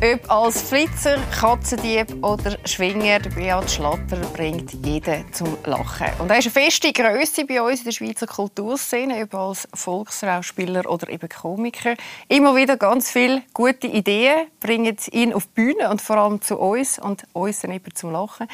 Ob 0.00 0.30
als 0.30 0.62
Flitzer, 0.62 1.18
Katzendieb 1.32 2.24
oder 2.24 2.56
Schwinger, 2.64 3.18
Beat 3.18 3.68
Schlatter 3.68 4.18
bringt 4.32 4.72
jeden 4.86 5.32
zum 5.32 5.58
Lachen. 5.64 6.06
Und 6.20 6.30
er 6.30 6.38
ist 6.38 6.44
eine 6.44 6.52
feste 6.52 6.92
Größe 6.92 7.44
bei 7.46 7.60
uns 7.60 7.80
in 7.80 7.86
der 7.86 7.90
Schweizer 7.90 8.28
Kulturszene, 8.28 9.24
ob 9.24 9.34
als 9.34 9.66
Volksschauspieler 9.74 10.88
oder 10.88 11.08
eben 11.08 11.28
Komiker. 11.28 11.96
Immer 12.28 12.54
wieder 12.54 12.76
ganz 12.76 13.10
viele 13.10 13.42
gute 13.52 13.88
Ideen 13.88 14.46
bringen 14.60 14.96
ihn 15.10 15.32
auf 15.32 15.46
die 15.46 15.62
Bühne 15.62 15.90
und 15.90 16.00
vor 16.00 16.16
allem 16.18 16.40
zu 16.42 16.58
uns 16.58 17.00
und 17.00 17.24
uns 17.32 17.58
dann 17.58 17.72
eben 17.72 17.92
zum 17.92 18.12
Lachen. 18.12 18.46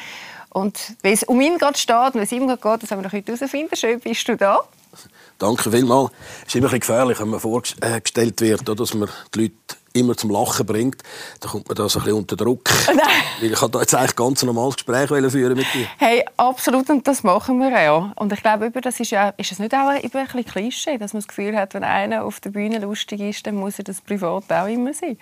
Und 0.49 0.95
wie 1.03 1.11
es 1.11 1.21
um 1.25 1.39
ihn 1.41 1.59
gerade 1.59 1.77
steht 1.77 2.15
und 2.15 2.21
wie 2.21 2.23
es 2.23 2.31
ihm 2.31 2.47
gerade 2.47 2.61
geht, 2.61 2.81
das 2.81 2.89
haben 2.89 3.01
wir 3.01 3.07
noch 3.07 3.13
heute 3.13 3.33
herausfinden. 3.33 3.75
Schön, 3.75 3.99
bist 3.99 4.27
du 4.27 4.35
da. 4.35 4.61
Danke 5.37 5.69
vielmals. 5.69 6.09
Es 6.41 6.47
ist 6.47 6.55
immer 6.55 6.73
ein 6.73 6.79
gefährlich, 6.79 7.19
wenn 7.19 7.29
man 7.29 7.39
vorgestellt 7.39 8.41
wird, 8.41 8.67
dass 8.67 8.93
man 8.95 9.09
die 9.35 9.41
Leute 9.41 9.84
immer 9.95 10.15
zum 10.15 10.29
Lachen 10.29 10.65
bringt. 10.65 11.01
Da 11.39 11.49
kommt 11.49 11.67
man 11.67 11.75
da 11.75 11.89
so 11.89 11.99
ein 11.99 12.05
bisschen 12.05 12.19
unter 12.19 12.35
Druck. 12.35 12.69
Nein. 12.87 13.51
Ich 13.51 13.61
wollte 13.61 13.79
jetzt 13.79 13.95
eigentlich 13.95 14.15
ganz 14.15 14.43
ein 14.43 14.47
normales 14.47 14.75
Gespräch 14.75 15.07
führen 15.07 15.57
mit 15.57 15.67
dir. 15.73 15.87
Hey, 15.97 16.23
absolut, 16.37 16.89
und 16.89 17.07
das 17.07 17.23
machen 17.23 17.59
wir 17.59 17.69
ja. 17.69 18.13
Und 18.15 18.31
ich 18.33 18.41
glaube, 18.41 18.69
das 18.71 18.99
ist, 18.99 19.11
ja, 19.11 19.29
ist 19.37 19.51
es 19.51 19.59
nicht 19.59 19.73
auch 19.73 19.89
ein 19.89 20.01
bisschen 20.01 20.45
Klischee, 20.45 20.97
dass 20.97 21.13
man 21.13 21.21
das 21.21 21.27
Gefühl 21.27 21.55
hat, 21.55 21.73
wenn 21.73 21.83
einer 21.83 22.25
auf 22.25 22.39
der 22.39 22.49
Bühne 22.51 22.79
lustig 22.79 23.21
ist, 23.21 23.47
dann 23.47 23.55
muss 23.55 23.77
er 23.77 23.83
das 23.83 24.01
privat 24.01 24.51
auch 24.51 24.67
immer 24.67 24.93
sein? 24.93 25.17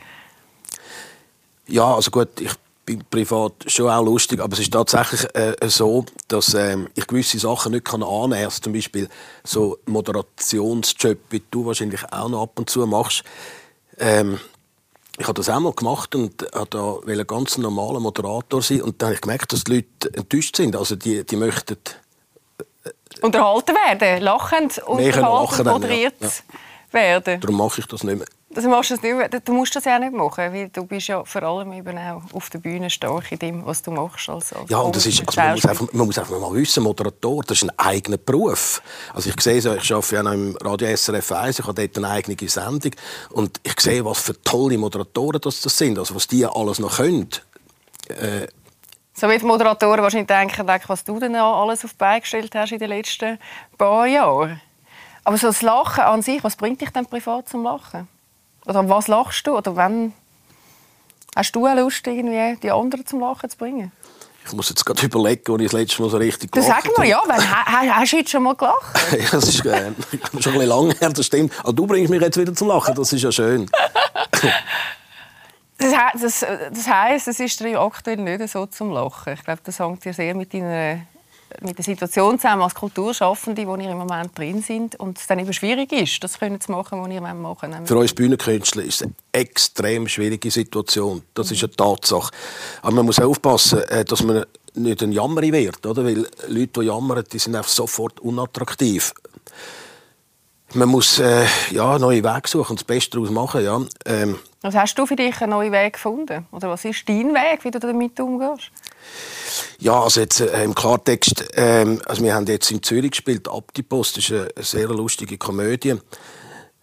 Ja, 1.68 1.96
also 1.96 2.12
gut, 2.12 2.42
ich 2.42 2.52
bin 2.86 3.04
privat 3.10 3.54
schon 3.68 3.90
auch 3.90 4.04
lustig, 4.04 4.42
aber 4.42 4.54
es 4.54 4.60
ist 4.60 4.74
tatsächlich 4.74 5.24
äh, 5.36 5.56
so, 5.70 6.06
dass 6.28 6.54
ähm, 6.54 6.90
ich 6.96 7.08
gewisse 7.08 7.40
Sachen 7.40 7.72
nicht 7.72 7.86
kann 7.86 8.04
annehmen 8.04 8.32
kann. 8.32 8.46
Also 8.46 8.62
zum 8.62 8.74
Beispiel 8.74 9.08
so 9.44 9.78
Moderationsjob, 9.86 11.18
wie 11.30 11.42
du 11.50 11.66
wahrscheinlich 11.66 12.02
auch 12.12 12.30
noch 12.30 12.44
ab 12.44 12.60
und 12.60 12.70
zu 12.70 12.86
machst. 12.86 13.24
Ähm, 13.98 14.40
ich 15.18 15.28
habe 15.28 15.36
das 15.36 15.50
auch 15.50 15.60
mal 15.60 15.74
gemacht 15.74 16.16
und 16.16 16.48
da 16.70 16.98
ein 17.06 17.28
ganz 17.28 17.58
normaler 17.58 18.00
Moderator 18.00 18.62
sein 18.62 18.82
und 18.82 19.02
dann 19.02 19.08
habe 19.08 19.16
ich 19.16 19.22
gemerkt, 19.22 19.54
dass 19.54 19.64
die 19.64 19.76
Leute 19.76 20.18
enttäuscht 20.18 20.56
sind. 20.56 20.76
Also 20.76 20.96
die, 20.96 21.24
die 21.24 21.36
möchten 21.36 21.78
äh, 22.84 22.90
unterhalten 23.22 23.76
werden, 23.76 24.24
lachend 24.24 24.80
unterhalten, 24.80 25.70
moderiert 25.70 26.16
ja. 26.20 26.30
werden. 26.92 27.42
Darum 27.42 27.58
mache 27.58 27.82
ich 27.82 27.88
das 27.88 28.04
nicht 28.04 28.18
mehr. 28.18 28.28
Das 28.54 28.66
machst 28.66 28.92
du, 28.92 28.96
nicht 28.96 29.48
du 29.48 29.54
musst 29.54 29.76
das 29.76 29.86
ja 29.86 29.98
nicht 29.98 30.14
machen, 30.14 30.54
weil 30.54 30.70
du 30.70 30.86
bist 30.86 31.08
ja 31.08 31.24
vor 31.24 31.44
allem 31.44 31.74
eben 31.74 31.98
auch 31.98 32.22
auf 32.34 32.50
der 32.50 32.60
Bühne 32.60 32.90
stark 32.90 33.32
in 33.32 33.40
dem, 33.40 33.66
was 33.66 33.82
du 33.82 33.92
machst. 33.92 34.30
Als, 34.30 34.54
als 34.54 34.70
ja, 34.70 34.78
und 34.78 34.96
das 34.96 35.06
ist, 35.06 35.22
also 35.28 35.42
man, 35.42 35.54
muss 35.54 35.66
einfach, 35.66 35.94
man 35.94 36.06
muss 36.06 36.18
einfach 36.20 36.40
mal 36.40 36.54
wissen, 36.54 36.84
Moderator, 36.84 37.44
das 37.44 37.58
ist 37.58 37.64
ein 37.64 37.80
eigener 37.80 38.18
Beruf. 38.18 38.82
Also 39.14 39.30
ich 39.30 39.42
sehe 39.42 39.58
ich 39.58 39.68
arbeite 39.68 40.16
ja 40.16 40.24
noch 40.24 40.34
im 40.34 40.56
Radio 40.58 40.96
SRF 40.96 41.32
1, 41.32 41.60
ich 41.60 41.66
habe 41.66 41.82
dort 41.82 41.98
eine 41.98 42.10
eigene 42.10 42.50
Sendung 42.50 42.92
und 43.32 43.60
ich 43.64 43.80
sehe, 43.80 44.06
was 44.06 44.20
für 44.20 44.42
tolle 44.44 44.78
Moderatoren 44.78 45.42
das, 45.42 45.62
das 45.62 45.78
sind, 45.78 45.98
also 45.98 46.14
was 46.14 46.28
die 46.28 46.46
alles 46.46 46.80
noch 46.80 46.98
können. 46.98 47.30
Äh, 48.10 48.48
so 49.16 49.30
wie 49.30 49.38
die 49.38 49.46
Moderatoren 49.46 50.02
wahrscheinlich 50.02 50.28
denken, 50.28 50.68
was 50.88 51.04
du 51.04 51.20
denn 51.20 51.36
alles 51.36 51.86
auf 51.86 51.92
die 51.92 51.98
Beine 51.98 52.22
gestellt 52.22 52.54
hast 52.56 52.72
in 52.72 52.80
den 52.80 52.90
letzten 52.90 53.40
paar 53.78 54.08
Jahren. 54.08 54.60
Aber 55.24 55.38
so 55.38 55.48
das 55.48 55.62
Lachen 55.62 56.04
an 56.04 56.22
sich, 56.22 56.44
was 56.44 56.56
bringt 56.56 56.82
dich 56.82 56.90
denn 56.90 57.06
privat 57.06 57.48
zum 57.48 57.64
Lachen? 57.64 58.08
Oder 58.66 58.88
was 58.90 59.08
lachst 59.08 59.46
du? 59.48 59.58
Oder 59.58 59.76
wenn 59.76 60.14
hast 61.36 61.56
du 61.56 61.68
Lust, 61.68 62.06
irgendwie 62.08 62.58
die 62.62 62.72
anderen 62.72 63.06
zum 63.06 63.20
Lachen 63.20 63.50
zu 63.50 63.58
bringen? 63.58 63.92
Ich 64.46 64.52
muss 64.52 64.70
jetzt 64.70 64.86
gerade 64.86 65.06
überlegen, 65.06 65.42
wo 65.48 65.56
ich 65.56 65.64
das 65.64 65.72
letzte 65.72 66.02
Mal 66.02 66.10
so 66.10 66.18
richtig 66.18 66.52
gelacht 66.52 66.70
habe. 66.70 66.82
Sag 66.86 66.98
mal, 66.98 67.08
ja, 67.08 67.22
wenn, 67.26 67.96
hast 67.96 68.12
du 68.12 68.18
jetzt 68.18 68.30
schon 68.30 68.44
mal 68.44 68.56
gelacht? 68.56 69.12
ja, 69.12 69.26
das 69.32 69.48
ist 69.48 69.66
äh, 69.66 69.92
schon 69.92 69.96
ein 69.96 70.30
bisschen 70.32 70.62
lange 70.66 70.94
her, 71.00 71.10
das 71.10 71.26
stimmt. 71.26 71.54
Aber 71.60 71.74
du 71.74 71.88
bringst 71.88 72.10
mich 72.12 72.22
jetzt 72.22 72.38
wieder 72.38 72.54
zum 72.54 72.68
Lachen, 72.68 72.94
das 72.94 73.14
ist 73.14 73.22
ja 73.22 73.32
schön. 73.32 73.70
das, 75.78 75.92
das, 76.22 76.46
das 76.74 76.88
heisst, 76.88 77.30
es 77.30 77.40
ist 77.40 77.60
dir 77.60 77.80
aktuell 77.80 78.18
nicht 78.18 78.50
so 78.50 78.66
zum 78.66 78.92
Lachen. 78.92 79.34
Ich 79.34 79.44
glaube, 79.44 79.62
das 79.64 79.80
hängt 79.80 80.04
dir 80.04 80.14
sehr 80.14 80.36
mit 80.36 80.54
deiner 80.54 81.04
mit 81.62 81.78
der 81.78 81.86
Situation 81.86 82.40
zusammen 82.40 82.64
als 82.64 82.76
Kulturschaffende, 82.76 83.66
wo 83.68 83.76
ihr 83.76 83.90
im 83.92 83.98
Moment 83.98 84.38
drin 84.38 84.62
sind 84.62 85.00
und 85.00 85.18
es 85.18 85.28
dann 85.28 85.40
eben 85.40 85.54
schwierig 85.54 85.92
ist, 85.92 86.24
das 86.24 86.40
können 86.40 86.60
zu 86.60 86.72
machen, 86.72 87.02
was 87.02 87.10
ihr 87.12 87.22
machen 87.22 87.44
wollt. 87.44 87.88
Für 87.88 87.98
uns 87.98 88.14
Bühnenkünstler 88.14 88.84
ist 88.84 88.96
es 88.96 89.02
eine 89.04 89.14
extrem 89.32 90.08
schwierige 90.08 90.52
Situation. 90.52 91.24
Das 91.34 91.52
ist 91.52 91.64
eine 91.64 91.74
Tatsache. 91.74 92.32
Aber 92.82 92.96
man 92.96 93.06
muss 93.06 93.20
aufpassen, 93.20 93.80
äh, 93.84 94.06
dass 94.06 94.24
man 94.24 94.46
nicht 94.76 95.02
ein 95.02 95.12
Jammer 95.12 95.42
wird, 95.42 95.86
oder? 95.86 96.04
Weil 96.04 96.28
Leute, 96.48 96.82
die 96.82 96.86
jammern, 96.88 97.24
die 97.32 97.40
sind 97.40 97.56
einfach 97.56 97.70
sofort 97.70 98.20
unattraktiv. 98.20 99.14
Man 100.74 100.90
muss 100.90 101.20
äh, 101.20 101.46
ja, 101.72 102.00
neue 102.00 102.24
Wege 102.24 102.48
suchen 102.48 102.72
und 102.72 102.80
das 102.80 102.84
Beste 102.84 103.18
daraus 103.18 103.30
machen. 103.30 103.64
Ja. 103.64 103.80
Ähm, 104.06 104.40
was 104.64 104.76
hast 104.76 104.98
du 104.98 105.06
für 105.06 105.18
dich 105.18 105.40
einen 105.42 105.52
neuen 105.52 105.72
Weg 105.72 105.94
gefunden? 105.94 106.48
Oder 106.52 106.70
was 106.70 106.86
ist 106.86 107.08
dein 107.08 107.34
Weg, 107.34 107.64
wie 107.64 107.72
du 107.72 107.80
damit 107.80 108.20
umgehst? 108.20 108.72
Ja, 109.78 110.02
also 110.02 110.22
jetzt 110.22 110.40
äh, 110.40 110.64
im 110.64 110.74
Klartext, 110.74 111.46
ähm, 111.56 112.02
also 112.06 112.24
wir 112.24 112.34
haben 112.34 112.48
jetzt 112.48 112.72
in 112.72 112.82
Zürich 112.82 113.12
gespielt, 113.12 113.48
Abtipos, 113.48 114.14
das 114.14 114.30
ist 114.30 114.32
eine, 114.32 114.50
sehr 114.64 114.88
lustige 114.88 115.38
Komödie. 115.38 115.96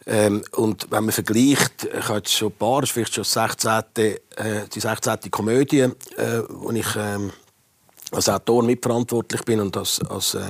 Ähm, 0.06 0.44
und 0.52 0.90
wenn 0.90 1.04
man 1.04 1.12
vergleicht, 1.12 1.84
ich 1.84 2.08
habe 2.08 2.18
jetzt 2.18 2.32
schon 2.32 2.48
ein 2.48 2.56
paar, 2.58 2.82
das 2.82 2.90
ist 2.90 2.94
vielleicht 2.94 3.14
schon 3.14 3.24
16, 3.24 3.72
äh, 3.96 4.16
die 4.72 4.80
16. 4.80 5.30
Komödie, 5.30 5.80
äh, 5.80 5.92
wo 6.48 6.70
ich 6.72 6.96
ähm, 6.96 7.32
als 8.12 8.28
Autor 8.28 8.62
mitverantwortlich 8.62 9.42
bin 9.44 9.60
und 9.60 9.76
als, 9.76 10.00
als 10.08 10.34
äh, 10.34 10.42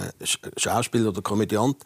Schauspieler 0.57 1.11
oder 1.11 1.23
Komödiant. 1.23 1.77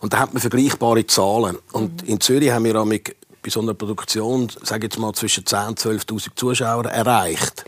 Und 0.00 0.12
da 0.12 0.18
hat 0.18 0.34
man 0.34 0.40
vergleichbare 0.40 1.06
Zahlen. 1.06 1.58
Und 1.72 2.02
mhm. 2.02 2.08
in 2.08 2.20
Zürich 2.20 2.50
haben 2.50 2.64
wir 2.64 2.84
mit, 2.84 3.16
bei 3.44 3.50
so 3.50 3.60
einer 3.60 3.74
Produktion, 3.74 4.50
sage 4.62 4.86
jetzt 4.86 4.98
mal, 4.98 5.12
zwischen 5.12 5.44
10.000 5.44 5.68
und 5.68 5.80
12.000 5.80 6.28
Zuschauer 6.34 6.86
erreicht. 6.86 7.64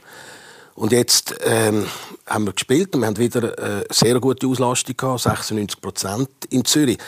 Und 0.74 0.92
jetzt 0.92 1.34
ähm, 1.44 1.86
haben 2.26 2.46
wir 2.46 2.52
gespielt 2.52 2.94
und 2.94 3.00
wir 3.00 3.06
haben 3.06 3.16
wieder 3.16 3.56
eine 3.58 3.82
äh, 3.82 3.84
sehr 3.90 4.18
gute 4.20 4.46
Auslastung 4.46 4.96
gehabt, 4.96 5.20
96 5.20 5.80
Prozent 5.80 6.28
in 6.50 6.64
Zürich. 6.64 6.98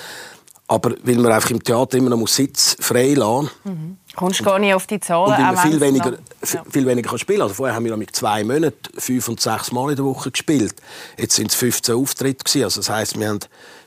Aber 0.71 0.95
weil 1.03 1.17
man 1.17 1.33
einfach 1.33 1.51
im 1.51 1.63
Theater 1.63 1.97
immer 1.97 2.11
noch 2.11 2.29
Sitz 2.29 2.77
frei 2.79 3.15
lassen 3.15 3.51
mhm. 3.65 3.97
Kommst 4.15 4.41
du 4.41 4.45
gar 4.45 4.59
nicht 4.59 4.75
auf 4.75 4.87
die 4.87 5.01
Zahlen? 5.01 5.33
Und 5.33 5.39
weil 5.39 5.55
man 5.55 5.71
viel 5.71 5.81
weniger, 5.81 6.13
ja. 6.13 6.65
viel 6.69 6.87
weniger 6.87 7.09
kann 7.09 7.19
spielen 7.19 7.41
Also 7.41 7.55
vorher 7.55 7.75
haben 7.75 7.85
wir 7.85 7.97
mit 7.97 8.15
zwei 8.15 8.43
Monaten 8.45 8.77
fünf 8.99 9.29
und 9.29 9.41
sechs 9.41 9.71
Mal 9.73 9.91
in 9.91 9.97
der 9.97 10.05
Woche 10.05 10.31
gespielt. 10.31 10.75
Jetzt 11.17 11.37
sind 11.37 11.51
es 11.51 11.57
15 11.57 11.95
Auftritte 11.95 12.45
gewesen. 12.45 12.65
Also 12.65 12.81
das 12.81 12.91
heisst, 12.91 13.19
wir 13.19 13.29
haben 13.29 13.39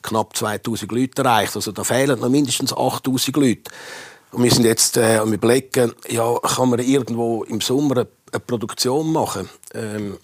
knapp 0.01 0.35
2000 0.35 0.91
Leute 0.91 1.21
erreicht. 1.21 1.55
Also 1.55 1.71
da 1.71 1.83
fehlen 1.83 2.19
noch 2.19 2.29
mindestens 2.29 2.73
8000 2.73 3.35
Leute. 3.35 3.71
Und 4.31 4.43
wir 4.43 4.51
sind 4.51 4.65
jetzt 4.65 4.97
äh, 4.97 5.17
am 5.17 5.33
überlegen, 5.33 5.93
ja, 6.09 6.37
kann 6.39 6.69
man 6.69 6.79
irgendwo 6.79 7.43
im 7.43 7.59
Sommer 7.59 8.05
eine 8.31 8.39
Produktion 8.39 9.11
machen. 9.11 9.49
Ähm, 9.73 10.17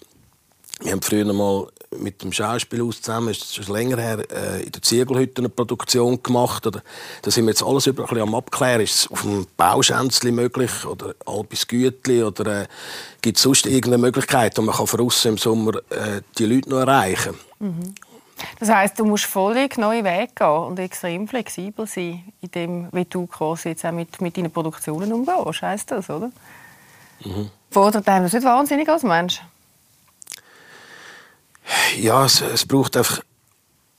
wir 0.80 0.92
haben 0.92 1.02
früher 1.02 1.30
mal 1.32 1.66
mit 1.98 2.22
dem 2.22 2.32
Schauspielhaus 2.32 3.02
zusammen, 3.02 3.30
ist 3.30 3.54
schon 3.54 3.74
länger 3.74 3.96
her, 3.98 4.24
äh, 4.30 4.62
in 4.62 4.72
der 4.72 4.82
Ziegelhütte 4.82 5.42
eine 5.42 5.48
Produktion 5.48 6.22
gemacht. 6.22 6.66
Oder, 6.66 6.82
da 7.22 7.30
sind 7.30 7.44
wir 7.44 7.50
jetzt 7.50 7.62
alles 7.62 7.86
über 7.86 8.04
ein 8.04 8.08
bisschen 8.08 8.22
am 8.22 8.34
Abklären. 8.34 8.80
Ist 8.80 8.94
es 8.94 9.10
auf 9.10 9.22
dem 9.22 9.46
Bauschänzli 9.56 10.30
möglich 10.30 10.84
oder 10.84 11.14
Albis 11.26 11.66
Gütli 11.66 12.22
oder 12.22 12.62
äh, 12.62 12.66
gibt 13.20 13.38
es 13.38 13.42
sonst 13.42 13.66
irgendeine 13.66 13.98
Möglichkeit, 13.98 14.58
und 14.58 14.66
man 14.66 14.76
kann 14.76 14.86
von 14.86 15.00
im 15.00 15.38
Sommer 15.38 15.76
äh, 15.90 16.22
die 16.38 16.46
Leute 16.46 16.70
noch 16.70 16.78
erreichen? 16.78 17.34
Mhm. 17.58 17.94
Das 18.58 18.68
heißt, 18.68 18.98
du 18.98 19.04
musst 19.04 19.24
völlig 19.24 19.76
neue 19.78 20.04
Wege 20.04 20.32
gehen 20.34 20.46
und 20.46 20.78
extrem 20.78 21.28
flexibel 21.28 21.86
sein, 21.86 22.24
in 22.40 22.50
dem, 22.50 22.88
wie 22.92 23.04
du 23.04 23.26
quasi 23.26 23.70
jetzt 23.70 23.84
auch 23.84 23.92
mit, 23.92 24.20
mit 24.20 24.36
deinen 24.36 24.50
Produktionen 24.50 25.12
umgehst. 25.12 25.62
Heißt 25.62 25.90
das, 25.90 26.10
oder? 26.10 26.30
Mhm. 27.24 27.50
Fordert 27.70 28.08
einem 28.08 28.24
das 28.24 28.32
nicht 28.32 28.44
wahnsinnig 28.44 28.88
als 28.88 29.02
Mensch? 29.02 29.42
Ja, 31.96 32.24
es, 32.24 32.40
es, 32.40 32.64
braucht 32.64 32.96
einfach 32.96 33.20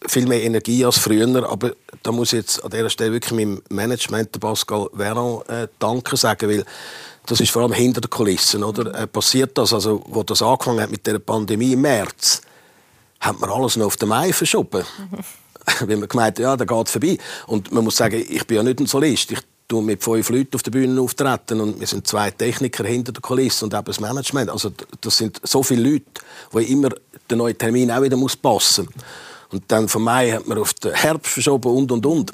viel 0.08 0.28
mehr 0.28 0.42
Energie 0.42 0.84
als 0.86 0.98
früher, 0.98 1.50
aber 1.50 1.74
da 2.02 2.12
muss 2.12 2.34
ich 2.34 2.40
jetzt 2.40 2.64
an 2.64 2.72
dieser 2.72 2.90
Stelle 2.90 3.12
wirklich 3.12 3.34
meinem 3.34 3.62
Management, 3.69 4.40
Pascal 4.40 4.90
Vernon, 4.96 5.44
äh, 5.48 5.68
Danke 5.78 6.18
sagen, 6.18 6.50
weil 6.50 6.66
das 7.25 7.42
ist 7.42 7.52
vor 7.52 7.62
allem 7.62 7.74
hinter 7.74 8.02
den 8.02 8.10
Kulissen, 8.10 8.64
oder? 8.64 8.94
Äh, 8.96 9.08
passiert 9.08 9.58
das, 9.58 9.74
also, 9.74 10.04
wo 10.08 10.24
das 10.24 10.42
angefangen 10.42 10.81
hat 10.81 10.90
mit 10.90 11.06
der 11.06 11.19
Pandemie 11.19 11.74
im 11.74 11.81
März, 11.81 12.42
hat 13.19 13.39
man 13.39 13.50
alles 13.50 13.75
noch 13.75 13.88
auf 13.88 13.98
den 13.98 14.10
Mai 14.10 14.33
verschoben. 14.33 14.83
weil 15.81 15.98
man 15.98 16.10
gemeint 16.10 16.39
ja, 16.39 16.56
der 16.56 16.66
geht 16.66 16.89
vorbei. 16.89 17.18
Und 17.48 17.71
man 17.71 17.83
muss 17.83 17.98
sagen, 17.98 18.24
ich 18.27 18.45
bin 18.48 18.57
ja 18.57 18.63
nicht 18.63 18.80
ein 18.80 18.88
Solist. 18.88 19.31
Ich 19.31 19.39
tue 19.68 19.83
mit 19.83 20.04
fünf 20.04 20.30
Leuten 20.30 20.56
auf 20.56 20.63
der 20.63 20.71
Bühne 20.71 21.00
auftreten 21.00 21.62
und 21.62 21.80
wir 21.80 21.88
sind 21.88 22.07
zwei 22.07 22.31
Techniker 22.31 22.83
hinter 22.86 23.12
der 23.12 23.21
Kulisse 23.21 23.66
und 23.66 23.74
eben 23.74 23.86
das 23.86 24.00
Management. 24.00 24.50
Also 24.50 24.71
das 25.01 25.18
sind 25.18 25.39
so 25.44 25.62
viele 25.62 25.92
Leute, 25.92 26.06
die 26.54 26.71
immer 26.71 26.89
der 27.30 27.38
neue 27.38 27.56
Termin 27.56 27.92
auch 27.92 28.01
wieder 28.01 28.18
muss 28.18 28.36
passen 28.36 28.86
muss. 28.86 29.04
Und 29.51 29.63
dann 29.68 29.88
von 29.88 30.04
Mai 30.04 30.31
hat 30.31 30.48
man 30.48 30.57
auf 30.57 30.74
den 30.74 30.94
Herbst 30.94 31.31
verschoben 31.31 31.71
und 31.71 31.92
und 31.92 32.06
und. 32.06 32.33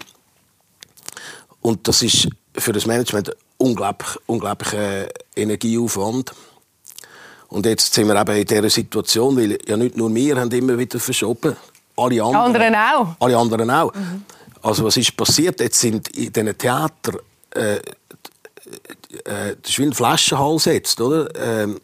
Und 1.62 1.88
das 1.88 2.02
ist 2.04 2.30
für 2.54 2.72
das 2.72 2.86
Management 2.86 3.36
unglaublich, 3.58 4.10
unglaublicher 4.28 5.08
Energieaufwand. 5.36 6.32
Und 7.50 7.66
jetzt 7.66 7.94
sind 7.94 8.08
wir 8.08 8.20
eben 8.20 8.36
in 8.36 8.46
dieser 8.46 8.70
Situation, 8.70 9.38
weil 9.38 9.58
ja 9.68 9.78
nicht 9.78 9.96
nur 9.98 10.14
wir 10.14 10.36
haben 10.38 10.52
immer 10.52 10.78
wieder 10.78 11.00
verschoben, 11.00 11.56
alle 11.98 12.24
anderen, 12.24 12.56
anderen 12.56 12.76
auch. 12.76 13.16
Alle 13.20 13.38
anderen 13.38 13.72
auch. 13.72 13.94
Mhm. 13.94 14.24
Also 14.62 14.84
was 14.84 14.98
ist 14.98 15.16
passiert? 15.16 15.60
Jetzt 15.60 15.80
sind 15.80 16.08
in 16.10 16.34
diesen 16.34 16.58
Theatern 16.58 17.18
äh, 17.52 17.80
äh, 19.26 19.56
das 19.62 19.72
ist 19.72 19.80
wie 19.80 19.84
ein 19.84 19.94
Flaschenhals 19.94 20.66
jetzt, 20.66 21.00
oder? 21.02 21.30
Ähm, 21.36 21.80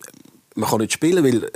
man 0.56 0.70
kann 0.70 0.80
nicht 0.80 0.94
spielen, 0.94 1.24
weil 1.24 1.44
äh, 1.44 1.50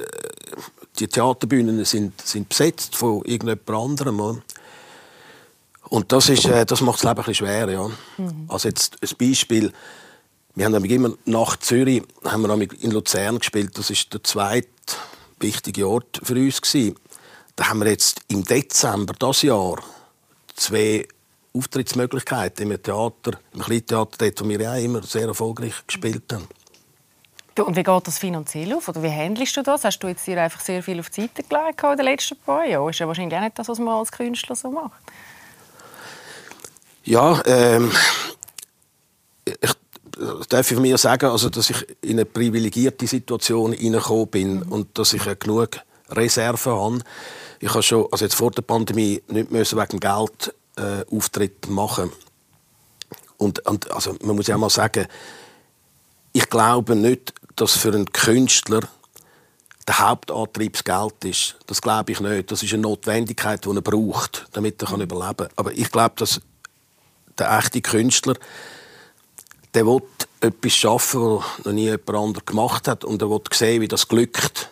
die 0.99 1.07
Theaterbühnen 1.07 1.83
sind, 1.85 2.21
sind 2.21 2.49
besetzt 2.49 2.95
von 2.95 3.23
irgendjemand 3.25 3.69
anderem. 3.69 4.19
Oder? 4.19 4.41
Und 5.89 6.11
das, 6.11 6.29
ist, 6.29 6.45
äh, 6.45 6.65
das 6.65 6.81
macht 6.81 6.97
das 6.97 7.03
Leben 7.03 7.19
ein 7.19 7.25
bisschen 7.25 7.45
schwer. 7.45 7.69
Ja. 7.69 7.87
Mhm. 8.17 8.45
Also 8.47 8.69
jetzt 8.69 8.97
ein 9.01 9.09
Beispiel. 9.17 9.71
Wir 10.55 10.65
haben 10.65 10.85
immer 10.85 11.11
nach 11.25 11.57
Zürich 11.57 12.01
haben 12.23 12.43
wir 12.43 12.81
in 12.81 12.91
Luzern 12.91 13.39
gespielt. 13.39 13.77
Das 13.77 13.89
ist 13.89 14.13
der 14.13 14.23
zweite 14.23 14.69
wichtige 15.37 15.85
Ort 15.85 16.21
für 16.23 16.35
uns 16.35 16.61
gewesen. 16.61 16.95
Da 17.57 17.67
haben 17.69 17.79
wir 17.79 17.89
jetzt 17.89 18.21
im 18.29 18.45
Dezember 18.45 19.13
das 19.19 19.41
Jahr 19.41 19.83
zwei 20.55 21.07
Auftrittsmöglichkeiten 21.53 22.71
im 22.71 22.81
Theater, 22.81 23.37
im 23.53 23.61
Kleintheater, 23.61 24.17
dort, 24.17 24.41
wo 24.41 24.47
wir 24.47 24.61
ja 24.61 24.75
immer 24.77 25.03
sehr 25.03 25.27
erfolgreich 25.27 25.73
gespielt 25.87 26.31
haben. 26.31 26.47
Und 27.57 27.75
wie 27.75 27.83
geht 27.83 28.07
das 28.07 28.17
finanziell 28.17 28.73
auf? 28.73 28.87
Oder 28.87 29.03
wie 29.03 29.11
handelst 29.11 29.55
du 29.57 29.61
das? 29.61 29.83
Hast 29.83 29.99
du 29.99 30.07
jetzt 30.07 30.25
dir 30.25 30.41
einfach 30.41 30.61
sehr 30.61 30.83
viel 30.83 30.99
auf 31.01 31.09
die 31.09 31.21
Seite 31.21 31.43
gelegt 31.43 31.83
in 31.83 31.97
den 31.97 32.05
letzten 32.05 32.37
paar 32.37 32.65
Jahren? 32.65 32.89
Ist 32.89 32.99
ja 32.99 33.07
wahrscheinlich 33.07 33.37
auch 33.37 33.43
nicht 33.43 33.59
das, 33.59 33.67
was 33.67 33.79
man 33.79 33.95
als 33.95 34.11
Künstler 34.11 34.55
so 34.55 34.71
macht. 34.71 35.01
Ja, 37.03 37.41
ähm, 37.45 37.91
ich 39.45 39.71
darf 40.49 40.71
ich 40.71 40.79
mir 40.79 40.97
sagen, 40.97 41.29
also, 41.29 41.49
dass 41.49 41.69
ich 41.69 41.85
in 42.01 42.11
eine 42.11 42.25
privilegierte 42.25 43.07
Situation 43.07 43.73
hineingekommen 43.73 44.27
bin 44.27 44.55
mhm. 44.59 44.71
und 44.71 44.97
dass 44.97 45.13
ich 45.13 45.23
genug 45.39 45.79
Reserven 46.09 46.73
habe. 46.73 46.99
Ich 47.59 47.69
habe 47.69 47.83
schon, 47.83 48.07
also 48.11 48.25
jetzt 48.25 48.35
vor 48.35 48.51
der 48.51 48.61
Pandemie, 48.61 49.21
nicht 49.27 49.51
müssen 49.51 49.79
wegen 49.79 49.99
Geld 49.99 50.53
äh, 50.77 51.05
Auftritt 51.15 51.67
machen. 51.67 52.11
Und, 53.37 53.65
und 53.67 53.91
also 53.91 54.15
man 54.21 54.35
muss 54.35 54.47
ja 54.47 54.57
mal 54.57 54.69
sagen, 54.69 55.07
ich 56.33 56.49
glaube 56.49 56.95
nicht, 56.95 57.33
dass 57.55 57.73
für 57.73 57.93
einen 57.93 58.11
Künstler 58.11 58.81
der 59.87 59.99
Hauptantrieb 59.99 60.73
das 60.73 60.83
Geld 60.83 61.25
ist. 61.25 61.55
Das 61.67 61.81
glaube 61.81 62.11
ich 62.11 62.19
nicht. 62.19 62.51
Das 62.51 62.63
ist 62.63 62.73
eine 62.73 62.81
Notwendigkeit, 62.81 63.63
die 63.65 63.69
er 63.69 63.81
braucht, 63.81 64.47
damit 64.53 64.81
er 64.81 64.93
überleben 64.93 65.37
kann. 65.37 65.49
Aber 65.55 65.71
ich 65.71 65.91
glaube, 65.91 66.15
dass 66.17 66.41
der 67.37 67.57
echte 67.57 67.81
Künstler, 67.81 68.35
der 69.75 69.85
will 69.85 70.01
etwas 70.39 70.73
schaffen, 70.73 71.21
was 71.21 71.65
noch 71.65 71.73
nie 71.73 71.85
jemand 71.85 72.09
anderes 72.09 72.45
gemacht 72.45 72.87
hat, 72.87 73.03
und 73.03 73.21
er 73.21 73.29
will 73.29 73.41
sehen, 73.51 73.81
wie 73.81 73.87
das 73.87 74.07
glückt. 74.07 74.69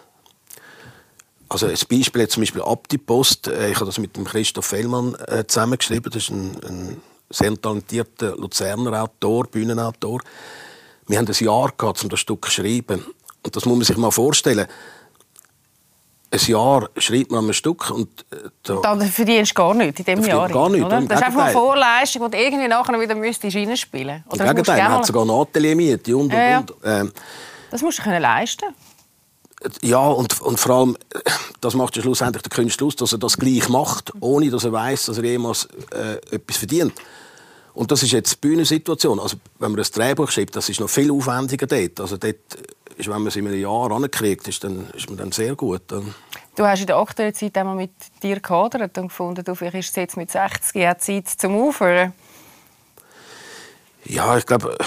Also 1.49 1.67
ein 1.67 1.77
Beispiel 1.89 2.27
zum 2.27 2.41
Beispiel 2.41 2.61
Abdipost. 2.63 3.47
Äh, 3.47 3.69
ich 3.69 3.75
habe 3.75 3.85
das 3.85 3.99
mit 3.99 4.13
Christoph 4.25 4.65
Fellmann 4.65 5.15
äh, 5.27 5.45
zusammengeschrieben. 5.45 6.11
Das 6.11 6.23
ist 6.23 6.29
ein, 6.31 6.57
ein 6.65 7.01
sehr 7.29 7.59
talentierter 7.59 8.35
Luzerner 8.37 9.03
Autor, 9.03 9.45
Bühnenautor. 9.45 10.21
Wir 11.05 11.17
haben 11.19 11.27
ein 11.27 11.45
Jahr 11.45 11.71
gehabt, 11.77 12.01
um 12.03 12.09
das 12.09 12.21
Stück 12.21 12.45
zu 12.45 12.51
schreiben. 12.51 13.05
Und 13.43 13.55
das 13.55 13.65
muss 13.65 13.77
man 13.77 13.85
sich 13.85 13.97
mal 13.97 14.09
vorstellen. 14.09 14.67
Ein 16.33 16.39
Jahr 16.47 16.89
schreibt 16.97 17.31
man 17.31 17.45
ein 17.45 17.53
Stück 17.53 17.91
und 17.91 18.25
äh, 18.31 18.49
da, 18.63 18.79
da 18.81 18.99
verdienst 19.05 19.51
du 19.51 19.55
gar 19.55 19.73
nichts 19.75 19.99
in 19.99 20.05
diesem 20.05 20.25
Jahr. 20.25 20.49
Gar 20.49 20.69
nichts. 20.69 20.85
Oder? 20.85 21.01
Das 21.01 21.19
ist 21.19 21.25
einfach 21.27 21.43
eine 21.43 21.53
Vorleistung, 21.53 22.23
die 22.25 22.37
du 22.37 22.43
irgendwie 22.43 22.67
nachher 22.67 22.99
wieder 22.99 23.13
müsstest 23.13 23.55
reinspielen 23.55 24.23
müsstest. 24.25 24.41
Im 24.41 24.47
Gegenteil, 24.47 24.81
man 24.81 24.91
hat 24.93 25.05
sogar 25.05 25.21
eine 25.21 25.33
Atelier-Miete 25.33 26.17
und, 26.17 26.23
und, 26.23 26.33
ja, 26.33 26.49
ja. 26.49 26.59
und. 26.59 26.73
Ähm, 26.83 27.11
das 27.69 27.81
musst 27.83 27.99
du 27.99 28.03
können 28.03 28.21
leisten 28.21 28.65
ja, 29.81 30.05
und, 30.07 30.41
und 30.41 30.59
vor 30.59 30.75
allem, 30.75 30.97
das 31.61 31.73
macht 31.73 31.95
ja 31.95 32.01
schlussendlich 32.01 32.43
der 32.43 32.49
Künstler 32.49 32.87
aus, 32.87 32.95
dass 32.95 33.13
er 33.13 33.17
das 33.17 33.37
gleich 33.37 33.69
macht, 33.69 34.11
ohne 34.19 34.49
dass 34.49 34.63
er 34.63 34.71
weiß, 34.71 35.05
dass 35.05 35.17
er 35.17 35.23
jemals 35.23 35.67
äh, 35.91 36.35
etwas 36.35 36.57
verdient. 36.57 36.93
Und 37.73 37.91
das 37.91 38.03
ist 38.03 38.11
jetzt 38.11 38.33
die 38.33 38.47
Bühnensituation. 38.47 39.19
Also, 39.19 39.37
wenn 39.59 39.71
man 39.71 39.79
ein 39.79 39.87
Drehbuch 39.91 40.29
schreibt, 40.29 40.55
das 40.55 40.69
ist 40.69 40.79
noch 40.79 40.89
viel 40.89 41.11
aufwendiger 41.11 41.65
dort. 41.65 41.99
Also 41.99 42.17
dort 42.17 42.35
ist, 42.97 43.07
wenn 43.07 43.19
man 43.19 43.27
es 43.27 43.35
in 43.35 43.47
einem 43.47 43.59
Jahr 43.59 43.91
ankriegt, 43.91 44.47
ist, 44.47 44.63
dann, 44.63 44.89
ist 44.93 45.09
man 45.09 45.17
dann 45.17 45.31
sehr 45.31 45.55
gut. 45.55 45.81
Du 45.91 46.65
hast 46.65 46.81
in 46.81 46.87
der 46.87 46.97
aktuellen 46.97 47.33
Zeit 47.33 47.57
einmal 47.57 47.75
mit 47.75 47.91
dir 48.21 48.39
gehadert 48.39 48.97
und 48.97 49.07
gefunden, 49.07 49.43
du 49.43 49.55
vielleicht 49.55 49.75
ist 49.75 49.89
es 49.89 49.95
jetzt 49.95 50.17
mit 50.17 50.31
60 50.31 50.75
Jahren 50.75 50.99
Zeit 50.99 51.27
zum 51.27 51.55
Aufhören. 51.55 52.13
Ja, 54.05 54.37
ich 54.37 54.45
glaube, 54.45 54.77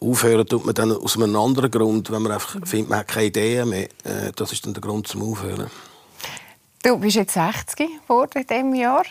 aufhören 0.00 0.46
tut 0.46 0.66
man 0.66 0.74
dann 0.74 0.92
aus 0.92 1.16
einem 1.16 1.34
anderen 1.34 1.70
Grund, 1.70 2.10
wenn 2.10 2.22
man 2.22 2.32
einfach 2.32 2.56
findet, 2.64 2.90
man 2.90 2.98
hat 2.98 3.08
keine 3.08 3.26
Ideen 3.26 3.70
mehr. 3.70 3.88
Äh, 4.04 4.32
das 4.36 4.52
ist 4.52 4.66
dann 4.66 4.74
der 4.74 4.82
Grund 4.82 5.08
zum 5.08 5.22
Aufhören. 5.22 5.70
Du 6.82 6.98
bist 6.98 7.16
jetzt 7.16 7.34
60 7.34 7.76
geworden 8.02 8.42
in 8.42 8.46
diesem 8.46 8.74
Jahr. 8.74 9.04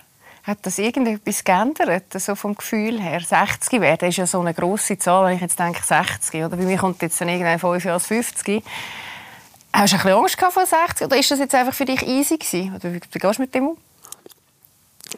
Hat 0.46 0.60
das 0.62 0.78
irgendetwas 0.78 1.44
geändert, 1.44 2.14
so 2.14 2.36
vom 2.36 2.54
Gefühl 2.54 3.02
her? 3.02 3.20
60 3.20 3.82
werden 3.82 4.10
ist 4.10 4.18
ja 4.18 4.28
so 4.28 4.40
eine 4.40 4.54
grosse 4.54 4.96
Zahl, 5.00 5.26
wenn 5.26 5.36
ich 5.36 5.42
jetzt 5.42 5.58
denke 5.58 5.82
60. 5.84 6.44
Oder 6.44 6.56
bei 6.56 6.64
mir 6.64 6.78
kommt 6.78 7.02
jetzt 7.02 7.20
dann 7.20 7.30
irgendwann 7.30 7.58
5 7.58 7.84
Jahre 7.84 8.00
50. 8.00 8.64
Hast 9.74 9.94
du 9.94 9.98
ein 9.98 10.04
bisschen 10.04 10.18
Angst 10.18 10.40
vor 10.40 10.66
60 10.66 11.08
oder 11.08 11.18
ist 11.18 11.32
das 11.32 11.40
jetzt 11.40 11.56
einfach 11.56 11.74
für 11.74 11.86
dich 11.86 12.04
easy 12.08 12.38
gewesen? 12.38 12.76
Oder 12.76 12.94
wie, 12.94 13.00
wie 13.12 13.20
gehst 13.20 13.40
du 13.40 13.42
mit 13.42 13.56
dem 13.56 13.70
um? 13.70 13.78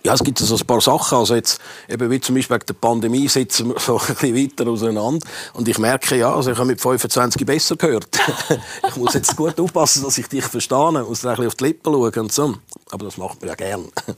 Ja, 0.03 0.13
es 0.13 0.23
gibt 0.23 0.39
so 0.39 0.55
ein 0.55 0.65
paar 0.65 0.79
Sachen. 0.79 1.17
Also 1.17 1.35
jetzt, 1.35 1.59
eben 1.89 2.09
wie 2.09 2.21
zum 2.21 2.35
Beispiel 2.35 2.55
wegen 2.55 2.65
der 2.65 2.73
Pandemie 2.75 3.27
sitzen 3.27 3.69
wir 3.69 3.79
so 3.79 3.99
ein 3.99 4.05
bisschen 4.05 4.33
weiter 4.33 4.69
auseinander. 4.69 5.27
Und 5.53 5.67
ich 5.67 5.77
merke, 5.77 6.15
ja, 6.15 6.33
also 6.33 6.51
ich 6.51 6.57
habe 6.57 6.67
mit 6.67 6.79
25 6.79 7.45
besser 7.45 7.75
gehört. 7.75 8.17
ich 8.87 8.95
muss 8.95 9.13
jetzt 9.13 9.35
gut 9.35 9.59
aufpassen, 9.59 10.03
dass 10.03 10.17
ich 10.17 10.27
dich 10.27 10.45
verstehe. 10.45 11.01
Ich 11.01 11.07
muss 11.07 11.25
ein 11.25 11.31
bisschen 11.31 11.47
auf 11.47 11.55
die 11.55 11.63
Lippen 11.65 11.93
schauen 11.93 12.19
und 12.19 12.31
so. 12.31 12.55
Aber 12.91 13.03
das 13.03 13.17
macht 13.17 13.41
man 13.41 13.49
ja 13.49 13.55
gern. 13.55 13.91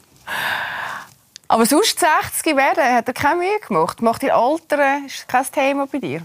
Aber 1.51 1.65
sonst 1.65 1.99
60 1.99 2.55
werden, 2.55 2.83
hat 2.83 3.07
er 3.07 3.13
keine 3.13 3.39
Mühe 3.39 3.59
gemacht. 3.67 4.03
Macht 4.03 4.21
ihr 4.21 4.35
Alter, 4.35 4.99
ist 5.07 5.27
kein 5.27 5.45
Thema 5.51 5.87
bei 5.87 5.97
dir? 5.97 6.21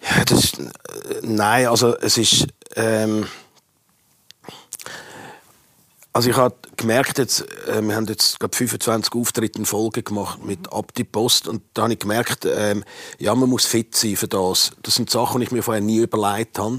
Ja, 0.00 0.24
das, 0.24 0.52
äh, 0.52 0.68
nein, 1.22 1.66
also 1.66 1.96
es 1.96 2.16
ist... 2.16 2.46
Ähm, 2.76 3.26
also 6.12 6.30
ich 6.30 6.36
habe 6.36 6.54
gemerkt, 6.76 7.18
jetzt, 7.18 7.40
äh, 7.66 7.82
wir 7.82 7.96
haben 7.96 8.06
jetzt 8.06 8.38
glaub, 8.38 8.54
25 8.54 9.12
Auftritte 9.12 9.58
in 9.58 9.66
Folge 9.66 10.04
gemacht 10.04 10.44
mit 10.44 10.72
Ab 10.72 10.94
die 10.94 11.04
Post 11.04 11.48
und 11.48 11.62
da 11.74 11.82
habe 11.82 11.92
ich 11.92 11.98
gemerkt, 11.98 12.44
äh, 12.44 12.80
ja, 13.18 13.34
man 13.34 13.48
muss 13.48 13.66
fit 13.66 13.96
sein 13.96 14.14
für 14.14 14.28
das. 14.28 14.70
Das 14.82 14.94
sind 14.94 15.10
Sachen, 15.10 15.40
die 15.40 15.46
ich 15.46 15.52
mir 15.52 15.64
vorher 15.64 15.82
nie 15.82 15.98
überlegt 15.98 16.60
habe. 16.60 16.78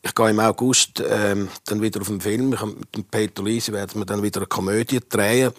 Ich 0.00 0.14
gehe 0.14 0.30
im 0.30 0.40
August 0.40 1.00
äh, 1.00 1.36
dann 1.66 1.82
wieder 1.82 2.00
auf 2.00 2.08
den 2.08 2.22
Film. 2.22 2.54
Ich 2.54 2.62
mit 2.62 2.96
dem 2.96 3.04
Peter 3.04 3.42
Lisi 3.42 3.72
werden 3.72 4.00
wir 4.00 4.06
dann 4.06 4.22
wieder 4.22 4.40
eine 4.40 4.46
Komödie 4.46 5.00
drehen 5.06 5.52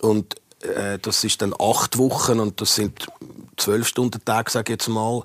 und 0.00 0.36
äh, 0.62 0.98
das 0.98 1.24
ist 1.24 1.42
dann 1.42 1.54
acht 1.58 1.98
Wochen 1.98 2.40
und 2.40 2.60
das 2.60 2.74
sind 2.74 3.06
zwölf 3.56 3.86
Stunden 3.86 4.24
Tag, 4.24 4.50
sage 4.50 4.72
ich 4.72 4.80
jetzt 4.80 4.88
mal. 4.88 5.22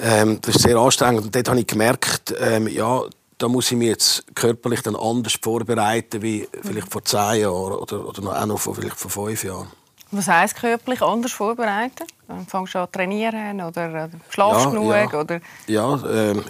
Ähm, 0.00 0.38
das 0.40 0.56
ist 0.56 0.62
sehr 0.62 0.76
anstrengend 0.76 1.24
und 1.24 1.34
dort 1.34 1.48
habe 1.48 1.60
ich 1.60 1.66
gemerkt, 1.66 2.34
ähm, 2.38 2.68
ja, 2.68 3.02
da 3.38 3.48
muss 3.48 3.70
ich 3.70 3.76
mich 3.76 3.88
jetzt 3.88 4.24
körperlich 4.34 4.82
dann 4.82 4.96
anders 4.96 5.38
vorbereiten 5.40 6.22
wie 6.22 6.48
vielleicht 6.62 6.90
vor 6.90 7.04
zehn 7.04 7.42
Jahren 7.42 7.72
oder, 7.72 8.06
oder 8.06 8.22
noch, 8.22 8.34
auch 8.34 8.46
noch 8.46 8.58
vor, 8.58 8.74
vielleicht 8.74 8.96
vor 8.96 9.10
fünf 9.10 9.44
Jahren. 9.44 9.68
Was 10.10 10.26
heisst 10.26 10.56
körperlich 10.56 11.02
anders 11.02 11.32
vorbereiten? 11.32 12.04
Dann 12.26 12.46
fängst 12.46 12.74
du 12.74 12.78
an 12.80 12.90
trainieren 12.90 13.60
oder 13.60 14.04
äh, 14.04 14.08
schlafst 14.30 14.64
ja, 14.64 14.70
genug? 14.70 14.92
Ja, 14.92 15.20
oder? 15.20 15.40
ja 15.66 16.02
ähm, 16.10 16.44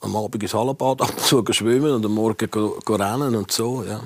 am 0.00 0.16
Abend 0.16 0.42
ins 0.42 0.54
Hallenbad 0.54 1.02
ab 1.02 1.10
und 1.10 1.20
zu 1.20 1.44
schwimmen 1.50 1.92
und 1.92 2.04
am 2.04 2.12
Morgen 2.12 2.50
go, 2.50 2.78
go 2.84 2.94
rennen 2.94 3.34
und 3.34 3.50
so. 3.50 3.84
Ja. 3.84 4.00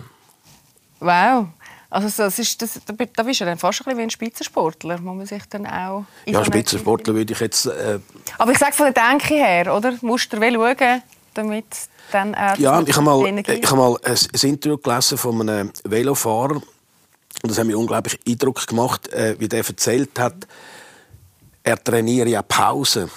Wow. 1.00 1.48
Also 1.88 2.08
das 2.16 2.38
ist, 2.38 2.60
das, 2.60 2.80
da 2.84 2.92
bist 3.22 3.40
du 3.40 3.44
dann 3.44 3.58
fast 3.58 3.80
ein 3.80 3.84
bisschen 3.84 3.98
wie 3.98 4.02
ein 4.02 4.10
Spitzensportler, 4.10 4.98
muss 4.98 5.16
man 5.16 5.26
sich 5.26 5.42
dann 5.48 5.66
auch... 5.66 6.04
Ja, 6.26 6.44
Spitzensportler 6.44 7.14
würde 7.14 7.32
ich 7.32 7.40
jetzt... 7.40 7.66
Äh, 7.66 8.00
Aber 8.38 8.52
ich 8.52 8.58
sage 8.58 8.72
von 8.72 8.92
der 8.92 9.10
Denke 9.10 9.34
her, 9.34 9.74
oder? 9.74 9.94
Musst 10.00 10.32
du 10.32 10.36
schauen, 10.36 11.02
damit 11.34 11.66
dann 12.12 12.34
auch 12.34 12.56
Ja, 12.56 12.80
ich 12.80 12.96
habe 12.96 13.04
mal, 13.04 13.38
ich 13.38 13.66
habe 13.66 13.76
mal 13.76 13.96
ein, 14.04 14.12
ein 14.12 14.48
Interview 14.48 14.78
gelesen 14.78 15.18
von 15.18 15.48
einem 15.48 15.72
Velofahrer 15.84 16.60
und 17.42 17.50
das 17.50 17.58
hat 17.58 17.66
mir 17.66 17.78
unglaublich 17.78 18.18
Eindruck 18.26 18.66
gemacht, 18.66 19.08
äh, 19.12 19.36
wie 19.38 19.48
der 19.48 19.64
erzählt 19.66 20.18
hat, 20.18 20.46
er 21.62 21.82
trainiere 21.82 22.28
ja 22.28 22.42
Pause. 22.42 23.08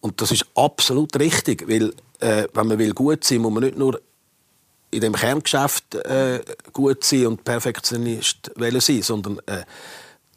Und 0.00 0.20
das 0.20 0.30
ist 0.30 0.46
absolut 0.54 1.18
richtig, 1.18 1.68
weil 1.68 1.92
äh, 2.20 2.48
wenn 2.54 2.66
man 2.66 2.78
will 2.78 2.92
gut 2.92 3.24
sein, 3.24 3.38
muss 3.38 3.52
man 3.52 3.64
nicht 3.64 3.76
nur 3.76 4.00
in 4.90 5.00
dem 5.00 5.14
Kerngeschäft 5.14 5.94
äh, 5.94 6.42
gut 6.72 7.04
sein 7.04 7.26
und 7.26 7.44
Perfektionist 7.44 8.50
sein, 8.56 9.02
sondern 9.02 9.38
äh, 9.46 9.64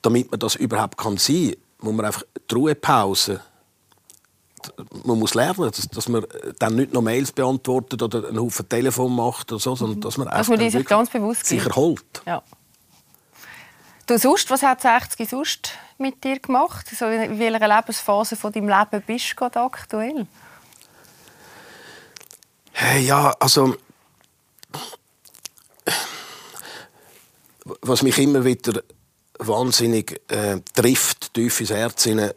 damit 0.01 0.31
man 0.31 0.39
das 0.39 0.55
überhaupt 0.55 0.97
kann 0.97 1.17
sein, 1.17 1.55
muss 1.79 1.93
man 1.93 2.05
einfach 2.05 2.23
die 2.49 2.55
Ruhepause 2.55 3.41
man 5.05 5.19
muss 5.19 5.33
lernen, 5.33 5.71
dass, 5.71 5.87
dass, 5.87 6.09
man 6.09 6.25
dann 6.59 6.75
nicht 6.75 6.93
noch 6.93 7.01
Mails 7.01 7.31
beantwortet 7.31 8.01
oder 8.01 8.27
einen 8.27 8.39
Haufen 8.39 8.67
Telefon 8.67 9.15
macht 9.15 9.51
oder 9.51 9.59
so, 9.59 9.75
sondern 9.75 10.01
dass 10.01 10.17
man, 10.17 10.27
dass 10.27 10.47
man 10.47 10.69
sich 10.69 10.85
ganz 10.85 11.09
bewusst 11.09 11.45
sich 11.45 11.65
erholt. 11.65 12.21
Ja. 12.25 12.43
Du 14.05 14.17
sonst, 14.17 14.49
was 14.49 14.63
hat 14.63 14.81
60 14.81 15.29
sonst 15.29 15.71
mit 15.97 16.23
dir 16.23 16.39
gemacht? 16.39 16.87
So 16.87 17.05
in 17.05 17.37
welcher 17.37 17.67
Lebensphase 17.67 18.35
von 18.35 18.51
deinem 18.51 18.69
Leben 18.69 19.03
bist 19.05 19.31
du 19.31 19.35
gerade 19.35 19.61
aktuell? 19.61 20.25
Hey, 22.71 23.05
ja, 23.05 23.35
also 23.39 23.75
was 27.81 28.01
mich 28.01 28.17
immer 28.17 28.43
wieder 28.45 28.81
wahnsinnig 29.39 30.21
äh, 30.29 30.59
trifft, 30.73 31.33
tief 31.33 31.59
ins 31.61 31.69
Herz, 31.69 32.05
äh, 32.05 32.33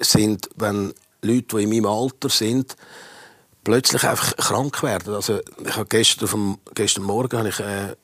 sind, 0.00 0.48
wenn 0.56 0.92
Leute, 1.22 1.56
die 1.56 1.62
in 1.62 1.70
meinem 1.70 1.86
Alter 1.86 2.28
sind, 2.28 2.76
plötzlich 3.64 4.04
einfach 4.04 4.36
krank 4.36 4.82
werden. 4.82 5.14
Also 5.14 5.40
ich 5.64 5.76
habe 5.76 5.86
gestern, 5.86 6.28
vom, 6.28 6.58
gestern 6.74 7.04
Morgen 7.04 7.38
habe 7.38 7.48
ich 7.48 7.60
äh, 7.60 7.96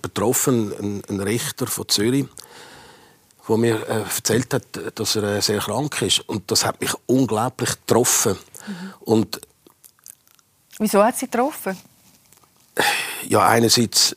betroffen, 0.00 0.72
einen, 0.74 1.04
einen 1.06 1.20
Richter 1.20 1.66
von 1.66 1.88
Zürich, 1.88 2.26
der 3.48 3.56
mir 3.56 3.88
äh, 3.88 4.02
erzählt 4.02 4.54
hat, 4.54 4.64
dass 4.94 5.16
er 5.16 5.24
äh, 5.24 5.42
sehr 5.42 5.58
krank 5.58 6.00
ist. 6.02 6.20
Und 6.28 6.50
das 6.52 6.64
hat 6.64 6.80
mich 6.80 6.92
unglaublich 7.06 7.70
getroffen. 7.70 8.38
Mhm. 8.66 8.94
Und 9.00 9.40
Wieso 10.82 11.04
hat 11.04 11.16
sie 11.16 11.26
getroffen? 11.26 11.76
Ja, 13.28 13.46
einerseits 13.46 14.12
äh, 14.12 14.16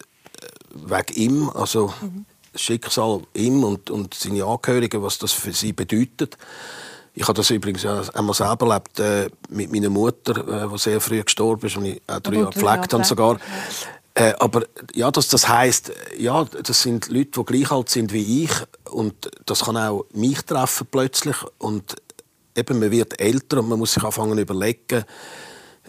wegen 0.74 1.14
ihm, 1.14 1.50
also 1.50 1.94
mhm. 2.02 2.26
das 2.54 2.62
Schicksal 2.62 3.22
ihm 3.36 3.64
und, 3.64 3.92
und 3.92 4.16
seine 4.16 4.46
Angehörigen, 4.46 5.04
was 5.04 5.20
das 5.20 5.32
für 5.32 5.54
sie 5.54 5.74
bedeutet. 5.74 6.40
Ich 7.14 7.22
habe 7.28 7.36
das 7.36 7.52
übrigens 7.52 7.86
einmal 7.86 8.34
selber 8.34 8.68
erlebt 8.68 9.00
äh, 9.00 9.30
mit 9.50 9.72
meiner 9.72 9.92
Mutter, 9.92 10.66
äh, 10.66 10.68
die 10.68 10.78
sehr 10.80 11.00
früh 11.00 11.22
gestorben 11.22 11.68
ist 11.68 11.78
und 11.78 11.86
ich 11.86 12.02
auch 12.08 12.20
drei 12.20 12.38
Jahre 12.38 12.52
gepflegt 12.52 12.94
habe 12.94 13.04
sogar. 13.04 13.38
Äh, 14.16 14.34
aber 14.40 14.64
ja, 14.96 15.12
das, 15.12 15.28
das 15.28 15.48
heißt, 15.48 15.92
ja, 16.18 16.46
das 16.46 16.82
sind 16.82 17.10
Leute, 17.10 17.42
die 17.42 17.46
gleich 17.46 17.70
alt 17.70 17.90
sind 17.90 18.12
wie 18.12 18.46
ich 18.46 18.52
und 18.90 19.30
das 19.46 19.66
kann 19.66 19.78
auch 19.78 20.06
mich 20.14 20.42
treffen 20.42 20.88
plötzlich 20.90 21.36
und 21.60 21.96
eben 22.56 22.80
man 22.80 22.90
wird 22.90 23.20
älter 23.20 23.60
und 23.60 23.70
man 23.70 23.78
muss 23.78 23.94
sich 23.94 24.04
anfangen 24.04 24.40
überlegen, 24.40 25.06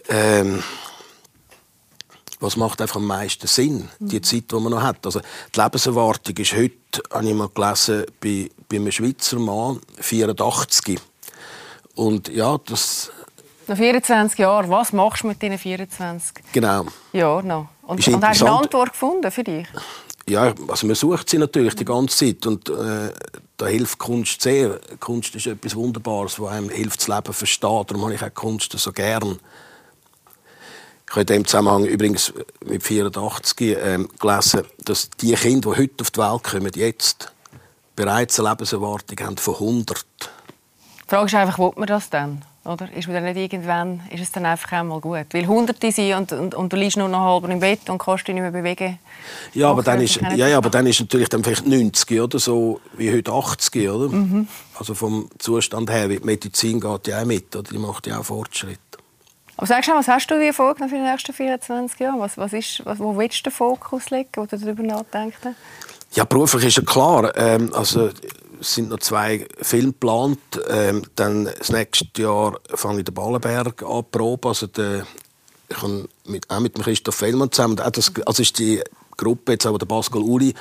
ähm, 0.09 0.63
was 2.39 2.55
macht 2.55 2.81
einfach 2.81 2.97
am 2.97 3.07
meisten 3.07 3.47
Sinn, 3.47 3.89
die 3.99 4.17
mhm. 4.17 4.23
Zeit, 4.23 4.51
die 4.51 4.55
man 4.55 4.71
noch 4.71 4.81
hat. 4.81 5.05
Also 5.05 5.21
die 5.55 5.59
Lebenserwartung 5.59 6.37
ist 6.37 6.55
heute, 6.55 6.75
habe 7.11 7.27
ich 7.27 7.33
mal 7.33 7.49
gelesen, 7.49 8.05
bei, 8.21 8.49
bei 8.69 8.75
einem 8.77 8.91
Schweizer 8.91 9.39
Mann 9.39 9.79
84. 9.99 10.99
Und 11.95 12.27
ja, 12.29 12.57
das... 12.65 13.11
Nach 13.67 13.75
24 13.75 14.39
Jahren, 14.39 14.69
was 14.69 14.93
machst 14.93 15.23
du 15.23 15.27
mit 15.27 15.41
diesen 15.41 15.57
24 15.57 16.35
genau. 16.53 16.85
Jahren 17.11 17.47
noch? 17.47 17.67
Und, 17.81 18.07
und 18.07 18.25
hast 18.25 18.41
du 18.41 18.45
eine 18.45 18.55
Antwort 18.55 18.91
gefunden 18.91 19.31
für 19.31 19.43
dich? 19.43 19.67
Ja, 20.29 20.53
also 20.67 20.87
man 20.87 20.95
sucht 20.95 21.29
sie 21.29 21.37
natürlich 21.37 21.75
die 21.75 21.85
ganze 21.85 22.17
Zeit 22.17 22.45
und 22.45 22.69
äh, 22.69 23.13
da 23.55 23.65
hilft 23.65 23.97
Kunst 23.97 24.41
sehr. 24.41 24.79
Kunst 24.99 25.33
ist 25.35 25.47
etwas 25.47 25.75
Wunderbares, 25.75 26.39
was 26.39 26.51
einem 26.51 26.69
hilft, 26.69 26.99
das 26.99 27.07
Leben 27.07 27.25
zu 27.25 27.33
verstehen. 27.33 27.83
Darum 27.87 28.03
habe 28.03 28.13
ich 28.13 28.21
auch 28.21 28.33
Kunst 28.33 28.77
so 28.77 28.91
gern. 28.91 29.39
Ich 31.09 31.11
habe 31.11 31.21
in 31.21 31.27
dem 31.27 31.45
Zusammenhang 31.45 31.85
übrigens 31.85 32.33
mit 32.65 32.83
84 32.83 33.61
äh, 33.61 33.99
gelesen, 34.19 34.63
dass 34.83 35.09
die 35.09 35.33
Kinder, 35.33 35.71
die 35.71 35.81
heute 35.81 36.01
auf 36.01 36.11
die 36.11 36.19
Welt 36.19 36.43
kommen, 36.43 36.71
jetzt 36.75 37.31
bereits 37.95 38.39
eine 38.39 38.49
Lebenserwartung 38.49 39.25
haben 39.25 39.37
von 39.37 39.53
100. 39.55 40.05
Die 40.19 41.09
Frage 41.09 41.25
ist 41.25 41.35
einfach, 41.35 41.57
wo 41.57 41.73
man 41.77 41.87
das 41.87 42.09
dann? 42.09 42.43
Oder? 42.67 42.91
Ist, 42.91 43.07
dann 43.07 43.23
nicht 43.23 43.37
irgendwann, 43.37 44.01
ist 44.11 44.21
es 44.21 44.31
dann 44.33 44.45
einfach 44.45 44.73
einmal 44.73 44.99
gut? 44.99 45.27
Weil 45.31 45.47
Hunderte 45.47 45.89
sind 45.89 46.13
und, 46.13 46.33
und, 46.33 46.53
und, 46.53 46.73
du 46.73 46.75
liegst 46.75 46.97
nur 46.97 47.07
noch 47.07 47.21
halb 47.21 47.49
im 47.49 47.61
Bett 47.61 47.89
und 47.89 47.97
kannst 47.97 48.27
dich 48.27 48.35
nicht 48.35 48.41
mehr 48.41 48.51
bewegen. 48.51 48.99
Ja, 49.53 49.69
aber 49.69 49.83
dann, 49.83 50.01
ist, 50.01 50.17
ja, 50.17 50.47
ja, 50.47 50.57
aber 50.57 50.69
dann 50.69 50.85
ist 50.85 50.99
natürlich 50.99 51.29
dann 51.29 51.45
vielleicht 51.45 51.65
90 51.65 52.19
oder 52.19 52.39
so, 52.39 52.81
wie 52.97 53.09
heute 53.09 53.31
80. 53.31 53.89
Oder? 53.89 54.09
Mhm. 54.09 54.49
Also 54.77 54.93
vom 54.93 55.29
Zustand 55.39 55.89
her, 55.89 56.09
die 56.09 56.19
Medizin 56.19 56.81
geht 56.81 57.07
ja 57.07 57.21
auch 57.21 57.25
mit, 57.25 57.55
oder? 57.55 57.71
die 57.71 57.77
macht 57.77 58.05
ja 58.05 58.19
auch 58.19 58.25
Fortschritt. 58.25 58.79
Aber 59.57 59.65
sagst 59.65 59.89
du, 59.89 59.93
was 59.93 60.07
hast 60.07 60.29
du 60.29 60.39
dir 60.39 60.53
vorgenommen 60.53 60.91
für 60.91 60.97
die 60.97 61.09
nächsten 61.09 61.33
24 61.33 61.99
Jahre? 61.99 62.19
Was, 62.19 62.37
was 62.37 62.53
ist, 62.53 62.83
wo 62.85 63.17
willst 63.17 63.39
du 63.39 63.49
den 63.49 63.53
Fokus 63.53 64.11
legen, 64.11 64.29
du 64.33 64.45
darüber 64.45 64.83
nachdenkst? 64.83 65.39
Ja, 66.13 66.25
beruflich 66.25 66.65
ist 66.65 66.77
ja 66.77 66.83
klar. 66.83 67.35
Ähm, 67.35 67.73
also, 67.73 68.11
es 68.61 68.75
sind 68.75 68.89
noch 68.89 68.99
zwei 68.99 69.47
Filme 69.61 69.87
geplant. 69.87 70.39
Ähm, 70.69 71.03
dann 71.15 71.45
das 71.45 71.71
nächste 71.71 72.05
Jahr 72.21 72.59
fange 72.73 72.99
ich 72.99 73.05
den 73.05 73.13
Ballenberg 73.13 73.83
an 73.83 74.05
proben. 74.11 74.47
Also 74.47 74.67
der, 74.67 75.05
ich 75.69 75.77
mit, 76.25 76.49
auch 76.49 76.59
mit 76.59 76.75
Christoph 76.75 77.15
Fellmann 77.15 77.51
zusammen. 77.51 77.75
Das, 77.75 78.11
also 78.25 78.41
ist 78.41 78.57
die 78.59 78.81
Gruppe 79.17 79.53
jetzt 79.53 79.65
auch 79.65 79.77
der 79.77 79.87
Pascal 79.87 80.21
Uli, 80.21 80.53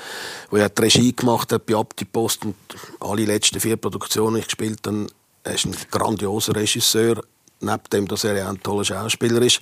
der 0.50 0.68
die 0.68 0.82
Regie 0.82 1.14
gemacht 1.14 1.52
hat 1.52 1.66
bei 1.66 1.76
Abtipost 1.76 2.44
und 2.44 2.56
alle 3.00 3.24
letzten 3.24 3.60
vier 3.60 3.76
Produktionen 3.76 4.36
ich 4.36 4.46
gespielt 4.46 4.80
habe. 4.86 5.06
Er 5.44 5.54
ist 5.54 5.66
ein 5.66 5.76
grandioser 5.90 6.56
Regisseur, 6.56 7.22
neben 7.60 7.82
dem, 7.92 8.08
dass 8.08 8.24
er 8.24 8.36
ja 8.36 8.48
ein 8.48 8.62
toller 8.62 8.84
Schauspieler 8.84 9.42
ist. 9.42 9.60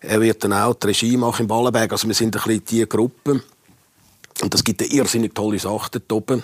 Er 0.00 0.20
wird 0.20 0.42
dann 0.44 0.52
auch 0.52 0.74
die 0.74 0.88
Regie 0.88 1.16
machen 1.16 1.42
im 1.42 1.48
Ballenberg. 1.48 1.92
Also 1.92 2.06
wir 2.06 2.14
sind 2.14 2.36
ein 2.36 2.42
bisschen 2.42 2.64
die 2.64 2.88
Gruppe. 2.88 3.42
Und 4.42 4.54
das 4.54 4.64
gibt 4.64 4.82
eine 4.82 4.90
irrsinnig 4.90 5.34
tolle 5.34 5.58
Sache 5.58 5.90
dort 5.92 6.12
oben. 6.12 6.42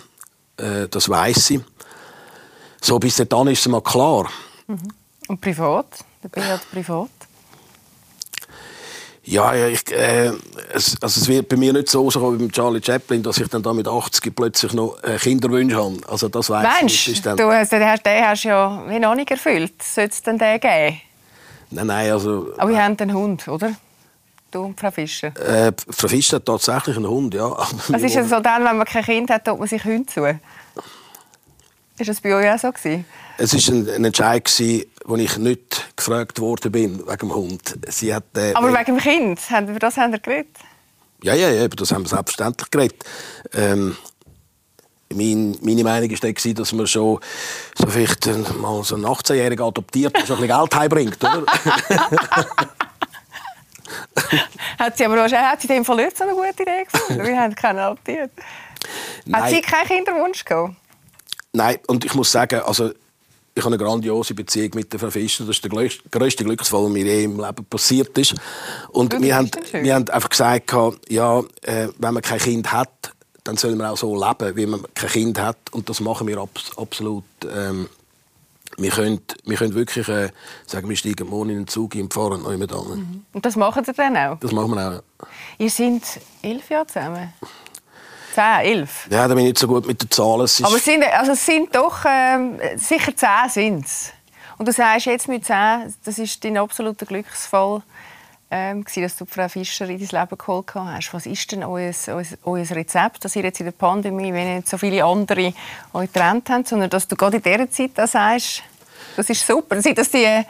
Äh, 0.57 0.89
das 0.89 1.09
weiss 1.09 1.51
ich. 1.51 1.61
So, 2.81 2.99
bis 2.99 3.17
dann 3.17 3.49
ist 3.49 3.61
es 3.61 3.69
mal 3.69 3.83
klar. 3.83 4.29
Mhm. 4.67 4.93
Und 5.29 5.41
privat? 5.41 6.05
Der 6.23 6.29
Beat 6.29 6.71
privat? 6.71 7.11
Ja, 9.27 9.55
ja 9.55 9.67
ich, 9.67 9.91
äh, 9.91 10.31
es, 10.73 10.97
also 11.03 11.21
es 11.21 11.29
wird 11.29 11.49
bei 11.49 11.57
mir 11.57 11.73
nicht 11.73 11.91
so 11.91 12.09
sein 12.11 12.23
wie 12.23 12.45
mit 12.45 12.53
Charlie 12.53 12.81
Chaplin, 12.83 13.23
dass 13.25 13.39
ich 13.39 13.49
dann 13.49 13.63
da 13.63 13.73
mit 13.73 13.89
80 13.89 14.35
plötzlich 14.35 14.73
noch 14.73 15.03
äh, 15.03 15.17
Kinderwünsche 15.19 15.77
habe. 15.77 15.97
Also 16.09 16.29
das 16.29 16.49
weiss 16.49 16.81
Mensch, 16.81 17.09
ich 17.09 17.23
dann... 17.23 17.37
du 17.37 17.51
hast, 17.51 17.73
den, 17.73 17.85
hast, 17.85 18.07
hast 18.07 18.45
ja 18.45 18.85
wie 18.89 19.01
noch 19.01 19.17
nicht 19.17 19.31
erfüllt. 19.31 19.83
Sollte 19.83 20.13
es 20.13 20.23
denn 20.23 20.39
den 20.39 20.61
geben? 20.61 21.01
Nein, 21.71 21.87
nein, 21.89 22.13
also... 22.13 22.53
Aber 22.57 22.71
wir 22.71 22.83
haben 22.83 22.97
einen 22.99 23.13
Hund, 23.13 23.49
oder? 23.49 23.73
Du 24.53 24.63
und 24.63 24.79
Frau 24.79 24.93
Fischer? 24.93 25.33
Äh, 25.37 25.73
Frau 25.91 26.07
Fischer 26.07 26.37
hat 26.37 26.47
tatsächlich 26.47 26.97
einen 26.97 27.09
Hund, 27.09 27.35
ja. 27.35 27.51
Was 27.89 28.03
ist 28.03 28.17
es 28.17 28.31
so 28.31 28.39
dann, 28.39 28.65
wenn 28.65 28.77
man 28.77 28.87
kein 28.87 29.05
Kind 29.05 29.31
hat, 29.31 29.45
tut 29.45 29.59
man 29.59 29.67
sich 29.67 29.85
Hunde 29.85 30.07
zu? 30.07 30.25
Ist 31.99 32.09
das 32.09 32.21
bei 32.21 32.33
euch 32.33 32.49
auch 32.49 32.59
so? 32.59 32.71
Gewesen? 32.71 33.05
Es 33.39 33.53
war 33.55 33.75
ein, 33.75 33.91
ein 33.91 34.05
Entscheid, 34.05 34.45
gewesen, 34.45 34.85
wo 35.07 35.17
ich 35.17 35.39
nicht 35.39 35.97
gefragt 35.97 36.41
worden 36.41 36.73
bin 36.73 36.99
wegen 37.07 37.19
dem 37.19 37.35
Hund. 37.35 37.79
Sie 37.89 38.13
hat, 38.13 38.25
äh, 38.37 38.53
Aber 38.55 38.73
wegen 38.73 38.97
dem 38.97 38.99
Kind? 38.99 39.41
Über 39.51 39.79
das 39.79 39.97
haben 39.97 40.13
wir 40.13 40.19
geredet? 40.19 40.57
Ja, 41.23 41.35
ja, 41.35 41.49
ja, 41.49 41.65
über 41.65 41.77
das 41.77 41.93
haben 41.93 42.03
wir 42.03 42.09
selbstverständlich 42.09 42.71
geredet. 42.71 43.05
Ähm, 43.55 43.97
mein, 45.13 45.57
meine 45.63 45.85
Meinung 45.85 46.11
war 46.11 46.55
dass 46.55 46.73
man 46.73 46.87
schon 46.89 47.21
so 47.77 47.87
vielleicht 47.87 48.27
mal 48.59 48.83
so 48.83 48.97
einen 48.97 49.07
18-Jährigen 49.07 49.65
adoptiert, 49.65 50.17
der 50.17 50.27
schon 50.27 50.39
ein 50.39 50.43
bisschen 50.43 50.61
Geld 50.61 50.75
heimbringt, 50.75 51.23
oder? 51.23 51.45
hat 54.79 54.99
sie 54.99 55.05
aber 55.05 55.17
wahrscheinlich 55.17 55.51
hat 55.51 55.63
sie 55.63 55.69
dem 55.69 55.85
Fall 55.85 55.97
nicht 55.97 56.19
so 56.19 56.25
eine 56.25 56.33
gute 56.33 56.63
Idee 56.63 56.85
gefunden. 56.91 57.25
Wir 57.25 57.41
haben 57.41 57.55
keinen 57.55 57.79
adoptiert. 57.79 58.33
Hat 59.33 59.51
sie 59.51 59.61
keinen 59.61 59.87
Kinderwunsch 59.87 60.45
gehabt? 60.45 60.75
Nein, 61.53 61.79
und 61.87 62.05
ich 62.05 62.15
muss 62.15 62.33
sagen, 62.33 62.61
also 62.63 62.91
ich 63.57 63.65
habe 63.65 63.75
eine 63.75 63.83
grandiose 63.83 64.35
Beziehung 64.35 64.73
mit 64.75 64.93
der 64.93 65.01
Frau 65.01 65.11
Fischer. 65.11 65.45
Das 65.47 65.57
ist 65.57 65.65
der 65.65 65.71
größte 65.71 66.45
Glücksfall, 66.45 66.83
der 66.83 66.91
mir 66.91 67.05
je 67.05 67.25
im 67.25 67.41
Leben 67.41 67.65
passiert 67.65 68.17
ist. 68.19 68.35
Und 68.91 69.19
wir 69.21 69.35
haben, 69.35 69.51
wir 69.73 69.95
haben 69.95 70.09
einfach 70.11 70.29
gesagt, 70.29 70.75
ja, 71.09 71.41
äh, 71.63 71.89
wenn 71.97 72.15
man 72.15 72.23
kein 72.23 72.39
Kind 72.39 72.71
hat, 72.71 73.15
dann 73.45 73.57
soll 73.57 73.75
man 73.75 73.87
auch 73.87 73.97
so 73.97 74.15
leben, 74.15 74.57
wie 74.57 74.67
man 74.67 74.83
kein 74.95 75.09
Kind 75.09 75.41
hat. 75.41 75.57
Und 75.71 75.89
das 75.89 76.01
machen 76.01 76.27
wir 76.27 76.37
abs 76.37 76.77
absolut. 76.77 77.25
Ähm, 77.51 77.89
wir 78.77 78.91
können, 78.91 79.21
wir 79.45 79.57
können 79.57 79.75
wirklich 79.75 80.07
äh, 80.09 80.29
sagen, 80.67 80.87
wir 80.91 80.97
steigen 80.97 81.27
morgen 81.27 81.49
in 81.49 81.57
den 81.61 81.67
Zug 81.67 81.95
und 81.95 82.13
fahren 82.13 82.43
neu 82.43 82.59
mit 82.59 82.71
mhm. 82.73 83.25
Und 83.33 83.47
das 83.47 83.57
machen 83.57 83.85
Sie 83.87 83.95
dann 83.95 84.19
auch? 84.19 84.39
Das 84.39 84.53
machen 84.53 84.73
wir 84.73 84.87
auch, 84.87 84.93
ja. 84.93 85.03
Ihr 85.57 85.71
seid 85.71 86.03
elf 86.43 86.69
Jahre 86.69 86.87
zusammen? 86.89 87.33
10, 88.37 88.45
11? 88.65 89.09
Ja, 89.11 89.27
da 89.27 89.35
bin 89.35 89.39
ich 89.45 89.51
nicht 89.51 89.59
so 89.59 89.67
gut 89.67 89.87
mit 89.87 90.03
den 90.03 90.11
Zahlen. 90.11 90.43
Es 90.43 90.63
Aber 90.63 90.77
es 90.77 90.85
sind, 90.85 91.03
also 91.05 91.33
es 91.33 91.47
sind 91.47 91.75
doch 91.75 92.05
ähm, 92.07 92.59
sicher 92.77 93.17
10 93.17 93.29
sind 93.49 93.87
Und 94.59 94.69
du 94.69 94.73
sagst 94.73 95.07
jetzt 95.07 95.27
mit 95.27 95.47
10, 95.47 95.95
das 96.05 96.19
ist 96.19 96.45
dein 96.45 96.59
absoluter 96.59 97.07
Glücksfall, 97.07 97.83
ähm, 98.51 98.85
dass 98.95 99.17
du 99.17 99.25
Frau 99.25 99.49
Fischer 99.49 99.89
in 99.89 99.99
dein 99.99 100.21
Leben 100.21 100.39
geholt 100.39 100.75
hast. 100.75 101.15
Was 101.15 101.25
ist 101.25 101.51
denn 101.51 101.65
euer, 101.65 101.93
euer, 102.09 102.25
euer 102.45 102.71
Rezept, 102.71 103.25
dass 103.25 103.37
ihr 103.37 103.43
jetzt 103.43 103.61
in 103.61 103.67
der 103.67 103.73
Pandemie, 103.73 104.35
wenn 104.35 104.57
nicht 104.57 104.69
so 104.69 104.77
viele 104.77 105.03
andere 105.03 105.55
euch 105.95 106.13
getrennt 106.13 106.51
haben, 106.51 106.67
sondern 106.67 106.91
dass 106.91 107.09
du 107.09 107.17
gerade 107.17 107.39
in 107.39 107.43
dieser 107.43 107.71
Zeit 107.71 107.93
das 107.95 108.13
sagst, 108.13 108.63
das 109.17 109.31
ist 109.31 109.47
super. 109.47 109.81
Sind 109.81 109.97
das 109.97 110.11
die 110.11 110.45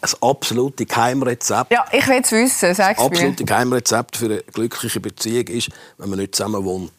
das 0.00 0.20
absolute 0.22 0.86
Geheimrezept. 0.86 1.72
Ja, 1.72 1.84
ich 1.92 2.06
will 2.06 2.20
es 2.22 2.32
wissen. 2.32 2.74
Sag's 2.74 2.98
das 2.98 3.06
absolute 3.06 3.42
mir. 3.42 3.46
Geheimrezept 3.46 4.16
für 4.16 4.26
eine 4.26 4.42
glückliche 4.42 5.00
Beziehung 5.00 5.46
ist, 5.48 5.70
wenn 5.98 6.10
man 6.10 6.18
nicht 6.18 6.34
zusammen 6.34 6.64
wohnt. 6.64 6.92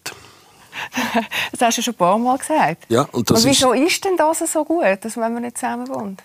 das 1.51 1.61
hast 1.61 1.77
du 1.77 1.81
schon 1.81 1.93
ein 1.93 1.97
paar 1.97 2.17
Mal 2.17 2.37
gesagt. 2.37 2.85
Ja, 2.89 3.03
und, 3.11 3.29
das 3.29 3.43
und 3.43 3.49
wieso 3.49 3.73
ist... 3.73 3.93
ist 3.93 4.05
denn 4.05 4.17
das 4.17 4.39
so 4.51 4.63
gut, 4.63 4.83
dass 5.01 5.17
wenn 5.17 5.33
man 5.33 5.41
nicht 5.41 5.57
zusammen 5.57 5.87
wohnt? 5.87 6.21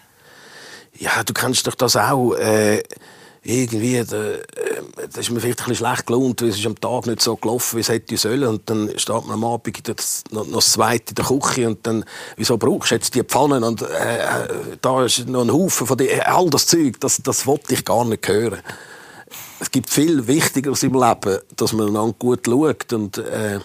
Ja, 0.94 1.22
du 1.24 1.32
kennst 1.32 1.66
doch 1.66 1.74
das 1.74 1.96
auch. 1.96 2.34
Äh, 2.34 2.82
irgendwie, 3.44 4.02
da, 4.04 4.16
äh, 4.16 4.42
da 5.12 5.20
ist 5.20 5.30
mir 5.30 5.40
vielleicht 5.40 5.60
ein 5.60 5.68
bisschen 5.68 5.86
schlecht 5.86 6.06
gelohnt, 6.06 6.42
weil 6.42 6.48
es 6.50 6.58
ist 6.58 6.66
am 6.66 6.80
Tag 6.80 7.06
nicht 7.06 7.20
so 7.20 7.36
gelaufen, 7.36 7.76
wie 7.76 7.80
es 7.80 7.88
hätte 7.88 8.16
sollen. 8.16 8.44
Und 8.44 8.70
dann 8.70 8.90
steht 8.96 9.26
man 9.26 9.32
am 9.32 9.44
Abend 9.44 9.88
das, 9.88 10.22
noch, 10.30 10.46
noch 10.46 10.56
das 10.56 10.72
Zweite 10.72 11.10
in 11.10 11.14
der 11.16 11.24
Küche 11.24 11.66
und 11.66 11.84
dann, 11.86 12.04
wieso 12.36 12.56
brauchst 12.56 12.92
du 12.92 12.94
jetzt 12.94 13.14
die 13.14 13.24
Pfannen 13.24 13.64
und 13.64 13.82
äh, 13.82 13.86
äh 13.86 14.48
da 14.80 15.04
ist 15.04 15.26
noch 15.26 15.42
ein 15.42 15.52
Haufen 15.52 15.86
von 15.86 15.98
die, 15.98 16.12
all 16.22 16.50
das 16.50 16.66
Zeug, 16.66 17.00
das, 17.00 17.20
das 17.22 17.46
wollte 17.46 17.74
ich 17.74 17.84
gar 17.84 18.04
nicht 18.04 18.26
hören. 18.28 18.60
Es 19.58 19.70
gibt 19.70 19.90
viel 19.90 20.26
Wichtigeres 20.26 20.82
im 20.82 20.94
Leben, 20.94 21.38
dass 21.56 21.72
man 21.72 21.88
einander 21.88 22.14
gut 22.18 22.46
schaut 22.46 22.92
und 22.92 23.18
äh, 23.18 23.58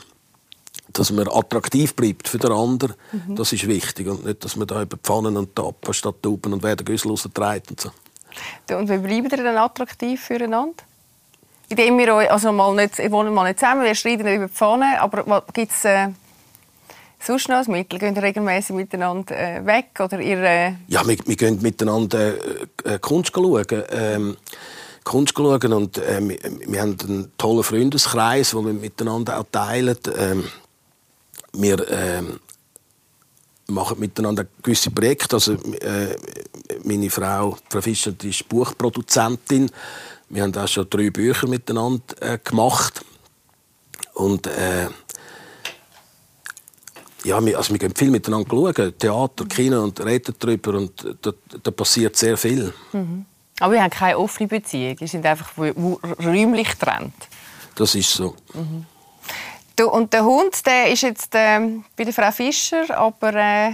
dass 0.93 1.11
man 1.11 1.27
attraktiv 1.27 1.95
bleibt 1.95 2.27
für 2.27 2.39
den 2.39 2.51
anderen. 2.51 2.95
Mhm. 3.11 3.35
Das 3.35 3.53
ist 3.53 3.67
wichtig 3.67 4.07
und 4.07 4.25
nicht, 4.25 4.43
dass 4.43 4.55
man 4.55 4.67
da 4.67 4.81
über 4.81 4.97
Pfannen 4.97 5.37
und 5.37 5.55
Tappen 5.55 5.93
statt 5.93 6.15
Tauben 6.21 6.53
und 6.53 6.63
wer 6.63 6.75
den 6.75 6.85
Güssel 6.85 7.09
raustreibt 7.09 7.69
und 7.69 7.81
so. 7.81 7.91
Und 8.71 8.89
wie 8.89 8.97
bleiben 8.97 9.29
ihr 9.29 9.43
dann 9.43 9.57
attraktiv 9.57 10.23
füreinander? 10.23 10.83
Indem 11.69 11.97
wir 11.97 12.15
euch, 12.15 12.31
also 12.31 12.51
mal 12.51 12.73
nicht, 12.75 12.97
wir 12.97 13.11
wohnen 13.11 13.33
mal 13.33 13.43
nicht 13.43 13.59
zusammen, 13.59 13.83
wir 13.83 13.95
streiten 13.95 14.23
nicht 14.23 14.35
über 14.35 14.47
die 14.47 14.53
Pfanne, 14.53 15.01
aber 15.01 15.43
gibt 15.53 15.71
es 15.71 15.83
äh, 15.83 16.07
sonst 17.19 17.49
noch 17.49 17.57
ein 17.57 17.71
Mittel? 17.71 17.99
Gehen 17.99 18.15
ihr 18.15 18.23
regelmäßig 18.23 18.75
miteinander 18.75 19.37
äh, 19.37 19.65
weg? 19.65 19.87
Oder 19.99 20.19
ihr, 20.21 20.41
äh... 20.41 20.73
Ja, 20.87 21.05
wir, 21.05 21.17
wir 21.25 21.35
gehen 21.35 21.61
miteinander 21.61 22.35
äh, 22.85 22.95
äh 22.95 22.99
Kunst 22.99 23.33
schauen. 23.33 23.65
Ähm, 23.91 24.37
Kunst 25.03 25.35
schauen 25.35 25.73
und 25.73 25.97
äh, 25.97 26.19
wir, 26.21 26.37
wir, 26.67 26.81
haben 26.81 26.97
einen 27.01 27.31
tollen 27.37 27.63
Freundeskreis, 27.63 28.51
den 28.51 28.65
wir 28.65 28.73
miteinander 28.73 29.39
auch 29.39 29.45
teilen. 29.51 29.97
Ähm, 30.17 30.45
wir 31.53 31.91
ähm, 31.91 32.39
machen 33.67 33.99
miteinander 33.99 34.45
gewisse 34.63 34.91
Projekte. 34.91 35.35
Also, 35.35 35.53
äh, 35.53 36.15
meine 36.83 37.09
Frau, 37.09 37.57
Frau 37.69 37.81
Fischer, 37.81 38.11
die 38.11 38.29
ist 38.29 38.47
Buchproduzentin. 38.47 39.69
Wir 40.29 40.43
haben 40.43 40.55
auch 40.55 40.67
schon 40.67 40.89
drei 40.89 41.09
Bücher 41.09 41.47
miteinander 41.47 42.03
äh, 42.21 42.37
gemacht. 42.43 43.03
Und 44.13 44.47
äh, 44.47 44.87
ja, 47.23 47.45
wir, 47.45 47.57
also 47.57 47.73
wir 47.73 47.79
gehen 47.79 47.93
viel 47.95 48.09
miteinander 48.09 48.49
schauen, 48.49 48.97
Theater, 48.97 49.45
Kino 49.45 49.83
und 49.83 49.99
reden 50.03 50.33
darüber 50.39 50.75
und 50.75 51.17
da, 51.21 51.31
da 51.61 51.71
passiert 51.71 52.15
sehr 52.15 52.37
viel. 52.37 52.73
Mhm. 52.93 53.25
Aber 53.59 53.73
wir 53.73 53.83
haben 53.83 53.89
keine 53.89 54.17
offene 54.17 54.47
Beziehung, 54.47 54.99
wir 54.99 55.07
sind 55.07 55.25
einfach 55.25 55.57
räumlich 55.57 56.69
getrennt. 56.69 57.13
Das 57.75 57.95
ist 57.95 58.11
so. 58.11 58.35
Mhm. 58.53 58.85
Du, 59.77 59.89
und 59.89 60.11
der 60.11 60.25
Hund, 60.25 60.65
der 60.65 60.91
ist 60.91 61.03
jetzt 61.03 61.35
äh, 61.35 61.59
bei 61.95 62.03
der 62.03 62.13
Frau 62.13 62.31
Fischer, 62.31 62.97
aber 62.97 63.33
äh, 63.35 63.71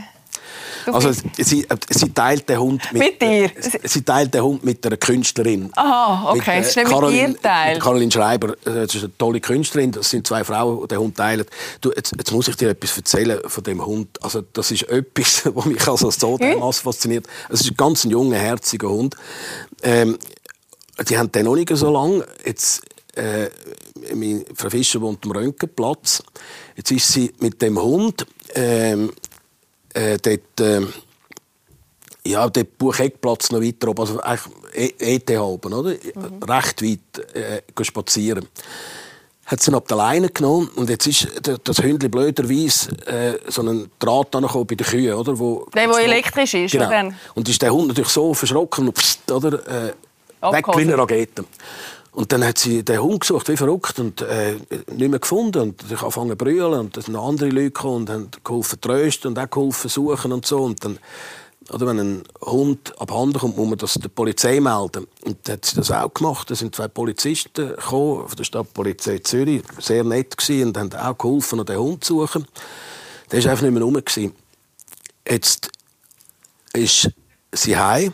also 0.91 1.11
sie, 1.37 1.65
sie, 1.89 2.09
teilt 2.09 2.49
den 2.49 2.59
Hund 2.59 2.81
mit, 2.91 3.01
mit 3.01 3.21
dir? 3.21 3.49
Sie 3.83 4.01
teilt 4.01 4.33
den 4.33 4.43
Hund 4.43 4.65
mit 4.65 4.85
einer 4.85 4.97
Künstlerin. 4.97 5.71
Aha, 5.75 6.31
okay. 6.31 6.59
Mit, 6.59 6.75
äh, 6.75 6.81
ist 6.81 6.89
Caroline, 6.89 7.27
mit 7.29 7.37
ihr 7.37 7.41
Teil. 7.41 7.79
Caroline 7.79 8.11
Schreiber, 8.11 8.49
äh, 8.49 8.85
das 8.85 8.95
ist 8.95 9.03
eine 9.03 9.17
tolle 9.17 9.39
Künstlerin. 9.39 9.93
Das 9.93 10.09
sind 10.09 10.27
zwei 10.27 10.43
Frauen, 10.43 10.81
die 10.81 10.87
den 10.89 10.99
Hund 10.99 11.15
teilen. 11.15 11.45
Du, 11.79 11.91
jetzt, 11.95 12.13
jetzt, 12.17 12.31
muss 12.31 12.49
ich 12.49 12.57
dir 12.57 12.69
etwas 12.69 12.97
erzählen 12.97 13.39
von 13.45 13.63
dem 13.63 13.85
Hund. 13.85 14.21
Also 14.21 14.41
das 14.41 14.71
ist 14.71 14.83
etwas, 14.89 15.43
was 15.55 15.65
mich 15.65 15.87
also 15.87 16.11
so 16.11 16.37
dermaßen 16.37 16.83
fasziniert. 16.83 17.27
Es 17.49 17.61
ist 17.61 17.71
ein 17.71 17.77
ganz 17.77 18.03
junger, 18.03 18.37
herziger 18.37 18.89
Hund. 18.89 19.15
Ähm, 19.83 20.17
die 21.07 21.17
haben 21.17 21.31
den 21.31 21.45
noch 21.45 21.55
nicht 21.55 21.69
so 21.73 21.89
lange. 21.89 22.25
Jetzt, 22.45 22.81
äh, 23.15 23.49
Frau 24.55 24.69
Fischer 24.69 25.01
wohnt 25.01 25.23
am 25.25 25.31
Röntgenplatz. 25.31 26.23
Jetzt 26.75 26.91
ist 26.91 27.11
sie 27.11 27.31
mit 27.39 27.61
dem 27.61 27.81
Hund 27.81 28.25
ähm, 28.55 29.11
äh, 29.93 30.17
dort, 30.17 30.59
äh, 30.59 30.81
ja, 32.25 32.49
dort 32.49 32.77
Bucheckplatz 32.77 33.51
noch 33.51 33.61
weiter 33.61 33.89
oben, 33.89 34.01
also 34.01 34.19
eigentlich 34.21 34.95
ETH 34.99 35.29
e 35.29 35.37
oben, 35.37 35.73
oder? 35.73 35.91
Mhm. 35.91 36.43
Recht 36.43 36.81
weit 36.81 37.35
äh, 37.35 37.83
spazieren. 37.83 38.47
Hat 39.45 39.61
sie 39.61 39.71
ihn 39.71 39.75
ab 39.75 39.87
der 39.89 39.97
Leine 39.97 40.29
genommen 40.29 40.69
und 40.75 40.89
jetzt 40.89 41.05
ist 41.05 41.27
das 41.65 41.83
Hündchen 41.83 42.09
blöderweise 42.09 42.91
äh, 43.05 43.51
so 43.51 43.61
einen 43.61 43.91
Draht 43.99 44.31
bei 44.31 44.39
den 44.39 44.87
Kühen, 44.87 45.13
oder? 45.13 45.37
Wo 45.37 45.67
der, 45.75 45.87
der 45.87 45.97
elektrisch 45.97 46.53
ist, 46.53 46.71
genau. 46.71 46.87
oder? 46.87 47.11
Und 47.35 47.49
ist 47.49 47.61
der 47.61 47.73
Hund 47.73 47.89
natürlich 47.89 48.09
so 48.09 48.33
verschrocken 48.33 48.87
und 48.87 48.93
pst, 48.93 49.29
oder? 49.31 49.53
Äh, 49.67 49.93
weg 50.53 50.65
wie 50.75 50.81
eine 50.81 50.97
Rakete. 50.97 51.43
Und 52.13 52.31
dann 52.31 52.45
hat 52.45 52.59
sie 52.59 52.83
den 52.83 53.01
Hund 53.01 53.21
gesucht, 53.21 53.49
wie 53.49 53.57
verrückt, 53.57 53.97
und 53.99 54.21
äh, 54.21 54.55
nicht 54.91 55.09
mehr 55.09 55.19
gefunden. 55.19 55.61
Und 55.61 55.83
ich 55.83 55.99
angefangen 55.99 56.29
zu 56.29 56.35
brüllen. 56.35 56.79
Und 56.79 56.95
dann 56.95 57.03
sind 57.03 57.15
andere 57.15 57.49
Leute 57.49 57.71
gekommen 57.71 57.95
und 57.95 58.09
haben 58.09 58.29
geholfen 58.43 58.81
trösten 58.81 59.29
und 59.29 59.39
auch 59.39 59.49
geholfen 59.49 59.89
suchen 59.89 60.31
und 60.31 60.45
so. 60.45 60.61
Und 60.61 60.85
dann, 60.85 60.99
oder 61.71 61.87
wenn 61.87 61.99
ein 61.99 62.23
Hund 62.41 62.93
abhanden 63.01 63.39
kommt, 63.39 63.57
muss 63.57 63.67
man 63.67 63.77
das 63.79 63.95
der 63.95 64.09
Polizei 64.09 64.59
melden. 64.59 65.07
Und 65.23 65.37
dann 65.43 65.53
hat 65.53 65.65
sie 65.65 65.75
das 65.75 65.89
auch 65.89 66.13
gemacht. 66.13 66.51
Da 66.51 66.55
sind 66.55 66.75
zwei 66.75 66.87
Polizisten 66.87 67.69
gekommen, 67.69 68.27
von 68.27 68.37
der 68.37 68.43
Stadtpolizei 68.43 69.17
Zürich, 69.19 69.63
sehr 69.79 70.03
nett 70.03 70.37
gewesen, 70.37 70.67
und 70.67 70.77
haben 70.77 70.93
auch 70.93 71.17
geholfen, 71.17 71.65
den 71.65 71.79
Hund 71.79 72.03
zu 72.03 72.19
suchen. 72.19 72.45
Der 73.31 73.43
war 73.43 73.51
einfach 73.51 73.63
nicht 73.63 73.73
mehr 73.73 73.81
rum. 73.81 73.99
Jetzt 75.27 75.71
ist 76.73 77.09
sie 77.51 77.77
heim 77.77 78.13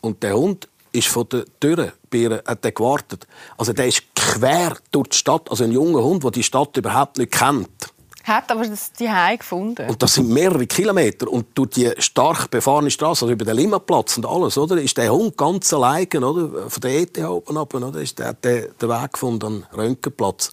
und 0.00 0.22
der 0.24 0.36
Hund 0.36 0.68
ist 0.92 1.08
von 1.08 1.28
der 1.28 1.44
Tür 1.58 1.92
bei 2.10 2.18
ihr, 2.18 2.42
hat 2.46 2.64
der 2.64 2.72
gewartet. 2.72 3.26
Also 3.56 3.72
der 3.72 3.86
ist 3.86 4.14
quer 4.14 4.76
durch 4.90 5.08
die 5.08 5.16
Stadt, 5.16 5.50
also 5.50 5.64
ein 5.64 5.72
junger 5.72 6.02
Hund, 6.02 6.22
der 6.22 6.30
die 6.30 6.42
Stadt 6.42 6.76
überhaupt 6.76 7.18
nicht 7.18 7.32
kennt. 7.32 7.92
Hat 8.24 8.50
aber 8.52 8.64
das 8.64 8.92
die 8.92 9.10
gefunden. 9.36 9.88
Und 9.88 10.00
das 10.00 10.14
sind 10.14 10.28
mehrere 10.28 10.66
Kilometer 10.66 11.26
und 11.26 11.46
durch 11.58 11.70
die 11.70 11.90
stark 11.98 12.50
befahrene 12.50 12.90
Straße, 12.90 13.24
also 13.24 13.32
über 13.32 13.44
den 13.44 13.56
Limmatplatz 13.56 14.16
und 14.16 14.26
alles, 14.26 14.56
oder, 14.56 14.80
ist 14.80 14.96
der 14.96 15.12
Hund 15.12 15.36
ganz 15.36 15.72
allein, 15.72 16.06
oder, 16.22 16.70
von 16.70 16.80
der 16.80 17.00
ETH 17.00 17.18
oben 17.18 17.56
ab, 17.56 17.74
oder, 17.74 17.98
ist 18.00 18.20
der, 18.20 18.34
der 18.34 18.68
den 18.68 18.88
Weg 18.88 19.12
gefunden 19.12 19.64
am 19.72 19.76
Röntgenplatz. 19.76 20.52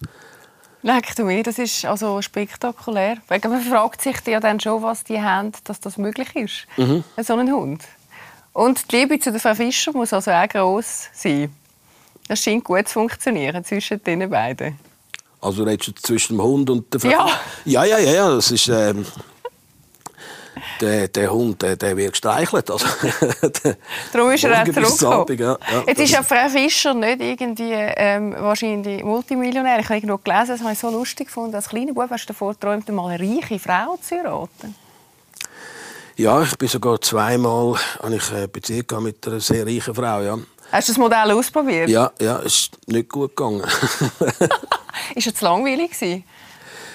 Leck 0.82 1.14
du 1.14 1.24
mir, 1.24 1.42
das 1.42 1.58
ist 1.58 1.84
also 1.84 2.22
spektakulär. 2.22 3.18
Man 3.28 3.60
fragt 3.62 4.02
sich 4.02 4.16
ja 4.26 4.40
dann 4.40 4.58
schon, 4.58 4.82
was 4.82 5.04
die 5.04 5.20
haben, 5.20 5.52
dass 5.64 5.78
das 5.78 5.96
möglich 5.96 6.34
ist, 6.34 6.66
mhm. 6.76 7.04
so 7.22 7.34
einen 7.34 7.52
Hund. 7.52 7.84
Und 8.52 8.90
die 8.90 8.96
Liebe 8.96 9.18
zu 9.18 9.30
der 9.30 9.40
Frau 9.40 9.54
Fischer 9.54 9.92
muss 9.92 10.12
also 10.12 10.30
auch 10.30 10.48
gross 10.48 11.08
sein. 11.12 11.54
Das 12.28 12.42
scheint 12.42 12.64
gut 12.64 12.88
zu 12.88 12.94
funktionieren 12.94 13.64
zwischen 13.64 14.02
den 14.02 14.28
beiden. 14.28 14.78
Also 15.40 15.64
redest 15.64 15.88
du 15.88 15.92
zwischen 15.94 16.36
dem 16.36 16.42
Hund 16.42 16.70
und 16.70 16.92
der 16.92 17.00
Frau? 17.00 17.10
Ja. 17.10 17.28
Ja, 17.64 17.84
ja, 17.84 17.98
ja, 17.98 18.12
ja. 18.12 18.34
Das 18.34 18.50
ist... 18.50 18.68
Ähm 18.68 19.06
der, 20.80 21.08
der 21.08 21.32
Hund 21.32 21.62
der, 21.62 21.76
der 21.76 21.96
wird 21.96 22.12
gestreichelt. 22.12 22.70
Also, 22.70 22.86
Darum 24.12 24.30
ist 24.32 24.44
er 24.44 24.62
auch 24.62 24.64
zurückgekommen. 24.64 25.36
Ja, 25.38 25.58
ja, 25.72 25.84
Jetzt 25.86 26.00
ist 26.00 26.12
ja 26.12 26.22
Frau 26.22 26.48
Fischer 26.48 26.94
nicht 26.94 27.20
irgendwie 27.20 27.72
ähm, 27.72 28.34
wahrscheinlich 28.38 29.02
Multimillionär. 29.02 29.78
Ich 29.80 29.86
habe 29.86 29.96
irgendwo 29.96 30.18
gelesen, 30.18 30.48
das 30.48 30.60
habe 30.60 30.72
ich 30.72 30.78
so 30.78 30.90
lustig 30.90 31.26
gefunden. 31.26 31.54
Als 31.54 31.68
kleiner 31.68 31.92
Bub 31.92 32.10
hast 32.10 32.24
du 32.24 32.28
davor 32.28 32.54
geträumt, 32.54 32.88
mal 32.90 33.10
eine 33.10 33.20
reiche 33.20 33.58
Frau 33.58 33.96
zu 34.00 34.16
heiraten. 34.16 34.74
Ja, 36.20 36.42
ich 36.42 36.54
bin 36.58 36.68
sogar 36.68 37.00
zweimal 37.00 37.76
habe 38.02 38.14
ich 38.14 38.30
eine 38.30 38.46
Beziehung 38.46 39.02
mit 39.02 39.26
einer 39.26 39.40
sehr 39.40 39.64
reichen 39.64 39.94
Frau. 39.94 40.20
Ja. 40.20 40.38
Hast 40.70 40.88
du 40.88 40.92
das 40.92 40.98
Modell 40.98 41.30
ausprobiert? 41.30 41.88
Ja, 41.88 42.12
ja, 42.20 42.40
es 42.40 42.56
ist 42.56 42.78
nicht 42.88 43.08
gut 43.08 43.34
gegangen. 43.34 43.62
ist 45.14 45.26
es 45.26 45.40
langweilig 45.40 45.92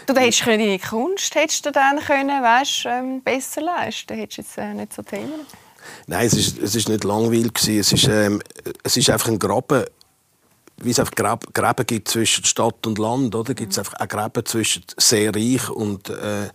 Du 0.06 0.14
hättest 0.14 0.46
deine 0.46 0.78
Kunst 0.78 1.34
hättest 1.34 1.66
du 1.66 1.72
dann 1.72 2.00
können, 2.02 2.44
weißt, 2.44 2.86
ähm, 2.86 3.24
besser 3.24 3.62
leisten. 3.62 4.16
Hättest 4.16 4.38
jetzt 4.38 4.58
äh, 4.60 4.76
nicht 4.76 4.94
so 4.94 5.02
Themen. 5.02 5.48
Nein, 6.06 6.28
es 6.28 6.34
ist, 6.34 6.60
es 6.60 6.76
ist 6.76 6.88
nicht 6.88 7.04
langweilig 7.04 7.68
Es 7.68 7.92
ist, 7.92 8.08
ähm, 8.08 8.44
es 8.84 8.96
ist 8.96 9.10
einfach 9.10 9.30
ein 9.30 9.40
Graben 9.40 9.86
wie 10.78 10.92
es 10.92 11.00
einfach 11.00 11.16
Gräben 11.16 11.86
gibt 11.88 12.10
zwischen 12.10 12.44
Stadt 12.44 12.86
und 12.86 13.00
Land, 13.00 13.34
oder? 13.34 13.54
Gibt 13.54 13.72
es 13.72 13.80
einfach 13.80 13.94
auch 14.00 14.08
Gräben 14.08 14.46
zwischen 14.46 14.84
sehr 14.98 15.34
reich 15.34 15.70
und 15.70 16.10
äh, 16.10 16.50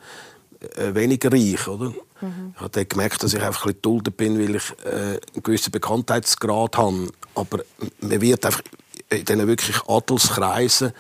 äh, 0.77 0.95
weniger 0.95 1.33
reich, 1.33 1.67
oder? 1.69 1.93
Mhm. 2.21 2.55
Ich 2.55 2.61
habe 2.61 2.85
gemerkt, 2.85 3.23
dass 3.23 3.35
ich 3.35 3.43
einfach 3.43 3.67
ein 3.67 3.75
bisschen 3.75 4.03
bin, 4.17 4.39
weil 4.39 4.57
ich 4.57 4.73
äh, 4.85 5.19
einen 5.35 5.43
gewissen 5.43 5.71
Bekanntheitsgrad 5.71 6.77
habe. 6.77 7.09
Aber 7.35 7.61
man 8.01 8.21
wird 8.21 8.45
einfach 8.45 8.63
in 9.09 9.25
diesen 9.25 9.47
wirklich 9.47 9.81
Adelskreisen, 9.89 10.93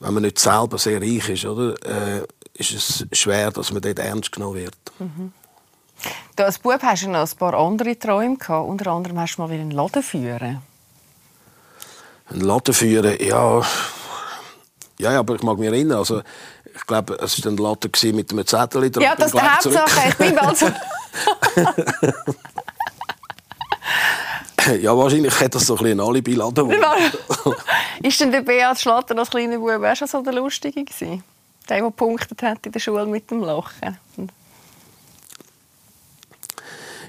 wenn 0.00 0.14
man 0.14 0.22
nicht 0.22 0.38
selber 0.38 0.78
sehr 0.78 1.00
reich 1.00 1.28
ist, 1.28 1.44
oder, 1.44 1.74
äh, 1.84 2.26
ist 2.54 2.72
es 2.72 3.06
schwer, 3.18 3.50
dass 3.50 3.72
man 3.72 3.82
dort 3.82 3.98
ernst 3.98 4.32
genommen 4.32 4.56
wird. 4.56 4.76
Mhm. 4.98 5.32
Du 6.36 6.44
als 6.44 6.58
Bub 6.58 6.82
hast 6.82 7.02
du 7.02 7.08
noch 7.08 7.30
ein 7.30 7.38
paar 7.38 7.54
andere 7.54 7.98
Träume 7.98 8.36
gehabt. 8.36 8.68
Unter 8.68 8.92
anderem 8.92 9.18
hast 9.18 9.36
du 9.36 9.42
mal 9.42 9.50
einen 9.50 9.70
Laden 9.70 10.02
führen. 10.02 10.62
Einen 12.26 12.40
Laden 12.40 12.74
führen, 12.74 13.16
ja. 13.20 13.62
Ja, 14.98 15.18
aber 15.18 15.34
ich 15.34 15.42
mag 15.42 15.58
mich 15.58 15.68
erinnern. 15.68 15.98
Also, 15.98 16.22
ich 16.80 16.86
glaube, 16.86 17.18
es 17.20 17.44
war 17.44 17.52
ein 17.52 17.58
Latte 17.58 17.90
mit 18.12 18.32
einem 18.32 18.46
Zettel 18.46 18.90
drauf. 18.90 19.04
Ja, 19.04 19.14
das 19.14 19.26
ist 19.26 19.34
die 19.34 19.40
Hauptsache. 19.40 20.08
Ich 20.08 20.16
bin 20.16 20.38
also... 20.38 20.66
ja, 24.80 24.96
wahrscheinlich 24.96 25.38
hätte 25.38 25.58
das 25.58 25.66
so 25.66 25.76
ein, 25.76 25.84
ein 25.86 26.00
Alibi-Laden. 26.00 26.72
ist 28.02 28.20
denn 28.20 28.32
der 28.32 28.40
Beat 28.40 28.80
Schlatter 28.80 29.18
als 29.18 29.28
kleiner 29.30 29.58
Bub 29.58 29.84
auch 29.84 29.94
schon 29.94 30.08
so 30.08 30.22
der 30.22 30.32
Lustige 30.32 30.82
gewesen? 30.84 31.22
Der, 31.68 31.76
der 31.76 31.86
gepunktet 31.86 32.42
hat 32.42 32.64
in 32.64 32.72
der 32.72 32.80
Schule 32.80 33.04
mit 33.06 33.30
dem 33.30 33.42
Lachen? 33.42 33.98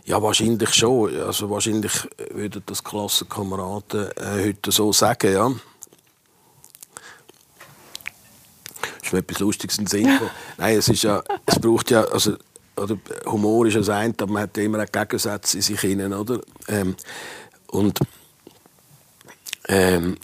Ja, 0.04 0.22
wahrscheinlich 0.22 0.74
schon. 0.74 1.18
Also 1.22 1.50
wahrscheinlich 1.50 1.94
würden 2.32 2.62
das 2.66 2.84
Klassenkameraden 2.84 4.12
äh, 4.18 4.48
heute 4.48 4.72
so 4.72 4.92
sagen, 4.92 5.32
ja. 5.32 5.50
Mir 9.12 9.20
etwas 9.20 9.40
Lustiges 9.40 9.78
in 9.78 9.88
Sinn 9.88 10.20
Nein, 10.58 10.78
es 10.78 10.88
ist 10.88 11.04
ja, 11.04 11.24
es 11.46 11.60
braucht 11.60 11.92
ja, 11.92 12.04
also, 12.04 12.36
oder 12.76 12.98
Humor 13.26 13.68
ist 13.68 13.74
ja 13.74 13.80
das 13.80 13.90
aber 13.90 14.32
man 14.32 14.44
hat 14.44 14.58
ja 14.58 14.64
immer 14.64 14.80
einen 14.80 14.92
Gegensatz 14.92 15.54
in 15.54 15.62
sich 15.62 15.80
hinein, 15.80 16.14
oder? 16.14 16.40
Ähm, 16.68 16.96
und 17.68 18.00
ähm, 19.68 20.18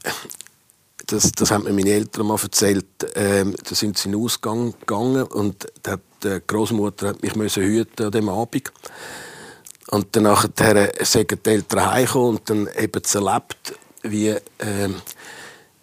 das, 1.07 1.31
das 1.31 1.51
haben 1.51 1.63
mir 1.63 1.73
meine 1.73 1.91
Eltern 1.91 2.27
mal 2.27 2.39
erzählt. 2.41 2.85
Ähm, 3.15 3.55
da 3.63 3.75
sind 3.75 3.97
sie 3.97 4.09
in 4.09 4.11
den 4.13 4.21
Ausgang 4.21 4.73
gegangen 4.79 5.23
und 5.23 5.67
die 6.23 6.41
Großmutter 6.45 7.09
hat 7.09 7.23
mich 7.23 7.35
müssen 7.35 7.63
hüten 7.63 8.05
an 8.07 8.11
dem 8.11 8.29
Abend. 8.29 8.71
Und 9.89 10.15
dann 10.15 10.23
nachher 10.23 10.91
sind 11.05 11.31
die 11.31 11.49
Eltern 11.49 11.85
heimgekommen 11.85 12.37
und 12.37 12.49
dann 12.49 12.67
eben 12.77 13.01
erlebt, 13.13 13.79
wie, 14.03 14.35
ähm, 14.59 14.95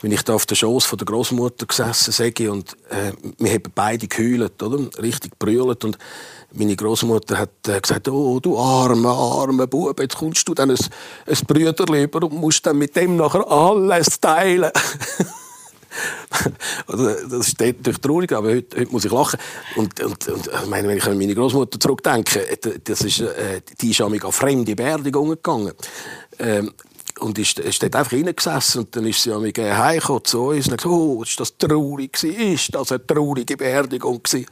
wenn 0.04 0.12
ich 0.12 0.22
da 0.22 0.34
auf 0.34 0.44
der 0.44 0.54
Schoß 0.54 0.84
von 0.84 0.98
der 0.98 1.06
Großmutter 1.06 1.64
gesessen 1.64 2.12
sage 2.12 2.52
und 2.52 2.74
äh, 2.90 3.12
wir 3.38 3.52
haben 3.52 3.62
beide 3.74 4.06
geheult, 4.06 4.62
oder? 4.62 4.78
Richtig 5.00 5.38
brüllt 5.38 5.82
und 5.82 5.96
meine 6.52 6.76
Großmutter 6.76 7.38
hat 7.38 7.66
äh, 7.68 7.80
gesagt, 7.80 8.06
oh, 8.08 8.38
du 8.38 8.58
armer, 8.58 9.16
armer 9.16 9.66
Bub, 9.66 9.98
jetzt 9.98 10.18
kommst 10.18 10.46
du 10.46 10.52
dann 10.52 10.72
ein, 10.72 10.78
ein 11.26 11.38
Brüderli 11.46 12.02
über 12.02 12.22
und 12.22 12.34
musst 12.34 12.66
dann 12.66 12.76
mit 12.76 12.94
dem 12.96 13.16
nachher 13.16 13.50
alles 13.50 14.20
teilen. 14.20 14.70
das 16.86 17.48
ist 17.48 17.58
natürlich 17.58 17.98
traurig, 17.98 18.30
aber 18.32 18.48
heute, 18.48 18.80
heute, 18.80 18.92
muss 18.92 19.06
ich 19.06 19.10
lachen. 19.10 19.40
Und, 19.76 19.98
und, 20.00 20.28
und 20.28 20.48
ich 20.48 20.66
meine, 20.68 20.86
wenn 20.86 20.98
ich 20.98 21.06
an 21.06 21.16
meine 21.16 21.34
Großmutter 21.34 21.80
zurückdenke, 21.80 22.58
das 22.84 23.00
ist, 23.00 23.20
äh, 23.20 23.62
die 23.80 23.92
ist 23.92 24.02
an 24.02 24.20
fremde 24.20 24.76
Beerdigungen 24.76 25.36
gegangen. 25.36 25.72
Ähm, 26.38 26.74
und 27.20 27.38
ist, 27.38 27.58
ist 27.58 27.82
dort 27.82 27.96
einfach 27.96 28.12
reingesessen 28.12 28.82
und 28.82 28.96
dann 28.96 29.06
ist 29.06 29.22
sie 29.22 29.38
mich 29.38 29.56
heimgekommen 29.56 30.24
zu 30.24 30.48
uns 30.48 30.68
und 30.68 30.76
gesagt, 30.76 30.86
oh, 30.86 31.22
ist 31.22 31.38
das 31.38 31.56
traurig 31.56 32.12
gewesen? 32.12 32.54
Ist 32.54 32.74
das 32.74 32.92
eine 32.92 33.06
traurige 33.06 33.56
Beerdigung 33.56 34.22
gewesen? 34.22 34.46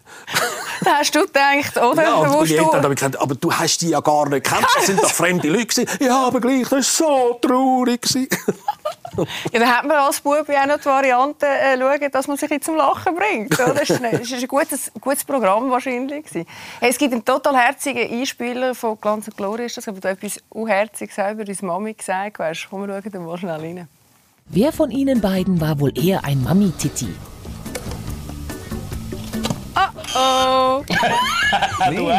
Da 0.84 0.90
hast 0.98 1.14
du 1.14 1.20
gedacht, 1.20 1.76
oder? 1.76 2.02
Ja, 2.02 2.14
und 2.14 2.48
du... 2.48 2.54
Dann 2.54 2.82
habe 2.82 2.94
ich 2.94 3.00
gesagt, 3.00 3.20
aber 3.20 3.34
du 3.34 3.52
hast 3.52 3.78
die 3.82 3.90
ja 3.90 4.00
gar 4.00 4.28
nicht 4.28 4.44
gekannt, 4.44 4.66
das 4.74 4.86
sind 4.86 5.02
doch 5.02 5.10
fremde 5.10 5.48
Leute. 5.48 5.84
Ja, 6.00 6.26
aber 6.26 6.40
gleich, 6.40 6.68
das 6.68 6.72
war 6.72 6.82
so 6.82 7.38
traurig 7.40 8.06
ja, 9.52 9.60
dann 9.60 9.68
hat 9.68 9.84
man 9.84 9.96
als 9.98 10.20
Bub 10.20 10.48
auch 10.48 10.66
noch 10.66 10.78
die 10.78 10.84
Variante 10.86 11.46
äh, 11.46 11.78
schauen, 11.78 12.10
dass 12.10 12.28
man 12.28 12.36
sich 12.36 12.62
zum 12.62 12.76
Lachen 12.76 13.14
bringt. 13.14 13.52
Oder? 13.60 13.74
Das 13.74 13.90
war 13.90 14.08
ein, 14.08 14.20
ein 14.20 14.48
gutes, 14.48 14.92
gutes 15.00 15.24
Programm 15.24 15.70
wahrscheinlich. 15.70 16.24
Hey, 16.32 16.46
es 16.80 16.98
gibt 16.98 17.12
einen 17.12 17.24
total 17.24 17.56
herzigen 17.56 18.10
Einspieler 18.10 18.74
von 18.74 18.98
Glanz 19.00 19.28
und 19.28 19.36
Glory. 19.36 19.66
Ist 19.66 19.76
das, 19.76 19.88
aber 19.88 20.00
du 20.00 20.08
etwas 20.08 20.38
unherziges 20.48 21.14
selber 21.14 21.44
deine 21.44 21.58
Mami 21.60 21.94
gesagt 21.94 22.38
hast. 22.38 22.68
Komm, 22.70 22.86
wir 22.86 23.02
schauen 23.02 23.26
mal 23.26 23.38
schnell 23.38 23.60
rein. 23.60 23.88
Wer 24.46 24.72
von 24.72 24.90
Ihnen 24.90 25.20
beiden 25.20 25.60
war 25.60 25.78
wohl 25.78 25.96
eher 25.96 26.24
ein 26.24 26.42
Mami-Titi? 26.42 27.08
Oh 30.14 30.82
du 31.90 32.10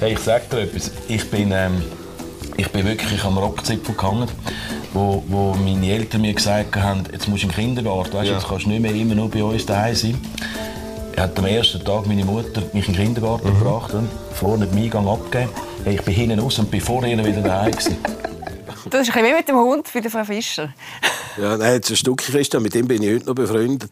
hey, 0.00 0.12
ich 0.12 0.18
sag 0.18 0.48
dir 0.50 0.60
etwas. 0.62 0.90
Ich 1.08 1.30
bin... 1.30 1.52
Ähm 1.52 1.82
ich 2.56 2.70
bin 2.70 2.84
wirklich 2.84 3.22
am 3.24 3.36
Rockzipfel 3.38 3.94
gehangen, 3.94 4.28
wo, 4.92 5.22
wo 5.26 5.54
meine 5.54 5.90
Eltern 5.90 6.20
mir 6.20 6.34
gesagt 6.34 6.76
haben, 6.76 7.02
jetzt 7.12 7.28
musst 7.28 7.42
du 7.42 7.48
im 7.48 7.54
Kindergarten, 7.54 8.12
weißt, 8.12 8.28
ja. 8.28 8.34
jetzt 8.34 8.48
kannst 8.48 8.66
du 8.66 8.70
nicht 8.70 8.80
mehr 8.80 8.94
immer 8.94 9.14
nur 9.14 9.30
bei 9.30 9.42
uns 9.42 9.66
daheim 9.66 9.94
sein. 9.94 10.20
Er 11.16 11.24
hat 11.24 11.38
am 11.38 11.46
ersten 11.46 11.84
Tag 11.84 12.06
meine 12.06 12.24
Mutter 12.24 12.62
mich 12.72 12.88
in 12.88 12.94
den 12.94 13.04
Kindergarten 13.04 13.48
mhm. 13.48 13.58
gebracht 13.58 13.94
und 13.94 14.08
vorne 14.32 14.66
den 14.66 14.78
Eingang 14.78 15.08
abgegeben. 15.08 15.50
Ich 15.84 16.02
bin 16.02 16.14
hinten 16.14 16.40
raus 16.40 16.58
und 16.58 16.70
bin 16.70 16.80
vor 16.80 17.04
ihr 17.04 17.24
wieder 17.24 17.40
daheim. 17.40 17.72
Das 18.90 19.08
ist 19.08 19.16
ein 19.16 19.24
wie 19.24 19.32
mit 19.32 19.48
dem 19.48 19.56
Hund 19.56 19.88
bei 19.92 20.00
der 20.00 20.10
Frau 20.10 20.24
Fischer. 20.24 20.72
Ja, 21.36 21.56
nein, 21.56 21.74
jetzt 21.74 21.90
ein 21.90 21.96
Stück 21.96 22.18
Christian, 22.18 22.62
mit 22.62 22.74
dem 22.74 22.86
bin 22.86 23.02
ich 23.02 23.14
heute 23.14 23.26
noch 23.26 23.34
befreundet. 23.34 23.90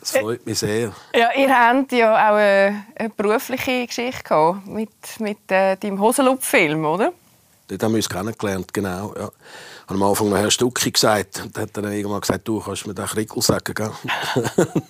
Das 0.00 0.12
freut 0.12 0.44
mich 0.46 0.58
sehr. 0.58 0.92
Ja, 1.14 1.28
ihr 1.36 1.48
habt 1.48 1.92
ja 1.92 2.14
auch 2.14 2.34
eine, 2.36 2.84
eine 2.96 3.10
berufliche 3.10 3.86
Geschichte 3.86 4.22
gehabt 4.22 4.66
mit, 4.66 4.90
mit 5.18 5.38
äh, 5.50 5.76
deinem 5.76 6.00
Hosenlupf-Film, 6.00 6.84
oder? 6.84 7.12
Dort 7.68 7.82
haben 7.82 7.92
wir 7.92 7.98
uns 7.98 8.08
kennengelernt, 8.08 8.72
genau. 8.72 9.14
Ja. 9.16 9.28
Ich 9.28 9.92
habe 9.92 9.94
am 9.94 10.02
Anfang 10.02 10.30
noch 10.30 10.38
Herr 10.38 10.50
Stucki 10.50 10.90
gesagt. 10.90 11.40
Und 11.44 11.56
dann 11.56 11.64
hat 11.64 11.76
er 11.76 11.82
dann 11.82 11.92
irgendwann 11.92 12.20
gesagt, 12.20 12.46
du 12.48 12.60
kannst 12.60 12.86
mir 12.86 12.94
den 12.94 13.06
Krickel 13.06 13.42
sagen, 13.42 13.74
gell? 13.74 13.92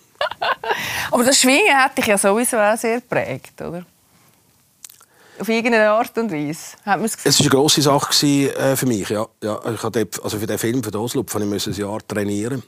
Aber 1.10 1.24
das 1.24 1.38
Schwingen 1.38 1.76
hat 1.76 1.96
dich 1.98 2.06
ja 2.06 2.16
sowieso 2.16 2.58
auch 2.58 2.76
sehr 2.76 3.00
geprägt, 3.00 3.60
oder? 3.60 3.84
Auf 5.40 5.48
irgendeine 5.48 5.90
Art 5.90 6.16
und 6.18 6.30
Weise. 6.30 6.76
Hat 6.84 7.00
es 7.00 7.38
war 7.38 7.46
eine 7.46 7.50
grosse 7.50 7.82
Sache 7.82 8.26
äh, 8.26 8.76
für 8.76 8.86
mich. 8.86 9.08
Ja. 9.08 9.26
Ja, 9.42 9.60
ich 9.72 9.82
hatte, 9.82 10.06
also 10.22 10.38
für 10.38 10.46
den 10.46 10.58
Film, 10.58 10.82
für 10.84 10.90
den 10.90 11.00
Oslo, 11.00 11.24
musste 11.24 11.70
ich 11.70 11.78
ein 11.78 11.80
Jahr 11.80 12.00
trainieren 12.06 12.62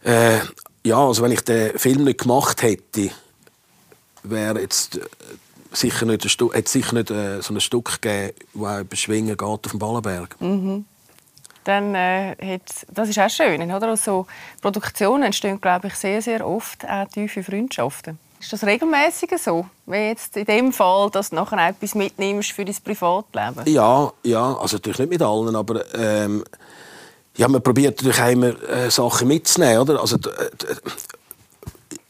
äh, 0.04 0.40
Ja, 0.86 1.06
also 1.06 1.24
wenn 1.24 1.32
ich 1.32 1.42
den 1.42 1.78
Film 1.78 2.06
nicht 2.06 2.22
gemacht 2.22 2.62
hätte, 2.62 3.10
wäre 4.24 4.62
jetzt 4.62 5.00
sicher 5.76 6.06
nicht, 6.06 6.26
hat 6.26 6.68
sicher 6.68 6.96
nicht 6.96 7.12
äh, 7.12 7.42
so 7.42 7.54
ein 7.54 7.62
Stück 7.62 8.02
gegeben, 8.02 8.34
das 8.54 8.82
über 8.82 8.96
Schwingen 8.96 9.38
geht 9.38 9.42
auf 9.44 9.60
dem 9.72 9.80
Ballenberg. 9.80 10.36
Mhm. 10.40 10.86
Dann, 11.64 11.96
äh, 11.96 12.60
das 12.90 13.10
ist 13.10 13.20
auch 13.20 13.30
schön, 13.30 13.72
oder? 13.72 13.90
Also 13.90 14.28
Produktionen 14.62 15.24
entstehen, 15.24 15.60
glaube 15.60 15.88
ich, 15.88 15.96
sehr, 15.96 16.22
sehr 16.22 16.46
oft 16.46 16.88
auch 16.88 17.08
tiefe 17.08 17.44
Freundschaften. 17.44 18.20
Ist 18.40 18.54
das 18.54 18.64
regelmäßig 18.64 19.32
so? 19.40 19.66
Wie 19.88 19.96
jetzt 19.96 20.38
in 20.38 20.46
dem 20.46 20.72
Fall, 20.72 21.10
dass 21.10 21.32
du 21.32 21.36
nachher 21.38 21.70
etwas 21.70 21.96
mitnimmst 21.96 22.52
für 22.52 22.64
dein 22.64 22.76
Privatleben? 22.84 23.64
Ja, 23.66 24.14
ja, 24.24 24.58
also 24.58 24.78
natürlich 24.78 25.00
nicht 25.00 25.10
mit 25.10 25.22
allen, 25.24 25.56
aber 25.56 25.84
ähm, 25.96 26.44
ja, 27.38 27.48
man 27.48 27.64
probiert 27.64 27.98
natürlich 27.98 28.22
auch 28.22 28.30
immer 28.30 28.70
äh, 28.70 28.92
Sachen 28.92 29.28
mitzunehmen, 29.28 29.80
oder? 29.80 30.00
Also, 30.00 30.18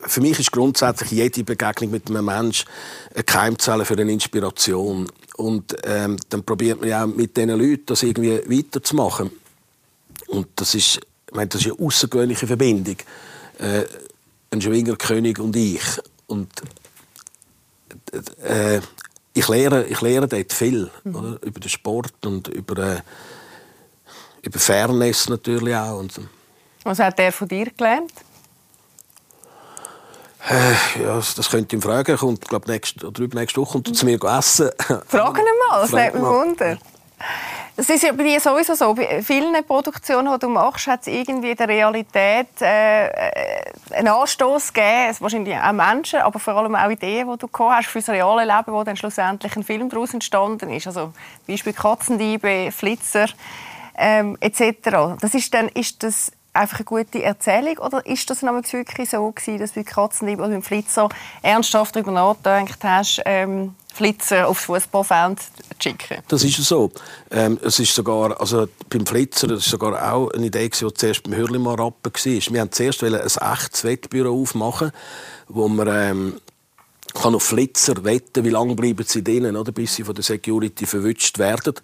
für 0.08 0.22
mich 0.22 0.40
ist 0.40 0.52
grundsätzlich 0.52 1.12
jede 1.12 1.44
Begegnung 1.44 1.92
mit 1.92 2.10
einem 2.10 2.26
Menschen 2.26 2.68
eine 3.14 3.24
Keimzelle 3.24 3.86
für 3.86 3.98
eine 3.98 4.12
Inspiration. 4.12 5.10
Und 5.38 5.76
ähm, 5.84 6.18
dann 6.30 6.44
probiert 6.44 6.80
man 6.80 6.90
ja 6.90 7.04
auch 7.04 7.08
mit 7.08 7.36
diesen 7.36 7.50
Leuten 7.50 7.86
das 7.88 8.04
irgendwie 8.04 8.40
weiterzumachen. 8.48 9.32
Und 10.28 10.48
das 10.56 10.76
ist 10.76 11.00
ich 11.36 11.38
meine, 11.38 11.50
das 11.50 11.66
ist 11.66 11.68
eine 11.72 11.86
außergewöhnliche 11.86 12.48
Verbindung. 12.48 12.96
Äh, 13.60 13.84
ein 14.52 14.62
Schwingerkönig 14.62 15.38
und 15.40 15.56
ich. 15.56 15.82
Und 16.28 16.50
äh, 18.42 18.80
ich 19.34 19.48
lehre, 19.50 19.86
ich 19.86 20.00
lehre 20.02 20.28
dort 20.30 20.54
viel 20.54 20.90
mhm. 21.04 21.16
oder? 21.16 21.44
über 21.44 21.60
den 21.60 21.70
Sport 21.70 22.26
und 22.26 22.48
über, 22.48 22.78
äh, 22.78 23.02
über 24.44 24.60
Fairness 24.60 25.28
natürlich 25.28 25.76
auch. 25.76 26.00
Und, 26.00 26.14
Was 26.84 27.00
hat 27.00 27.20
er 27.20 27.34
von 27.34 27.48
dir 27.50 27.66
gelernt? 27.72 28.14
Äh, 30.50 31.04
ja, 31.04 31.16
das 31.16 31.50
könnte 31.50 31.76
ihm 31.76 31.82
fragen. 31.82 32.18
Kommt, 32.18 32.48
glaub, 32.48 32.68
nächste, 32.68 33.08
oder 33.08 33.28
nächste 33.34 33.62
Woche 33.62 33.74
kommt 33.74 33.96
zu 33.96 34.06
mir 34.06 34.24
essen. 34.24 34.70
Fragen 35.08 35.40
ihn 35.40 35.70
mal, 35.70 35.82
das 35.82 35.92
nimmt 35.92 36.14
mich 36.14 36.24
wunder. 36.24 36.78
Das 37.78 37.90
ist 37.90 38.04
ja 38.04 38.14
bei 38.14 38.24
dir 38.24 38.40
sowieso 38.40 38.74
so. 38.74 38.94
Bei 38.94 39.22
vielen 39.22 39.66
Produktionen, 39.66 40.32
die 40.32 40.40
du 40.40 40.50
machst, 40.50 40.88
hat 40.88 41.02
es 41.02 41.08
irgendwie 41.08 41.52
in 41.52 41.58
der 41.58 41.68
Realität 41.68 42.48
äh, 42.62 43.08
äh 43.08 43.66
einen 43.92 44.08
Anstoß 44.08 44.74
gegeben. 44.74 45.10
Es 45.10 45.22
wahrscheinlich 45.22 45.56
auch 45.58 45.72
Menschen, 45.72 46.20
aber 46.22 46.40
vor 46.40 46.56
allem 46.56 46.76
auch 46.76 46.90
Ideen, 46.90 47.30
die 47.32 47.38
du 47.38 47.50
hast 47.70 47.88
für 47.88 48.00
das 48.00 48.10
reale 48.10 48.46
Leben, 48.46 48.72
wo 48.72 48.84
dann 48.84 48.96
schlussendlich 48.96 49.56
ein 49.56 49.64
Film 49.64 49.90
daraus 49.90 50.14
entstanden 50.14 50.70
ist. 50.70 50.88
Also 50.88 51.14
Beispiel 51.48 51.74
Katzendiebe, 51.74 52.72
Flitzer 52.72 53.28
ähm, 53.98 54.38
etc. 54.40 55.20
Das 55.20 55.34
ist 55.34 55.54
dann 55.54 55.70
ist 55.70 56.04
das 56.04 56.32
einfach 56.56 56.80
eine 56.80 56.86
gute 56.86 57.22
Erzählung 57.22 57.78
oder 57.78 58.06
ist 58.06 58.30
das 58.30 58.42
wirklich 58.42 59.10
so 59.10 59.32
gewesen, 59.32 59.60
dass 59.60 59.74
du 59.74 59.82
bei 59.82 59.84
Katzendiebe 59.84 60.42
oder 60.42 60.52
beim 60.52 60.64
Flitzer 60.64 61.10
ernsthaft 61.42 61.96
darüber 61.96 62.12
nachgedacht 62.12 62.84
hast? 62.84 63.22
Ähm, 63.26 63.76
Flitzer 63.94 64.48
aufs 64.50 64.66
Fußballfeld 64.66 65.40
zu 65.40 65.50
schicken. 65.82 66.18
Das 66.28 66.44
ist 66.44 66.58
so. 66.58 66.92
Ähm, 67.32 67.58
es 67.64 67.80
ist 67.80 67.96
sogar, 67.96 68.40
also 68.42 68.68
beim 68.90 69.06
Flitzer, 69.06 69.48
das 69.48 69.60
ist 69.60 69.70
sogar 69.70 70.14
auch 70.14 70.32
eine 70.32 70.48
Idee, 70.48 70.68
die 70.68 70.94
zuerst 70.94 71.24
beim 71.24 71.34
Hürlimann-Rappen 71.34 72.12
war. 72.14 72.24
Wir 72.26 72.60
wollten 72.60 72.72
zuerst 72.74 73.04
ein 73.04 73.14
echtes 73.14 73.84
Wettbüro 73.86 74.42
aufmachen, 74.42 74.92
wo 75.48 75.70
man 75.70 75.88
ähm, 75.88 76.42
kann 77.14 77.36
auf 77.36 77.44
Flitzer 77.44 78.04
wetten, 78.04 78.44
wie 78.44 78.50
lange 78.50 78.76
bleiben 78.76 79.06
sie 79.08 79.24
drinnen, 79.24 79.56
oder, 79.56 79.72
bis 79.72 79.96
sie 79.96 80.04
von 80.04 80.14
der 80.14 80.26
Security 80.26 80.86
verwünscht 80.86 81.40
werden. 81.40 81.76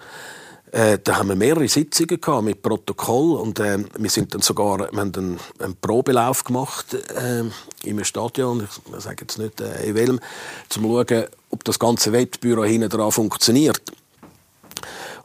Äh, 0.72 1.00
da 1.04 1.18
haben 1.18 1.28
wir 1.28 1.36
mehrere 1.36 1.68
Sitzungen 1.68 2.22
gehabt 2.22 2.46
mit 2.46 2.62
Protokoll 2.62 3.38
und 3.38 3.60
äh, 3.60 3.80
wir 3.98 4.10
sind 4.10 4.34
dann 4.34 4.42
sogar 4.42 4.80
wir 4.80 4.88
haben 4.88 5.14
einen, 5.14 5.40
einen 5.60 5.76
Probelauf 5.76 6.46
gemacht 6.46 6.94
äh, 6.94 7.44
im 7.84 8.04
Stadion. 8.06 8.68
Ich 8.98 9.04
sage 9.04 9.18
jetzt 9.22 9.38
nicht 9.38 9.60
äh, 9.60 9.84
in 9.86 9.96
welchem, 9.96 10.16
um 10.16 10.22
zu 10.70 10.82
schauen, 10.82 11.26
ob 11.50 11.64
das 11.66 11.78
ganze 11.78 12.14
Wettbüro 12.14 12.64
hinten 12.64 12.90
dran 12.90 13.12
funktioniert. 13.12 13.82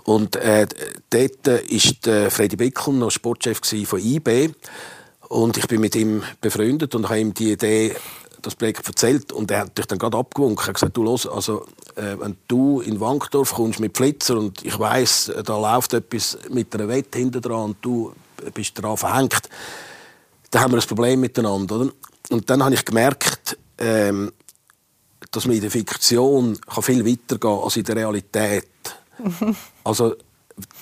Und 0.03 0.35
äh, 0.35 0.67
dort 1.11 1.47
ist 1.71 2.07
der 2.07 2.33
Freddy 2.33 2.57
Bickel 2.57 2.95
noch 2.95 3.11
Sportchef 3.11 3.61
von 3.87 4.01
IB 4.01 4.51
und 5.29 5.57
ich 5.59 5.69
bin 5.69 5.81
mit 5.81 5.95
ihm 5.95 6.25
befreundet 6.41 6.95
und 6.97 7.09
habe 7.09 7.21
ihm 7.21 7.35
die 7.35 7.53
Idee 7.53 7.95
das 8.47 8.55
Projekt 8.55 8.87
erzählt 8.87 9.33
und 9.33 9.51
er 9.51 9.61
hat 9.61 9.77
dich 9.77 9.87
dann 9.87 9.99
gerade 9.99 10.17
abgewunken. 10.17 10.65
Er 10.65 10.69
hat 10.69 10.75
gesagt, 10.75 10.97
du 10.97 11.03
los, 11.03 11.27
also 11.27 11.67
äh, 11.97 12.17
wenn 12.19 12.37
du 12.49 12.81
in 12.81 13.01
Wankdorf 13.01 13.55
kommst 13.55 13.81
mit 13.81 13.97
Flitzer 13.97 14.39
und 14.39 14.65
ich 14.65 14.79
weiß, 14.79 15.33
da 15.45 15.59
läuft 15.59 15.95
etwas 15.95 16.39
mit 16.51 16.75
einer 16.75 16.89
Wette 16.89 17.19
hinter 17.19 17.41
dran 17.41 17.65
und 17.65 17.77
du 17.83 18.13
bist 18.55 18.79
daran 18.79 18.97
verhängt, 18.97 19.49
dann 20.51 20.63
haben 20.63 20.73
wir 20.73 20.81
ein 20.81 20.87
Problem 20.87 21.21
miteinander, 21.21 21.77
oder? 21.77 21.93
Und 22.31 22.49
dann 22.51 22.63
habe 22.63 22.75
ich 22.75 22.85
gemerkt, 22.85 23.59
ähm, 23.79 24.33
dass 25.31 25.47
man 25.47 25.57
in 25.57 25.63
der 25.63 25.71
Fiktion 25.71 26.59
kann 26.61 26.83
viel 26.83 27.05
weiter 27.05 27.39
gehen 27.39 27.51
als 27.51 27.77
in 27.77 27.85
der 27.85 27.97
Realität. 27.97 28.69
also 29.85 30.15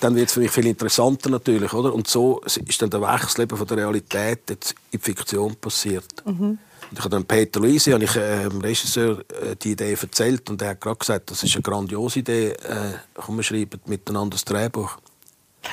dann 0.01 0.15
wird 0.15 0.29
es 0.29 0.35
für 0.35 0.41
mich 0.41 0.51
viel 0.51 0.67
interessanter 0.67 1.31
natürlich, 1.31 1.73
oder? 1.73 1.93
Und 1.93 2.07
so 2.07 2.41
ist 2.41 2.81
dann 2.81 2.91
der 2.91 3.01
Wechsel 3.01 3.49
von 3.49 3.67
der 3.67 3.79
Realität 3.79 4.43
jetzt 4.49 4.73
in 4.91 4.99
die 4.99 4.99
Fiktion 4.99 5.57
passiert. 5.57 6.07
Mhm. 6.25 6.59
Ich 6.97 7.01
habe 7.01 7.11
dann 7.11 7.25
Peter 7.25 7.59
Luisi, 7.59 7.91
habe 7.91 8.05
ich 8.05 8.15
äh, 8.15 8.49
dem 8.49 8.61
Regisseur 8.61 9.19
äh, 9.21 9.57
die 9.61 9.73
Idee 9.73 9.97
erzählt 10.01 10.49
und 10.49 10.63
er 10.63 10.71
hat 10.71 10.81
gerade 10.81 10.97
gesagt, 10.97 11.31
das 11.31 11.43
ist 11.43 11.55
eine 11.55 11.63
grandiose 11.63 12.21
Idee, 12.21 12.51
äh, 12.51 12.95
komm, 13.15 13.37
wir 13.37 13.43
schreiben 13.43 13.81
miteinander 13.87 14.37
das 14.37 14.45
Drehbuch. 14.45 14.97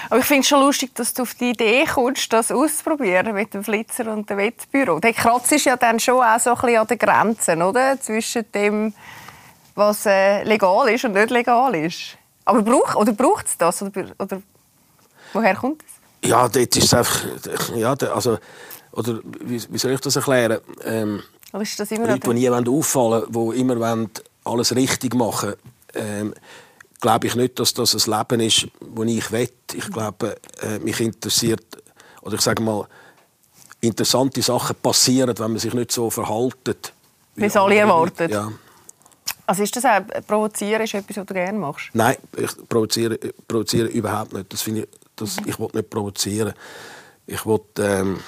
Aber 0.09 0.19
ich 0.19 0.25
finde 0.25 0.41
es 0.41 0.47
schon 0.47 0.61
lustig, 0.61 0.95
dass 0.95 1.13
du 1.13 1.23
auf 1.23 1.35
die 1.35 1.51
Idee 1.51 1.85
kommst, 1.85 2.31
das 2.33 2.51
auszuprobieren 2.51 3.33
mit 3.33 3.53
dem 3.53 3.63
Flitzer 3.63 4.11
und 4.11 4.29
dem 4.29 4.37
Wettbüro. 4.37 4.99
Der 4.99 5.13
Kratz 5.13 5.51
ist 5.51 5.65
ja 5.65 5.77
dann 5.77 5.99
schon 5.99 6.23
auch 6.23 6.39
so 6.39 6.51
ein 6.51 6.55
bisschen 6.55 6.77
an 6.77 6.87
den 6.87 6.97
Grenzen, 6.97 7.61
oder? 7.61 7.99
Zwischen 7.99 8.51
dem, 8.53 8.93
was 9.75 10.05
äh, 10.05 10.43
legal 10.43 10.89
ist 10.89 11.05
und 11.05 11.13
nicht 11.13 11.29
legal 11.29 11.75
ist. 11.75 12.17
Aber 12.45 12.61
braucht 12.63 12.95
oder 12.95 13.13
braucht 13.13 13.45
es 13.45 13.57
das? 13.57 13.81
Oder, 13.81 14.05
oder 14.17 14.41
woher 15.33 15.55
kommt 15.55 15.83
es? 15.83 16.29
Ja, 16.29 16.47
dort 16.47 16.75
ist 16.75 16.93
einfach... 16.93 17.23
Ja, 17.75 17.93
also 17.93 18.39
oder 18.93 19.19
wie, 19.43 19.61
wie 19.69 19.77
soll 19.77 19.91
ich 19.91 20.01
das 20.01 20.15
erklären? 20.15 20.59
Ähm, 20.83 21.21
oder 21.53 21.63
ist 21.63 21.79
das 21.79 21.91
immer 21.91 22.07
Leute, 22.07 22.29
die 22.29 22.33
nie 22.33 22.49
auffallen 22.49 23.23
wollen, 23.29 23.55
die 23.55 23.61
immer 23.61 24.07
alles 24.43 24.75
richtig 24.75 25.13
machen 25.15 25.53
ähm, 25.93 26.33
glaube 26.99 27.27
ich 27.27 27.35
nicht, 27.35 27.59
dass 27.59 27.73
das 27.73 27.95
ein 27.95 28.17
Leben 28.17 28.41
ist, 28.41 28.67
das 28.79 29.07
ich 29.07 29.31
will. 29.31 29.49
Ich 29.73 29.91
glaube, 29.91 30.37
äh, 30.61 30.79
mich 30.79 30.99
interessiert, 31.01 31.65
oder 32.21 32.35
ich 32.35 32.41
sage 32.41 32.61
mal, 32.61 32.87
interessante 33.81 34.41
Sachen 34.41 34.75
passieren, 34.75 35.37
wenn 35.37 35.51
man 35.51 35.59
sich 35.59 35.73
nicht 35.73 35.91
so 35.91 36.09
verhält. 36.09 36.93
Wie 37.35 37.45
es 37.45 37.57
alle 37.57 37.75
erwarten. 37.75 38.29
Ja. 38.29 38.51
Also 39.47 39.63
ist 39.63 39.75
das 39.75 39.85
auch, 39.85 40.01
provozieren 40.27 40.81
ist 40.83 40.93
etwas, 40.93 41.17
was 41.17 41.25
du 41.25 41.33
gerne 41.33 41.57
machst? 41.57 41.89
Nein, 41.93 42.15
ich 42.37 42.51
provoziere, 42.69 43.17
provoziere 43.47 43.87
überhaupt 43.87 44.33
nicht. 44.33 44.53
Das 44.53 44.65
ich, 44.67 44.87
das, 45.15 45.37
ich 45.45 45.59
will 45.59 45.69
nicht 45.73 45.89
provozieren. 45.89 46.53
Ich 47.25 47.45
will, 47.45 47.59
ähm, 47.79 48.19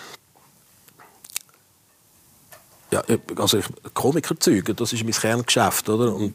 ja, 2.94 3.02
also 3.38 3.58
ich, 3.58 3.66
Komiker 3.94 4.40
zeugen, 4.40 4.76
das 4.76 4.94
ist 4.94 5.04
mein 5.04 5.14
Kerngeschäft, 5.14 5.90
oder? 5.90 6.14
Und, 6.14 6.34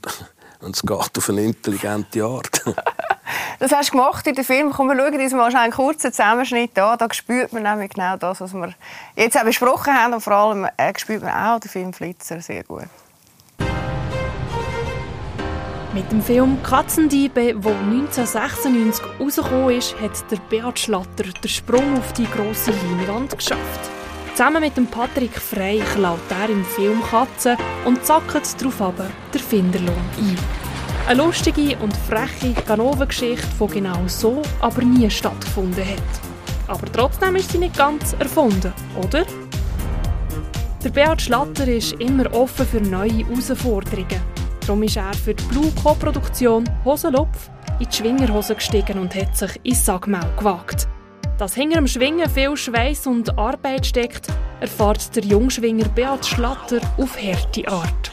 und 0.61 0.75
es 0.75 0.83
geht 0.83 0.91
auf 1.19 1.29
eine 1.29 1.43
intelligente 1.43 2.25
Art. 2.25 2.63
das 3.61 3.71
hast 3.71 3.89
du 3.89 3.93
gemacht 3.93 4.27
in 4.27 4.35
dem 4.35 4.45
Film. 4.45 4.73
Komm, 4.73 4.89
wir 4.89 4.97
schauen 4.97 5.21
uns 5.21 5.33
mal 5.33 5.55
einen 5.55 5.73
kurzen 5.73 6.13
Zusammenschnitt 6.13 6.77
an. 6.79 6.99
Da 6.99 7.07
spürt 7.13 7.53
man 7.53 7.63
nämlich 7.63 7.91
genau 7.91 8.17
das, 8.17 8.41
was 8.41 8.53
wir 8.55 8.75
jetzt 9.15 9.39
auch 9.39 9.45
besprochen 9.45 9.95
haben. 9.95 10.15
Und 10.15 10.21
vor 10.21 10.33
allem 10.33 10.67
äh, 10.77 10.93
spürt 10.97 11.23
man 11.23 11.33
auch 11.33 11.61
den 11.61 11.71
Film 11.71 11.93
Flitzer 11.93 12.41
sehr 12.41 12.65
gut. 12.65 12.89
Mit 15.95 16.11
dem 16.13 16.23
Film 16.23 16.63
Katzendiebe, 16.63 17.55
der 17.55 17.77
1996 17.77 19.05
rausgekommen 19.21 19.71
ist, 19.71 19.99
hat 20.01 20.31
der 20.31 20.39
Beat 20.51 20.79
Schlatter 20.79 21.25
den 21.25 21.49
Sprung 21.49 21.99
auf 21.99 22.13
die 22.13 22.27
grosse 22.27 22.73
Leinwand 22.73 23.37
geschafft. 23.37 23.98
Zusammen 24.39 24.61
mit 24.61 24.77
dem 24.77 24.87
Patrick 24.87 25.33
Frey 25.33 25.81
klaut 25.97 26.21
er 26.31 26.49
im 26.49 26.65
Film 26.65 27.03
Katzen 27.03 27.57
und 27.85 28.07
zackert 28.07 28.47
darauf 28.61 28.81
aber 28.81 29.07
der 29.35 29.41
Finderlohn 29.41 29.97
ein. 30.17 30.39
Eine 31.09 31.25
lustige 31.25 31.77
und 31.79 31.93
freche 31.97 32.53
Ganoven-Geschichte, 32.63 33.49
die 33.61 33.67
genau 33.67 33.99
so 34.07 34.41
aber 34.61 34.83
nie 34.83 35.11
stattgefunden 35.11 35.85
hat. 35.85 36.69
Aber 36.69 36.87
trotzdem 36.93 37.35
ist 37.35 37.51
sie 37.51 37.59
nicht 37.59 37.77
ganz 37.77 38.13
erfunden, 38.21 38.73
oder? 38.97 39.27
Der 40.85 40.91
Beat 40.91 41.21
Schlatter 41.21 41.67
ist 41.67 41.95
immer 41.95 42.33
offen 42.33 42.65
für 42.65 42.81
neue 42.81 43.27
Herausforderungen. 43.27 44.23
Darum 44.61 44.85
ist 44.85 44.99
er 44.99 45.15
für 45.15 45.35
die 45.35 45.43
Blue 45.47 45.73
Co-Produktion 45.83 46.63
Hosenlupf 46.85 47.51
in 47.81 47.89
die 47.89 47.97
Schwingerhose 47.97 48.55
gestiegen 48.55 49.01
und 49.01 49.17
hat 49.17 49.37
sich 49.37 49.59
ins 49.65 49.85
Sagmau 49.85 50.25
gewagt. 50.37 50.87
Dass 51.39 51.55
hinter 51.55 51.77
dem 51.77 51.87
Schwingen 51.87 52.29
viel 52.29 52.57
Schweiß 52.57 53.07
und 53.07 53.39
Arbeit 53.39 53.87
steckt, 53.87 54.27
erfahrt 54.59 55.15
der 55.15 55.23
Jungschwinger 55.23 55.89
Beat 55.91 56.27
Schlatter 56.27 56.81
auf 56.97 57.17
harte 57.17 57.69
Art. 57.69 58.11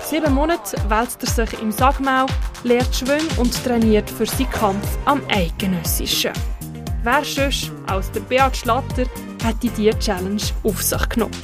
Sieben 0.00 0.32
Monate 0.32 0.76
wälzt 0.88 1.20
er 1.24 1.28
sich 1.28 1.60
im 1.60 1.72
Sagmau, 1.72 2.26
lehrt 2.62 2.94
Schwung 2.94 3.26
und 3.36 3.52
trainiert 3.64 4.08
für 4.08 4.26
seinen 4.26 4.50
Kampf 4.50 4.96
am 5.06 5.20
Eidgenössischen. 5.28 6.30
Wer 7.02 7.24
sonst 7.24 7.72
als 7.88 8.12
der 8.12 8.20
Beat 8.20 8.56
Schlatter 8.56 9.06
hätte 9.42 9.68
diese 9.76 9.98
Challenge 9.98 10.42
auf 10.62 10.80
sich 10.80 11.08
genommen? 11.08 11.34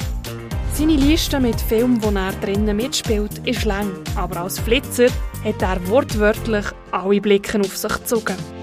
Seine 0.72 0.94
Liste 0.94 1.40
mit 1.40 1.60
Filmen, 1.60 2.00
wo 2.00 2.10
er 2.10 2.32
drinnen 2.40 2.76
mitspielt, 2.76 3.38
ist 3.44 3.64
lang, 3.64 3.90
aber 4.14 4.42
als 4.42 4.60
Flitzer 4.60 5.08
hat 5.44 5.62
er 5.62 5.88
wortwörtlich 5.88 6.66
alle 6.92 7.20
Blicke 7.20 7.60
auf 7.60 7.76
sich 7.76 7.92
gezogen. 7.92 8.53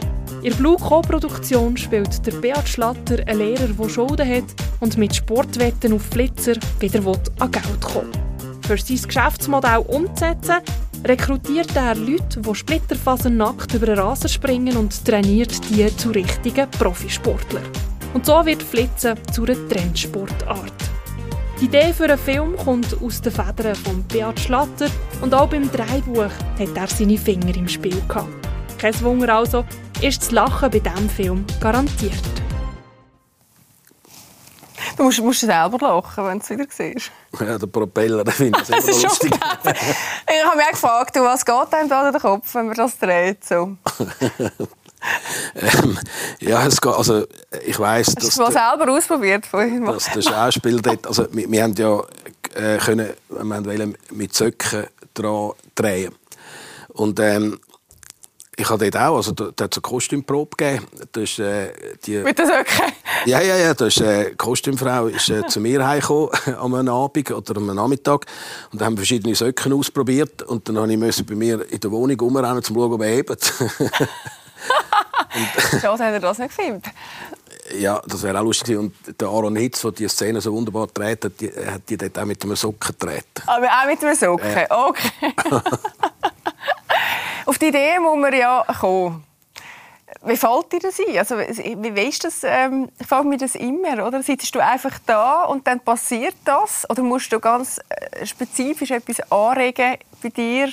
In 0.44 0.50
der 0.50 0.58
Blue 0.58 0.76
Co-Produktion 0.76 1.78
spielt 1.78 2.26
der 2.26 2.32
Beat 2.32 2.68
Schlatter 2.68 3.20
einen 3.28 3.38
Lehrer, 3.38 3.68
der 3.68 3.90
Schulden 3.90 4.28
hat 4.28 4.44
und 4.80 4.98
mit 4.98 5.16
Sportwetten 5.16 5.94
auf 5.94 6.02
Flitzer 6.02 6.56
wieder 6.80 7.00
an 7.38 7.52
Geld 7.52 7.82
kommen 7.82 8.12
Für 8.66 8.76
sein 8.76 9.02
Geschäftsmodell 9.04 9.86
umzusetzen, 9.88 10.56
rekrutiert 11.06 11.76
er 11.76 11.94
Leute, 11.94 12.42
die 12.42 12.56
splitterfasernackt 12.56 13.76
über 13.76 13.86
den 13.86 14.00
Rasen 14.00 14.30
springen 14.30 14.78
und 14.78 15.06
trainiert 15.06 15.52
die 15.70 15.96
zu 15.96 16.10
richtigen 16.10 16.72
Profisportlern. 16.72 17.64
Und 18.16 18.26
so 18.26 18.44
wird 18.44 18.64
Flitzen 18.64 19.20
zu 19.32 19.44
einer 19.44 19.70
Trendsportart. 19.70 20.74
Die 21.60 21.66
Idee 21.66 21.94
für 21.94 22.06
einen 22.06 22.18
Film 22.18 22.58
kommt 22.58 23.00
aus 23.00 23.22
den 23.22 23.32
Federn 23.32 23.76
von 23.76 24.04
Beat 24.06 24.40
Schlatter 24.40 24.88
und 25.22 25.36
auch 25.36 25.50
beim 25.50 25.70
Dreibuch 25.72 26.32
hat 26.58 26.76
er 26.76 26.88
seine 26.88 27.20
Finger 27.20 27.56
im 27.56 27.70
Spiel 27.70 28.02
gehabt. 28.08 28.48
Kein 28.80 29.00
Wunder 29.02 29.36
also, 29.36 29.64
ist 30.02 30.22
das 30.22 30.32
Lachen 30.32 30.72
bei 30.72 30.80
diesem 30.80 31.10
Film 31.10 31.46
garantiert. 31.60 32.14
Du 34.98 35.04
musst, 35.04 35.22
musst 35.22 35.42
selber 35.42 35.78
lachen, 35.80 36.26
wenn 36.26 36.40
du 36.40 36.44
es 36.44 36.50
wieder 36.50 36.66
siehst. 36.70 37.12
Ja, 37.40 37.58
der 37.58 37.68
Propeller, 37.68 38.24
den 38.24 38.34
finde 38.34 38.60
ich 38.62 38.68
sehr 38.68 38.78
lustig. 39.04 39.32
ich 39.34 40.44
habe 40.44 40.58
mich 40.58 40.66
auch 40.66 40.72
gefragt, 40.72 41.16
was 41.16 41.46
geht 41.46 41.74
einem 41.74 41.88
da 41.88 42.08
in 42.08 42.14
den 42.14 42.22
Kopf, 42.22 42.54
wenn 42.56 42.68
man 42.68 42.76
das 42.76 42.98
dreht? 42.98 43.46
So. 43.46 43.78
ähm, 45.56 46.00
ja, 46.40 46.66
es 46.66 46.82
geht, 46.82 46.94
also 46.94 47.26
ich 47.64 47.80
weiss, 47.80 48.08
Hast 48.08 48.24
du 48.24 48.28
es 48.28 48.38
mal 48.38 48.52
selber 48.52 48.92
ausprobiert? 48.92 49.48
Dass 49.52 50.12
der 50.12 50.22
Schauspieler 50.22 50.82
dort, 50.82 51.06
also 51.06 51.28
wir, 51.32 51.50
wir 51.50 51.64
haben 51.64 51.74
ja 51.76 52.02
äh, 52.56 52.78
können, 52.80 53.12
wir 53.30 53.66
wollen 53.66 53.96
mit 54.12 54.34
Söcken 54.34 54.88
dran 55.14 55.52
drehen. 55.76 56.16
Und 56.90 57.20
ähm, 57.20 57.60
ich 58.58 58.70
habe 58.70 58.90
dort 58.90 59.04
auch, 59.04 59.16
also 59.16 59.32
da, 59.32 59.50
da 59.56 59.64
hat 59.64 59.74
es 59.74 59.78
eine 59.78 59.82
Kostümprobe 59.82 60.58
gegeben. 60.58 60.86
Da 61.12 61.22
ist, 61.22 61.40
äh, 61.40 61.72
die, 62.06 62.18
Mit 62.18 62.38
den 62.38 62.46
Söcken? 62.48 62.92
Ja, 63.26 63.40
ja, 63.42 63.56
ja. 63.56 63.74
Da 63.74 63.86
ist, 63.86 64.02
äh, 64.02 64.32
die 64.32 64.36
Kostümfrau 64.36 65.08
ist 65.08 65.30
äh, 65.30 65.48
zu 65.48 65.62
mir 65.62 65.88
heimgekommen 65.88 66.30
am 66.60 66.90
Abend 66.90 67.32
oder 67.32 67.58
am 67.58 67.68
Nachmittag 67.68 68.26
und 68.72 68.82
da 68.82 68.86
haben 68.86 68.94
wir 68.94 69.00
verschiedene 69.00 69.36
Söcken 69.36 69.72
ausprobiert 69.74 70.42
und 70.44 70.68
dann 70.68 70.76
musste 71.00 71.22
ich 71.22 71.28
bei 71.28 71.36
mir 71.36 71.66
in 71.72 71.80
der 71.80 71.92
Wohnung 71.92 72.20
umrennen, 72.20 72.58
um 72.58 72.64
zu 72.64 72.74
schauen, 72.74 72.92
ob 72.92 73.02
er 73.02 73.10
hebt. 73.10 73.54
Schade, 75.82 76.04
hat 76.04 76.14
er 76.14 76.20
das 76.20 76.38
nicht 76.38 76.56
gefilmt. 76.56 76.86
Ja, 77.80 78.02
das 78.06 78.22
wäre 78.22 78.38
auch 78.38 78.44
lustig. 78.44 78.78
Und 78.78 78.94
der 79.20 79.30
Aaron 79.30 79.56
Hitz, 79.56 79.82
der 79.82 79.92
die 79.92 80.10
Szene 80.10 80.42
so 80.42 80.52
wunderbar 80.52 80.88
dreht, 80.88 81.24
hat 81.24 81.40
die, 81.40 81.48
hat 81.50 81.84
die 81.88 81.96
dort 81.96 82.20
auch 82.20 82.26
mit 82.26 82.44
einem 82.44 82.58
Socken 82.58 82.98
gedreht. 83.00 83.28
Aber 83.46 83.66
auch 83.66 83.88
mit 83.88 84.04
einem 84.04 84.16
Socken? 84.16 84.66
Okay. 84.70 85.34
Auf 87.46 87.58
die 87.58 87.68
Idee 87.68 88.00
muss 88.00 88.18
man 88.18 88.34
ja 88.34 88.64
kommen. 88.80 89.24
Wie 90.24 90.38
fällt 90.38 90.72
dir 90.72 90.80
das 90.80 91.00
ein? 91.00 91.18
Also, 91.18 91.38
wie 91.38 91.96
weißt 91.96 92.24
du 92.24 92.28
das? 92.28 92.42
Ähm, 92.44 92.90
frage 93.08 93.28
mich 93.28 93.40
das 93.40 93.56
immer. 93.56 94.06
Oder 94.06 94.22
sitzt 94.22 94.54
du 94.54 94.60
einfach 94.60 95.00
da 95.06 95.46
und 95.46 95.66
dann 95.66 95.80
passiert 95.80 96.36
das? 96.46 96.88
Oder 96.90 97.02
musst 97.02 97.32
du 97.32 97.40
ganz 97.40 97.80
äh, 97.90 98.26
spezifisch 98.26 98.92
etwas 98.92 99.20
anregen 99.32 99.98
bei 100.22 100.30
dir, 100.30 100.70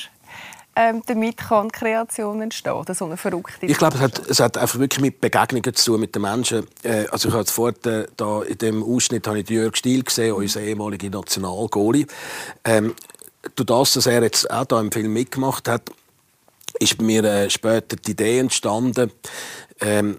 ähm, 0.78 1.02
damit 1.06 1.38
kann 1.38 1.72
Kreation 1.72 2.40
entstehen, 2.40 2.84
so 2.94 3.06
eine 3.06 3.16
verrückte 3.16 3.66
Ich 3.66 3.78
glaube, 3.78 3.96
es 3.96 4.00
hat, 4.00 4.18
es 4.28 4.38
hat 4.38 4.56
einfach 4.56 4.78
wirklich 4.78 5.00
mit 5.00 5.20
Begegnungen 5.20 5.74
zu 5.74 5.92
tun 5.92 6.00
mit 6.00 6.14
den 6.14 6.22
Menschen. 6.22 6.68
Äh, 6.84 7.06
also 7.10 7.28
ich 7.28 7.34
habe 7.34 7.46
vorhin 7.46 7.84
äh, 7.84 8.06
da 8.16 8.42
in 8.42 8.58
dem 8.58 8.84
Ausschnitt 8.84 9.26
habe 9.26 9.40
ich 9.40 9.50
Jörg 9.50 9.74
Stiel 9.76 10.04
gesehen, 10.04 10.34
unser 10.34 10.60
ehemaliger 10.60 11.10
Nationalgoalie. 11.10 12.06
Ähm, 12.64 12.94
durch 13.56 13.66
das, 13.66 13.94
dass 13.94 14.06
er 14.06 14.22
jetzt 14.22 14.48
auch 14.50 14.66
da 14.66 14.80
im 14.80 14.92
Film 14.92 15.12
mitgemacht 15.12 15.66
hat, 15.68 15.90
ist 16.78 17.00
mir 17.00 17.24
äh, 17.24 17.50
später 17.50 17.96
die 17.96 18.12
Idee 18.12 18.38
entstanden. 18.38 19.12
Ähm, 19.80 20.18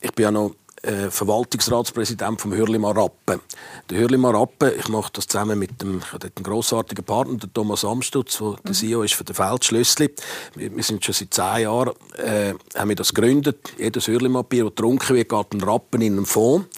ich 0.00 0.12
bin 0.12 0.24
ja 0.24 0.30
noch 0.30 0.54
äh, 0.84 1.10
Verwaltungsratspräsident 1.10 2.40
vom 2.40 2.52
Hürlimar 2.52 2.94
Rappen. 2.94 3.40
Der 3.88 4.00
Hürlimar 4.00 4.34
Rappen, 4.34 4.72
ich 4.78 4.88
mache 4.88 5.10
das 5.14 5.26
zusammen 5.26 5.58
mit 5.58 5.80
dem, 5.80 5.98
ich 5.98 6.12
habe 6.12 6.30
einen 6.36 6.44
grossartigen 6.44 7.04
Partner, 7.04 7.38
der 7.38 7.52
Thomas 7.52 7.84
Amstutz, 7.84 8.38
der 8.38 8.56
der 8.62 8.72
CEO 8.74 9.02
ist 9.02 9.14
für 9.14 9.24
den 9.24 9.34
Feldschlössli. 9.34 10.14
Wir, 10.54 10.76
wir, 10.76 10.82
sind 10.82 11.02
schon 11.04 11.14
seit 11.14 11.32
zehn 11.32 11.62
Jahren, 11.62 11.94
äh, 12.18 12.54
haben 12.78 12.88
wir 12.88 12.96
das 12.96 13.14
gegründet. 13.14 13.72
Jedes 13.78 14.08
Hürlimar-Bier, 14.08 14.64
das 14.64 14.74
getrunken 14.74 15.16
wird, 15.16 15.28
geht 15.30 15.54
ein 15.54 15.62
Rappen 15.62 16.02
in 16.02 16.16
einen 16.18 16.26
Fonds. 16.26 16.68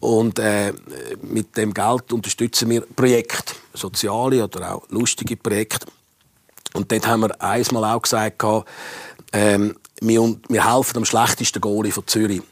Und 0.00 0.38
äh, 0.38 0.72
mit 1.22 1.56
dem 1.56 1.74
Geld 1.74 2.12
unterstützen 2.12 2.70
wir 2.70 2.80
Projekte, 2.80 3.54
soziale 3.74 4.42
oder 4.42 4.74
auch 4.74 4.88
lustige 4.88 5.36
Projekte. 5.36 5.86
Und 6.74 6.92
dort 6.92 7.06
haben 7.06 7.20
wir 7.20 7.42
einmal 7.42 7.84
auch 7.84 8.02
gesagt, 8.02 8.42
ähm, 9.32 9.76
wir, 10.00 10.36
wir 10.48 10.74
helfen 10.74 10.94
dem 10.94 11.04
schlechtesten 11.04 11.60
Goalie 11.60 11.92
von 11.92 12.06
Zürich. 12.06 12.42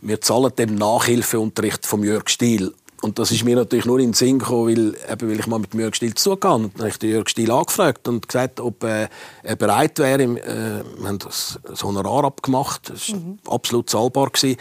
Wir 0.00 0.20
zahlen 0.20 0.52
dem 0.56 0.74
Nachhilfeunterricht 0.74 1.86
von 1.86 2.02
Jörg 2.02 2.28
Stiel. 2.28 2.72
Und 3.02 3.18
das 3.18 3.30
ist 3.30 3.44
mir 3.44 3.56
natürlich 3.56 3.84
nur 3.84 3.98
in 3.98 4.06
den 4.08 4.14
Sinn 4.14 4.38
gekommen, 4.38 4.68
weil, 4.68 5.12
eben, 5.12 5.30
weil 5.30 5.38
ich 5.38 5.46
mal 5.46 5.58
mit 5.58 5.74
Jörg 5.74 5.94
Stiel 5.94 6.14
zugehen. 6.14 6.64
Und 6.64 6.74
dann 6.74 6.80
habe 6.80 6.88
ich 6.88 6.98
den 6.98 7.10
Jörg 7.10 7.28
Stiel 7.28 7.50
angefragt 7.50 8.08
und 8.08 8.26
gesagt, 8.26 8.58
ob 8.58 8.82
äh, 8.84 9.08
er 9.42 9.56
bereit 9.56 9.98
wäre. 9.98 10.22
Äh, 10.22 10.82
wir 10.98 11.08
haben 11.08 11.18
das, 11.18 11.58
das 11.62 11.84
Honorar 11.84 12.24
abgemacht, 12.24 12.90
das 12.90 13.12
war 13.12 13.18
mhm. 13.18 13.38
absolut 13.46 13.90
zahlbar, 13.90 14.30
gewesen, 14.30 14.56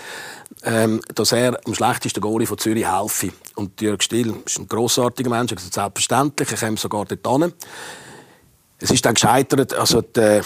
ähm, 0.64 1.02
dass 1.14 1.32
er 1.32 1.60
am 1.66 1.74
schlechtesten 1.74 2.22
Goalie 2.22 2.48
von 2.48 2.58
Zürich 2.58 2.86
helfe. 2.86 3.32
Und 3.56 3.80
Jörg 3.82 4.02
Stiel 4.04 4.36
ist 4.46 4.60
ein 4.60 4.68
grossartiger 4.68 5.30
Mensch, 5.30 5.52
er 5.52 5.56
gesagt, 5.56 5.74
selbstverständlich, 5.74 6.52
er 6.52 6.58
käme 6.58 6.78
sogar 6.78 7.06
dort 7.06 7.42
hin. 7.42 7.54
Es 8.86 8.92
ist 8.92 9.04
dann 9.04 9.16
gescheitert, 9.16 9.74
also 9.74 10.04
die, 10.04 10.42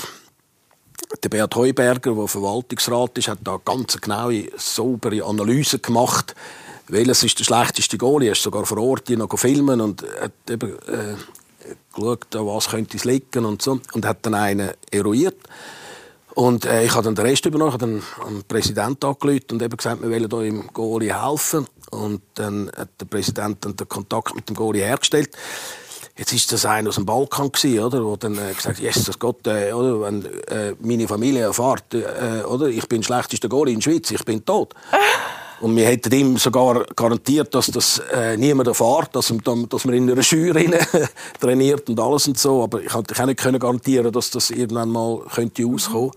der 1.23 1.29
Bert 1.29 1.53
Heuberger, 1.57 2.15
der 2.15 2.27
Verwaltungsrat 2.29 3.17
ist, 3.17 3.27
hat 3.27 3.39
da 3.43 3.59
ganz 3.65 3.99
genaue, 3.99 4.45
saubere 4.55 5.25
Analyse 5.25 5.79
gemacht. 5.79 6.35
Welches 6.87 7.23
ist 7.23 7.37
der 7.37 7.43
schlechteste 7.43 7.97
Goal? 7.97 8.23
Er 8.23 8.31
ist 8.31 8.41
sogar 8.41 8.65
vor 8.65 8.77
Ort 8.77 9.09
noch 9.09 9.37
filmen 9.37 9.81
und 9.81 10.05
hat 10.21 10.31
eben, 10.49 10.69
äh, 10.87 11.15
geschaut, 11.93 12.27
was 12.31 12.69
könnte 12.69 12.95
es 12.95 13.03
liegen 13.03 13.43
und 13.43 13.61
so. 13.61 13.81
Und 13.91 14.05
hat 14.05 14.19
dann 14.21 14.35
einen 14.35 14.71
eruiert. 14.89 15.35
Und 16.33 16.63
äh, 16.63 16.85
ich 16.85 16.93
habe 16.93 17.03
dann 17.03 17.15
den 17.15 17.25
Rest 17.25 17.45
übernommen, 17.45 17.73
habe 17.73 17.85
dann 17.85 18.03
den 18.25 18.43
Präsidenten 18.45 19.05
angerufen 19.05 19.47
und 19.51 19.61
eben 19.61 19.75
gesagt, 19.75 20.01
wir 20.01 20.09
wollen 20.09 20.29
hier 20.29 20.43
im 20.43 20.67
Goalie 20.71 21.21
helfen. 21.21 21.67
Und 21.91 22.21
dann 22.35 22.71
hat 22.73 22.87
der 23.01 23.05
Präsident 23.05 23.65
dann 23.65 23.75
den 23.75 23.89
Kontakt 23.89 24.33
mit 24.33 24.47
dem 24.47 24.55
Goalie 24.55 24.85
hergestellt. 24.85 25.35
Jetzt 26.19 26.33
ist 26.33 26.51
das 26.51 26.65
einer 26.65 26.89
aus 26.89 26.95
dem 26.95 27.05
Balkan 27.05 27.49
gewesen, 27.49 27.79
oder, 27.79 28.03
wo 28.03 28.17
dann 28.17 28.37
äh, 28.37 28.53
gesagt, 28.53 28.77
Jesus 28.77 29.17
Gott, 29.17 29.47
äh, 29.47 29.71
oder, 29.71 30.01
wenn 30.01 30.25
äh, 30.25 30.75
meine 30.81 31.07
Familie 31.07 31.43
erfährt, 31.43 31.93
äh, 31.93 32.43
oder, 32.43 32.67
ich 32.67 32.85
bin 32.89 33.01
schlechtester 33.01 33.47
Goalie 33.47 33.73
in 33.73 33.79
der 33.79 33.89
Schweiz, 33.89 34.11
ich 34.11 34.25
bin 34.25 34.43
tot. 34.43 34.73
Und 35.61 35.77
wir 35.77 35.85
hätten 35.85 36.13
ihm 36.13 36.37
sogar 36.37 36.85
garantiert, 36.93 37.55
dass 37.55 37.67
das 37.67 37.99
äh, 38.13 38.35
niemand 38.35 38.67
erfährt, 38.67 39.15
dass, 39.15 39.33
dass 39.69 39.85
man 39.85 39.95
in 39.95 40.11
einer 40.11 40.23
Scheuer 40.23 40.55
trainiert 41.39 41.89
und 41.89 41.99
alles 41.99 42.27
und 42.27 42.37
so. 42.37 42.63
Aber 42.63 42.81
ich 42.81 42.89
konnte 42.89 43.21
auch 43.21 43.25
nicht 43.25 43.39
garantieren, 43.39 44.11
dass 44.11 44.29
das 44.29 44.51
irgendwann 44.51 44.89
mal 44.89 45.21
könnte 45.33 45.63
rauskommen. 45.65 46.11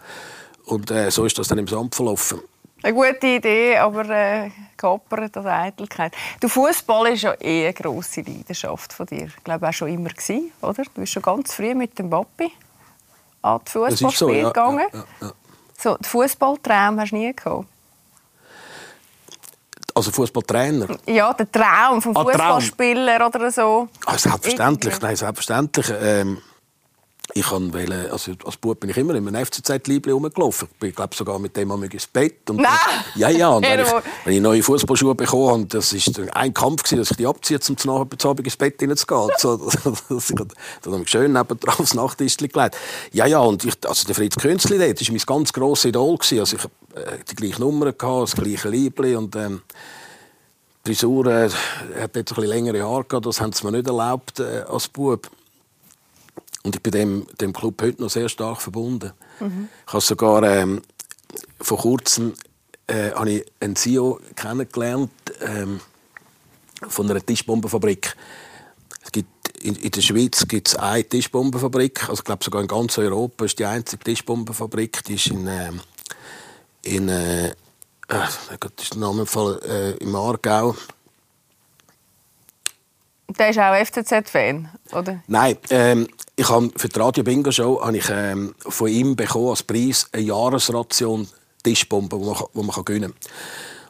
Und 0.65 0.91
äh, 0.91 1.11
so 1.11 1.25
ist 1.25 1.38
das 1.38 1.49
dann 1.49 1.59
im 1.59 1.67
Sand 1.67 1.95
verlaufen. 1.95 2.41
Eine 2.83 2.95
gute 2.95 3.27
Idee, 3.27 3.77
aber 3.77 4.09
äh, 4.11 4.51
geopfert 4.77 5.37
an 5.37 5.47
Eitelkeit. 5.47 6.14
Der 6.42 6.49
Fußball 6.49 7.12
ist 7.12 7.23
ja 7.23 7.35
eh 7.40 7.64
eine 7.64 7.75
grosse 7.75 8.23
Leidenschaft 8.23 8.92
von 8.92 9.07
dir. 9.07 9.27
Ich 9.27 9.45
glaube 9.45 9.68
auch 9.68 9.73
schon 9.73 9.88
immer 9.88 10.11
gewesen, 10.11 10.51
oder? 10.61 10.83
Du 10.83 10.90
bist 10.95 11.12
schon 11.12 11.23
ganz 11.23 11.55
früh 11.55 11.75
mit 11.75 11.97
dem 11.99 12.11
Papi 12.11 12.51
an 13.42 13.61
die 13.66 13.71
Fußballspiele 13.71 14.11
so, 14.12 14.31
ja, 14.31 14.49
gegangen. 14.49 14.87
Ja, 14.92 15.05
ja, 15.21 15.33
so, 15.79 15.95
den 15.97 16.05
Fußballtraum 16.05 17.01
hast 17.01 17.12
du 17.12 17.16
nie 17.16 17.33
gehabt. 17.35 17.66
Also 19.95 20.11
Fußballtrainer? 20.11 20.87
Ja, 21.07 21.33
der 21.35 21.53
Traum 21.53 22.01
vom 22.01 22.16
ah, 22.16 22.25
Fußballspieler 22.25 23.27
oder 23.27 23.51
so. 23.51 23.88
Ah, 24.07 24.16
selbstverständlich, 24.16 25.01
nein, 25.01 25.16
selbstverständlich. 25.16 25.92
Ähm, 26.01 26.38
ich 27.35 27.51
wollte, 27.51 28.12
also 28.12 28.33
als 28.45 28.57
Bub 28.57 28.79
bin 28.79 28.90
ich 28.90 28.97
immer 28.97 29.14
in 29.14 29.27
einem 29.27 29.47
FCZ-Liebling 29.47 30.14
rumgelaufen. 30.14 30.68
Ich 30.73 30.79
bin, 30.79 30.95
glaube 30.95 31.14
sogar 31.14 31.38
mit 31.38 31.57
dem 31.57 31.68
mal 31.68 31.83
ins 31.83 32.07
Bett. 32.07 32.51
Und 32.51 32.57
Nein! 32.57 32.73
ja, 33.14 33.31
ja. 33.31 33.49
Und 33.49 33.64
wenn, 33.64 33.81
ich, 33.81 33.87
wenn 34.25 34.35
ich 34.35 34.40
neue 34.40 34.62
Fußballschuhe 34.62 35.14
bekommen 35.14 35.49
habe, 35.49 35.66
das 35.66 35.95
war 35.95 36.37
ein 36.37 36.53
Kampf, 36.53 36.83
gewesen, 36.83 36.99
dass 36.99 37.11
ich 37.11 37.16
die 37.16 37.27
abziehe, 37.27 37.59
um 37.68 37.77
zu 37.77 37.90
Abend 37.90 38.45
ins 38.45 38.57
Bett 38.57 38.79
hineinzugehen. 38.79 39.31
so, 39.38 39.57
das, 40.09 40.27
dann 40.29 40.92
habe 40.92 41.03
ich 41.03 41.11
schön 41.11 41.33
neben 41.33 41.61
drauf 41.61 41.81
aufs 41.81 41.95
Nachttisch 41.95 42.37
gelegt. 42.37 42.77
Ja, 43.12 43.27
ja, 43.27 43.38
und 43.38 43.64
ich, 43.64 43.75
also 43.87 44.07
der 44.07 44.14
Fritz 44.14 44.37
Künzli, 44.37 44.79
das 44.79 45.09
war 45.09 45.12
mein 45.12 45.23
ganz 45.25 45.53
grosses 45.53 45.87
Idol. 45.87 46.16
Gewesen. 46.18 46.40
Also 46.40 46.57
ich 46.57 46.62
hatte 46.62 47.12
äh, 47.12 47.18
die 47.31 47.35
gleiche 47.35 47.61
Nummer, 47.61 47.92
gehabt, 47.92 48.35
das 48.35 48.37
gleiche 48.37 48.68
Liebling 48.68 49.16
und 49.16 49.37
ähm, 49.37 49.62
die 50.85 50.95
Frisur 50.95 51.27
äh, 51.27 51.49
hat 51.49 52.16
jetzt 52.16 52.33
ein 52.33 52.35
bisschen 52.35 52.45
längere 52.45 52.83
Haare 52.83 53.05
gehabt, 53.05 53.25
das 53.25 53.40
haben 53.40 53.53
sie 53.53 53.64
mir 53.64 53.73
nicht 53.73 53.87
erlaubt 53.87 54.40
äh, 54.40 54.64
als 54.68 54.88
Bub. 54.88 55.31
Und 56.62 56.77
ich 56.77 56.83
bin 56.83 56.92
dem, 56.92 57.27
dem 57.40 57.53
Club 57.53 57.83
heute 57.83 58.03
noch 58.03 58.11
sehr 58.11 58.29
stark 58.29 58.62
verbunden. 58.62 59.12
Mhm. 59.40 59.68
Ich 59.87 59.92
habe 59.92 60.03
sogar 60.03 60.42
ähm, 60.44 60.83
vor 61.61 61.79
kurzem 61.79 62.35
äh, 62.87 63.11
habe 63.12 63.31
ich 63.31 63.46
einen 63.61 63.77
CEO 63.77 64.20
kennengelernt 64.37 65.11
ähm, 65.40 65.81
von 66.88 67.11
einer 67.11 67.25
Tischbombenfabrik. 67.25 68.16
Es 69.05 69.11
gibt 69.11 69.29
in, 69.62 69.77
in 69.77 69.90
der 69.90 70.01
Schweiz 70.01 70.46
gibt 70.46 70.68
es 70.68 70.77
eine 70.77 71.05
Tischbombenfabrik, 71.05 72.09
also 72.09 72.20
ich 72.20 72.25
glaube 72.25 72.44
sogar 72.44 72.62
in 72.62 72.68
ganz 72.68 72.98
Europa 72.98 73.44
ist 73.44 73.59
die 73.59 73.64
einzige 73.64 74.05
Tischbombenfabrik, 74.05 75.05
die 75.05 75.14
ist 75.14 75.29
in, 75.29 75.46
äh, 75.46 75.72
in 76.83 77.08
äh, 77.08 77.48
äh, 77.48 77.54
ist 78.81 78.94
der 78.94 79.00
Name 79.00 79.27
Fall, 79.27 79.60
äh, 79.65 79.90
im 80.02 80.15
Aargau. 80.15 80.75
Der 83.29 83.48
ist 83.48 83.58
auch 83.58 83.75
FCZ-Fan, 83.75 84.69
oder? 84.92 85.23
Nein, 85.27 85.56
ähm, 85.71 86.06
ich 86.43 86.49
habe 86.49 86.71
für 86.75 86.88
die 86.88 86.99
Radio 86.99 87.23
Bingo 87.23 87.53
Show 87.53 87.81
habe 87.81 87.97
ich 87.97 88.11
ähm, 88.11 88.53
von 88.59 88.88
ihm 88.88 89.15
bekommen 89.15 89.51
als 89.51 89.63
Preis 89.63 90.09
eine 90.11 90.25
Jahresration 90.25 91.29
Tischbomben, 91.63 92.19
die 92.19 92.27
man, 92.27 92.37
die 92.53 92.63
man 92.63 92.85
gewinnen 92.85 93.13
kann. 93.13 93.33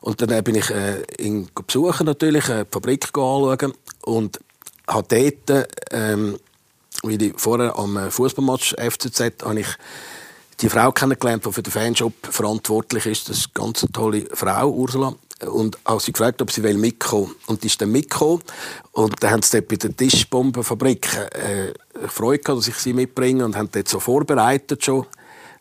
Und 0.03 0.21
dann 0.21 0.45
bin 0.45 0.57
ich 0.57 0.69
äh, 0.69 1.03
ihn 1.19 1.49
besuchen 1.67 2.05
natürlich, 2.05 2.51
äh, 2.51 2.65
die 2.65 2.71
Fabrik 2.71 3.07
anschauen 3.07 3.73
und 4.03 4.39
habe 4.87 5.33
dort, 5.47 5.69
ähm, 5.93 6.39
wie 7.03 7.15
ich 7.29 7.33
vorher 7.39 7.79
am 7.79 7.97
äh, 7.97 8.11
Fußballmatch 8.11 8.75
FCZ, 8.79 9.45
habe 9.45 9.61
ich 9.61 9.69
die 10.61 10.69
Frau 10.69 10.93
kennengelernt, 10.93 11.47
die 11.47 11.53
für 11.53 11.63
den 11.63 11.73
Fanshop 11.73 12.13
verantwortlich 12.23 13.07
ist. 13.07 13.31
Das 13.31 13.39
ist 13.39 13.51
eine 13.55 13.65
ganz 13.65 13.87
tolle 13.95 14.27
Frau, 14.35 14.69
Ursula. 14.69 15.15
und 15.47 15.79
auch 15.85 16.01
sie 16.01 16.13
gefragt, 16.13 16.43
ob 16.43 16.53
sie 16.53 16.63
mitkommen 16.75 17.35
Und 17.47 17.63
die 17.63 17.69
ist 17.69 17.81
dann 17.81 17.91
mitgekommen. 17.91 18.43
Und 18.93 19.23
dann 19.23 19.31
haben 19.31 19.43
sie 19.43 19.59
dort 19.59 19.69
bei 19.69 19.77
der 19.77 19.97
Tischbombenfabrik 19.97 21.09
äh, 21.33 21.73
Freude 22.09 22.43
gehabt, 22.43 22.61
dass 22.61 22.69
ich 22.69 22.77
sie 22.77 22.93
mitbringe 22.93 23.45
und 23.45 23.57
haben 23.57 23.69
dort 23.73 23.89
so 23.89 24.01
vorbereitet 24.01 24.85
schon 24.85 25.07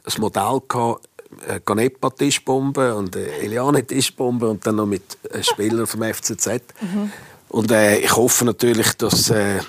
ein 0.04 0.22
Modell 0.22 0.62
gehabt, 0.68 1.08
eine 1.48 1.62
Ganepa-Tischbombe 1.62 2.96
und 2.96 3.16
eine 3.16 3.26
Eliane-Tischbombe 3.26 4.50
und 4.50 4.66
dann 4.66 4.76
noch 4.76 4.86
mit 4.86 5.18
Spielern 5.42 5.88
vom 5.88 6.04
FCZ. 6.04 6.48
Mhm. 6.82 7.12
Und 7.50 7.72
äh, 7.72 7.98
ich 8.00 8.16
hoffe 8.16 8.46
natürlich, 8.46 8.94
dass 8.94 9.30
äh, 9.30 9.60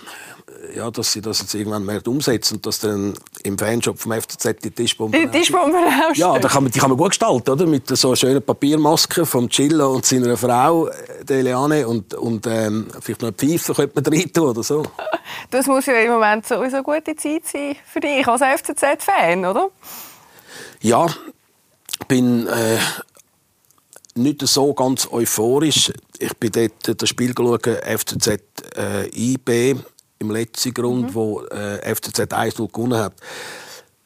ja, 0.74 0.90
dass 0.90 1.12
sie 1.12 1.20
das 1.20 1.40
jetzt 1.40 1.54
irgendwann 1.54 1.84
mehr 1.84 2.06
umsetzen 2.06 2.56
und 2.56 2.66
dass 2.66 2.80
dann 2.80 3.14
im 3.42 3.58
Fanshop 3.58 3.98
vom 3.98 4.12
FCZ 4.12 4.62
die 4.62 4.70
Tischbombe 4.70 5.18
Die 5.18 5.28
Tischbombe 5.28 5.76
rausstehen. 5.76 6.14
Ja, 6.14 6.38
da 6.38 6.48
kann 6.48 6.64
man, 6.64 6.72
die 6.72 6.78
kann 6.78 6.90
man 6.90 6.98
gut 6.98 7.10
gestalten, 7.10 7.50
oder? 7.50 7.66
Mit 7.66 7.88
so 7.88 8.14
schönen 8.14 8.42
Papiermasken 8.42 9.26
vom 9.26 9.48
Chillo 9.48 9.92
und 9.92 10.06
seiner 10.06 10.36
Frau, 10.36 10.88
äh, 10.88 11.24
der 11.24 11.38
Eliane, 11.38 11.86
und, 11.86 12.14
und 12.14 12.46
ähm, 12.46 12.88
vielleicht 13.00 13.22
noch 13.22 13.28
eine 13.28 13.36
Pfeife 13.36 13.74
könnte 13.74 14.00
man 14.00 14.12
rein 14.18 14.32
tun 14.32 14.48
oder 14.48 14.62
so. 14.62 14.84
Das 15.50 15.66
muss 15.66 15.86
ja 15.86 15.94
im 15.94 16.12
Moment 16.12 16.46
sowieso 16.46 16.76
eine 16.76 16.84
gute 16.84 17.16
Zeit 17.16 17.46
sein 17.46 17.76
für 17.86 18.00
dich 18.00 18.26
als 18.26 18.42
FCZ-Fan, 18.42 19.44
oder? 19.44 19.70
Ja, 20.80 21.06
ich 21.06 22.06
bin 22.06 22.46
äh, 22.46 22.78
nicht 24.14 24.46
so 24.46 24.74
ganz 24.74 25.08
euphorisch. 25.10 25.92
Ich 26.18 26.36
bin 26.36 26.50
dort 26.52 27.02
das 27.02 27.08
Spiel 27.08 27.34
geschaut, 27.34 27.66
FCZ 27.66 28.28
äh, 28.76 29.08
IB 29.14 29.76
im 30.22 30.30
letzten 30.30 30.72
Grund, 30.72 31.10
mhm. 31.10 31.14
wo 31.14 31.42
äh, 31.42 31.94
FCZ 31.94 32.32
1 32.32 32.54
gewonnen 32.54 32.98
hat. 32.98 33.14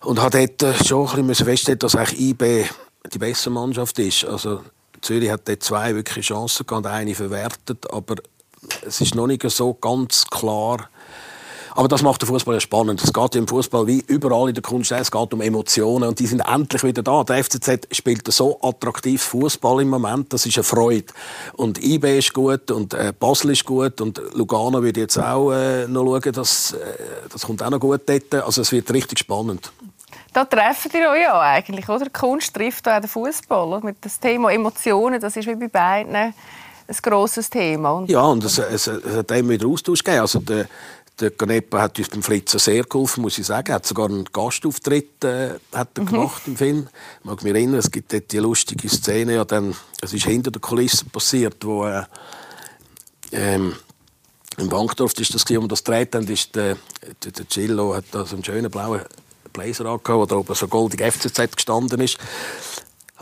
Und 0.00 0.20
hat 0.20 0.34
dort 0.34 0.62
äh, 0.62 0.84
schon 0.84 1.08
ein 1.08 1.26
bisschen 1.26 1.46
feststellen, 1.46 1.78
dass 1.78 1.94
eigentlich 1.94 2.20
IB 2.20 2.64
die 3.12 3.18
bessere 3.18 3.52
Mannschaft 3.52 3.98
ist. 3.98 4.24
Also 4.24 4.62
Zürich 5.00 5.30
hat 5.30 5.48
dort 5.48 5.62
zwei 5.62 5.94
wirkliche 5.94 6.34
Chancen 6.34 6.66
gehabt, 6.66 6.86
eine 6.86 7.14
verwertet, 7.14 7.90
aber 7.92 8.16
es 8.82 9.00
ist 9.00 9.14
noch 9.14 9.26
nicht 9.26 9.48
so 9.48 9.74
ganz 9.74 10.26
klar, 10.26 10.88
aber 11.76 11.88
das 11.88 12.02
macht 12.02 12.22
den 12.22 12.26
Fußball 12.28 12.54
ja 12.54 12.60
spannend. 12.60 13.02
Es 13.02 13.12
geht 13.12 13.34
im 13.36 13.46
Fußball 13.46 13.86
wie 13.86 14.02
überall 14.06 14.48
in 14.48 14.54
der 14.54 14.62
Kunst, 14.62 14.92
es 14.92 15.10
geht 15.10 15.34
um 15.34 15.40
Emotionen 15.40 16.08
und 16.08 16.18
die 16.18 16.26
sind 16.26 16.40
endlich 16.40 16.82
wieder 16.82 17.02
da. 17.02 17.22
Der 17.22 17.44
FCZ 17.44 17.88
spielt 17.92 18.32
so 18.32 18.58
attraktiv 18.62 19.22
Fußball 19.22 19.82
im 19.82 19.90
Moment, 19.90 20.32
das 20.32 20.46
ist 20.46 20.56
eine 20.56 20.64
Freude. 20.64 21.12
Und 21.52 21.82
IB 21.82 22.18
ist 22.18 22.32
gut 22.32 22.70
und 22.70 22.94
äh, 22.94 23.12
Basel 23.18 23.50
ist 23.50 23.64
gut 23.64 24.00
und 24.00 24.20
Lugano 24.34 24.82
wird 24.82 24.96
jetzt 24.96 25.18
auch 25.18 25.52
äh, 25.52 25.86
noch 25.86 26.04
schauen, 26.04 26.32
dass, 26.32 26.72
äh, 26.72 26.76
das 27.30 27.42
kommt 27.42 27.62
auch 27.62 27.70
noch 27.70 27.80
gut 27.80 28.02
dort. 28.06 28.34
Also 28.34 28.62
es 28.62 28.72
wird 28.72 28.90
richtig 28.92 29.18
spannend. 29.18 29.70
Da 30.32 30.44
treffen 30.44 30.90
ihr 30.94 31.10
euch 31.10 31.22
ja 31.22 31.38
eigentlich, 31.40 31.88
oder? 31.88 32.08
Kunst 32.10 32.54
trifft 32.54 32.88
auch 32.88 33.00
den 33.00 33.08
Fußball. 33.08 33.80
Mit 33.82 33.96
das 34.00 34.18
Thema 34.18 34.50
Emotionen, 34.50 35.20
das 35.20 35.36
ist 35.36 35.46
wie 35.46 35.54
bei 35.54 35.68
beiden 35.68 36.34
ein 36.88 36.96
grosses 37.02 37.50
Thema. 37.50 37.92
Und 37.92 38.10
ja, 38.10 38.22
und 38.22 38.44
es, 38.44 38.58
es, 38.58 38.86
es 38.86 39.16
hat 39.16 39.30
immer 39.32 39.50
wieder 39.50 39.66
Austausch 39.66 40.02
gegeben. 40.02 40.20
Also 40.20 40.38
der, 40.40 40.66
der 41.18 41.30
Canepa 41.30 41.80
hat 41.80 41.98
uns 41.98 42.08
beim 42.08 42.22
Flitzen 42.22 42.58
sehr 42.58 42.84
geholfen, 42.84 43.22
muss 43.22 43.38
ich 43.38 43.46
sagen. 43.46 43.70
Er 43.70 43.76
hat 43.76 43.86
sogar 43.86 44.06
einen 44.06 44.24
Gastauftritt 44.26 45.24
äh, 45.24 45.54
hat 45.72 45.96
er 45.96 46.02
mhm. 46.02 46.06
gemacht 46.06 46.42
im 46.46 46.56
Film. 46.56 46.88
Ich 47.20 47.24
mag 47.24 47.42
mich 47.42 47.54
erinnern, 47.54 47.78
es 47.78 47.90
gibt 47.90 48.12
dort 48.12 48.30
die 48.32 48.38
lustige 48.38 48.88
Szene, 48.88 49.34
ja, 49.34 49.44
dann, 49.44 49.74
es 50.02 50.12
ist 50.12 50.26
hinter 50.26 50.50
der 50.50 50.60
Kulisse 50.60 51.06
passiert, 51.06 51.64
wo 51.64 51.86
äh, 51.86 52.02
ähm, 53.32 53.74
im 54.58 54.68
Bankdorf 54.68 55.18
ist 55.18 55.34
das 55.34 55.44
wo 55.48 55.66
das 55.66 55.84
dreht 55.84 56.14
dann 56.14 56.26
ist 56.28 56.54
der, 56.54 56.76
der, 57.22 57.32
der 57.32 57.48
Cillo 57.48 57.94
hat 57.94 58.04
da 58.12 58.24
so 58.24 58.36
einen 58.36 58.44
schönen 58.44 58.70
blauen 58.70 59.02
Blazer 59.52 59.86
angehabt, 59.86 60.08
wo 60.08 60.26
da 60.26 60.36
oben 60.36 60.54
so 60.54 60.68
goldig 60.68 61.00
FCZ 61.00 61.56
gestanden 61.56 62.00
ist. 62.00 62.18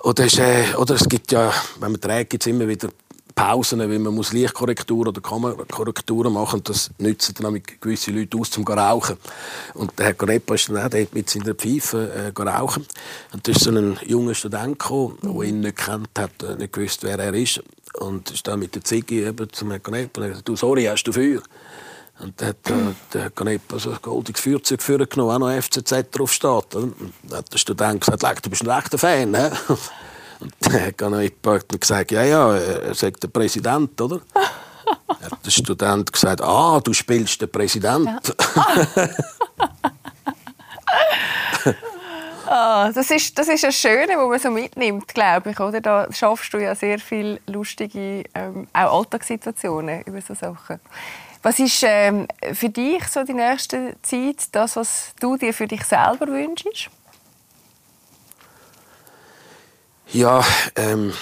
Oder 0.02 0.26
es, 0.26 0.38
äh, 0.38 0.74
oder 0.76 0.96
es 0.96 1.08
gibt 1.08 1.32
ja, 1.32 1.52
wenn 1.80 1.92
man 1.92 2.00
dreht, 2.00 2.30
gibt 2.30 2.42
es 2.42 2.46
immer 2.48 2.68
wieder 2.68 2.90
Pausen, 3.34 3.80
weil 3.80 3.98
man 3.98 4.14
muss 4.14 4.32
Lichtkorrekturen 4.32 5.08
oder 5.08 5.20
Kamerakorrekturen 5.20 6.32
machen. 6.32 6.62
Das 6.64 6.90
nützen 6.98 7.34
dann 7.40 7.60
gewisse 7.80 8.10
Leute 8.12 8.38
aus, 8.38 8.50
zum 8.50 8.66
zu 8.66 8.72
rauchen. 8.72 9.16
Und 9.74 9.98
der 9.98 10.06
Herr 10.06 10.14
Garepa 10.14 10.54
ist 10.54 10.68
dann 10.68 10.78
auch 10.78 10.88
dort 10.88 11.14
mit 11.14 11.28
seiner 11.28 11.54
Pfeife 11.54 12.32
äh, 12.36 12.42
rauchen. 12.42 12.86
Und 13.32 13.46
da 13.46 13.52
ist 13.52 13.62
so 13.62 13.70
ein 13.70 13.98
junger 14.06 14.34
Student 14.34 14.78
gekommen, 14.78 15.18
der 15.22 15.42
ihn 15.42 15.60
nicht 15.60 15.76
kennt 15.76 16.10
hat, 16.16 16.42
äh, 16.42 16.56
nicht 16.56 16.72
gewusst, 16.72 17.02
wer 17.02 17.18
er 17.18 17.34
ist. 17.34 17.62
Und 17.94 18.30
ist 18.30 18.46
dann 18.46 18.58
mit 18.58 18.74
der 18.74 18.84
Ziggy 18.84 19.24
eben 19.24 19.52
zum 19.52 19.70
Herrn 19.70 19.82
Garepa 19.82 20.20
und 20.20 20.28
gesagt, 20.28 20.48
du, 20.48 20.56
sorry, 20.56 20.84
hast 20.84 21.04
du 21.04 21.12
Feuer? 21.12 21.42
Und 22.20 22.40
dann 22.40 22.48
hat 22.48 22.70
äh, 22.70 22.94
der 23.12 23.30
Ganepa 23.30 23.78
so 23.78 23.90
ein 23.90 23.98
goldiges 24.00 24.40
Feuerzeug 24.42 25.10
genommen, 25.10 25.30
auch 25.30 25.38
noch 25.38 25.62
FCZ 25.62 26.10
drauf 26.12 26.32
steht. 26.32 26.74
Und 26.74 26.94
dann 27.24 27.38
hat 27.38 27.52
der 27.52 27.58
Student 27.58 28.00
gesagt, 28.00 28.46
du 28.46 28.50
bist 28.50 28.62
ein 28.62 28.70
rechter 28.70 28.98
Fan. 28.98 29.34
He? 29.34 29.74
Und 30.64 31.00
dann 31.00 31.14
hat 31.14 31.32
jemand 31.42 31.80
gesagt, 31.80 32.10
ja, 32.10 32.22
ja, 32.22 32.56
er 32.56 32.94
sagt 32.94 33.22
der 33.22 33.28
Präsident, 33.28 34.00
oder? 34.00 34.20
hat 34.34 35.44
der 35.44 35.50
Student 35.50 36.12
gesagt, 36.12 36.42
ah, 36.42 36.80
du 36.80 36.92
spielst 36.92 37.40
den 37.40 37.50
Präsident. 37.50 38.34
Ja. 38.96 39.08
Ah, 42.46 42.92
das, 42.92 43.10
ist, 43.10 43.38
das 43.38 43.48
ist 43.48 43.64
das 43.64 43.74
Schöne, 43.74 44.16
was 44.16 44.28
man 44.28 44.38
so 44.38 44.50
mitnimmt, 44.50 45.08
glaube 45.08 45.50
ich. 45.50 45.60
Oder? 45.60 45.80
Da 45.80 46.06
schaffst 46.12 46.52
du 46.52 46.58
ja 46.58 46.74
sehr 46.74 46.98
viele 46.98 47.40
lustige 47.46 48.24
ähm, 48.34 48.68
auch 48.72 48.98
Alltagssituationen 48.98 50.02
über 50.02 50.20
so 50.20 50.34
Sachen. 50.34 50.78
Was 51.42 51.58
ist 51.58 51.82
ähm, 51.84 52.28
für 52.52 52.68
dich 52.68 53.06
so 53.08 53.24
die 53.24 53.34
nächste 53.34 53.96
Zeit 54.02 54.46
das, 54.52 54.76
was 54.76 55.14
du 55.20 55.36
dir 55.36 55.52
für 55.52 55.66
dich 55.66 55.84
selber 55.84 56.26
wünschst? 56.26 56.90
Ja, 60.14 60.44
ähm, 60.76 61.12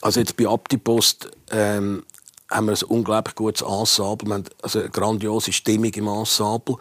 also 0.00 0.20
jetzt 0.20 0.34
bei 0.38 0.48
Abdipost 0.48 1.30
ähm, 1.50 2.02
haben 2.50 2.66
wir 2.66 2.72
ein 2.72 2.82
unglaublich 2.84 3.34
gutes 3.34 3.60
Ensemble. 3.60 4.26
Wir 4.26 4.34
haben 4.36 4.44
also 4.62 4.78
eine 4.78 4.88
grandiose 4.88 5.52
Stimmung 5.52 5.92
im 5.92 6.08
Ensemble. 6.08 6.76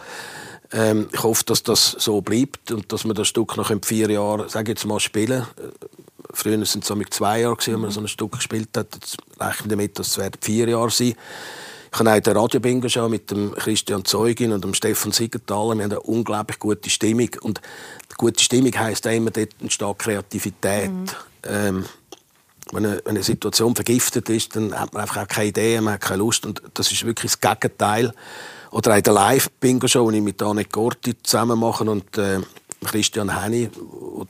Ähm, 0.71 1.09
ich 1.11 1.21
hoffe, 1.21 1.43
dass 1.43 1.61
das 1.61 1.91
so 1.99 2.21
bleibt 2.21 2.71
und 2.71 2.93
dass 2.93 3.03
wir 3.03 3.13
das 3.13 3.27
Stück 3.27 3.57
noch 3.57 3.69
in 3.69 3.83
vier 3.83 4.09
Jahren, 4.09 4.47
sage 4.47 4.71
jetzt 4.71 4.85
mal, 4.85 5.01
spielen. 5.01 5.45
Früher 6.31 6.53
waren 6.53 6.61
es 6.61 6.79
zwei 7.09 7.41
Jahren, 7.41 7.57
wenn 7.65 7.81
man 7.81 7.91
so 7.91 7.99
ein 7.99 8.07
Stück 8.07 8.31
gespielt 8.31 8.69
hat. 8.77 8.95
Jetzt 8.95 9.17
rechnen 9.41 9.69
wir 9.69 9.75
damit, 9.75 9.99
dass 9.99 10.17
es 10.17 10.31
vier 10.39 10.69
Jahre 10.69 10.89
sein 10.89 11.15
ich 11.91 11.99
habe 11.99 12.21
den 12.21 12.37
Radio 12.37 12.59
Bingo 12.59 12.87
schon 12.87 13.11
mit 13.11 13.31
dem 13.31 13.53
Christian 13.55 14.05
Zeugin 14.05 14.51
und 14.51 14.63
dem 14.63 14.73
Stefan 14.73 15.11
Siegenthaler. 15.11 15.75
Wir 15.75 15.83
haben 15.83 15.91
eine 15.91 15.99
unglaublich 16.01 16.59
gute 16.59 16.89
Stimmung. 16.89 17.29
Und 17.41 17.61
gute 18.17 18.43
Stimmung 18.43 18.77
heisst 18.77 19.07
auch 19.07 19.11
immer, 19.11 19.31
dort 19.31 19.49
entsteht 19.59 19.99
Kreativität. 19.99 20.91
Mhm. 20.91 21.05
Ähm, 21.43 21.85
wenn 22.71 22.85
eine, 22.85 23.01
wenn 23.05 23.15
eine, 23.15 23.23
Situation 23.23 23.73
vergiftet 23.75 24.29
ist, 24.29 24.55
dann 24.55 24.79
hat 24.79 24.93
man 24.93 25.01
einfach 25.01 25.23
auch 25.23 25.27
keine 25.27 25.47
Idee, 25.47 25.81
man 25.81 25.95
hat 25.95 26.01
keine 26.01 26.19
Lust. 26.19 26.45
Und 26.45 26.61
das 26.75 26.91
ist 26.91 27.05
wirklich 27.05 27.31
das 27.31 27.41
Gegenteil. 27.41 28.13
Oder 28.69 28.95
auch 28.95 29.01
der 29.01 29.13
Live-Bingo-Show, 29.13 30.11
die 30.11 30.17
ich 30.17 30.23
mit 30.23 30.41
Anne 30.43 30.65
Gorti 30.65 31.15
zusammen 31.23 31.59
mache 31.59 31.83
und 31.85 32.17
äh, 32.19 32.39
Christian 32.85 33.41
Henny, 33.41 33.69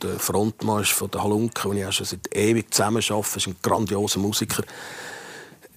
der 0.02 0.18
Frontmann 0.18 0.82
ist 0.82 0.92
von 0.92 1.12
der 1.12 1.24
Halunke, 1.24 1.68
den 1.68 1.78
ich 1.78 1.86
auch 1.86 1.92
schon 1.92 2.06
seit 2.06 2.34
ewig 2.34 2.74
zusammen 2.74 3.04
arbeite, 3.10 3.38
ist 3.38 3.48
ein 3.48 3.56
grandioser 3.62 4.20
Musiker 4.20 4.64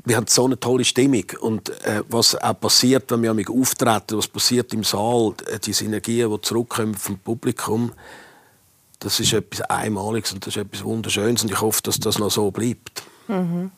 wir 0.04 0.16
haben 0.16 0.26
so 0.26 0.44
eine 0.44 0.58
tolle 0.58 0.84
Stimmung. 0.84 1.24
Und 1.40 1.68
äh, 1.84 2.02
was 2.08 2.34
auch 2.34 2.58
passiert, 2.58 3.10
wenn 3.10 3.22
wir 3.22 3.50
auftreten, 3.50 4.16
was 4.16 4.28
passiert 4.28 4.72
im 4.74 4.84
Saal, 4.84 5.34
äh, 5.46 5.58
die 5.58 5.72
Synergien, 5.72 6.30
die 6.30 6.40
zurückkommen 6.40 6.94
vom 6.94 7.18
Publikum, 7.18 7.92
das 8.98 9.18
ist 9.20 9.32
etwas 9.32 9.62
Einmaliges 9.62 10.32
und 10.32 10.46
das 10.46 10.56
ist 10.56 10.62
etwas 10.62 10.84
Wunderschönes. 10.84 11.42
Und 11.42 11.50
ich 11.50 11.60
hoffe, 11.60 11.82
dass 11.82 11.98
das 11.98 12.18
noch 12.18 12.30
so 12.30 12.50
bleibt. 12.50 13.02
Mhm. 13.28 13.70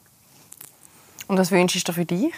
Und 1.27 1.39
was 1.39 1.51
wünschst 1.51 1.89
du 1.89 1.93
für 1.93 2.05
dich? 2.05 2.33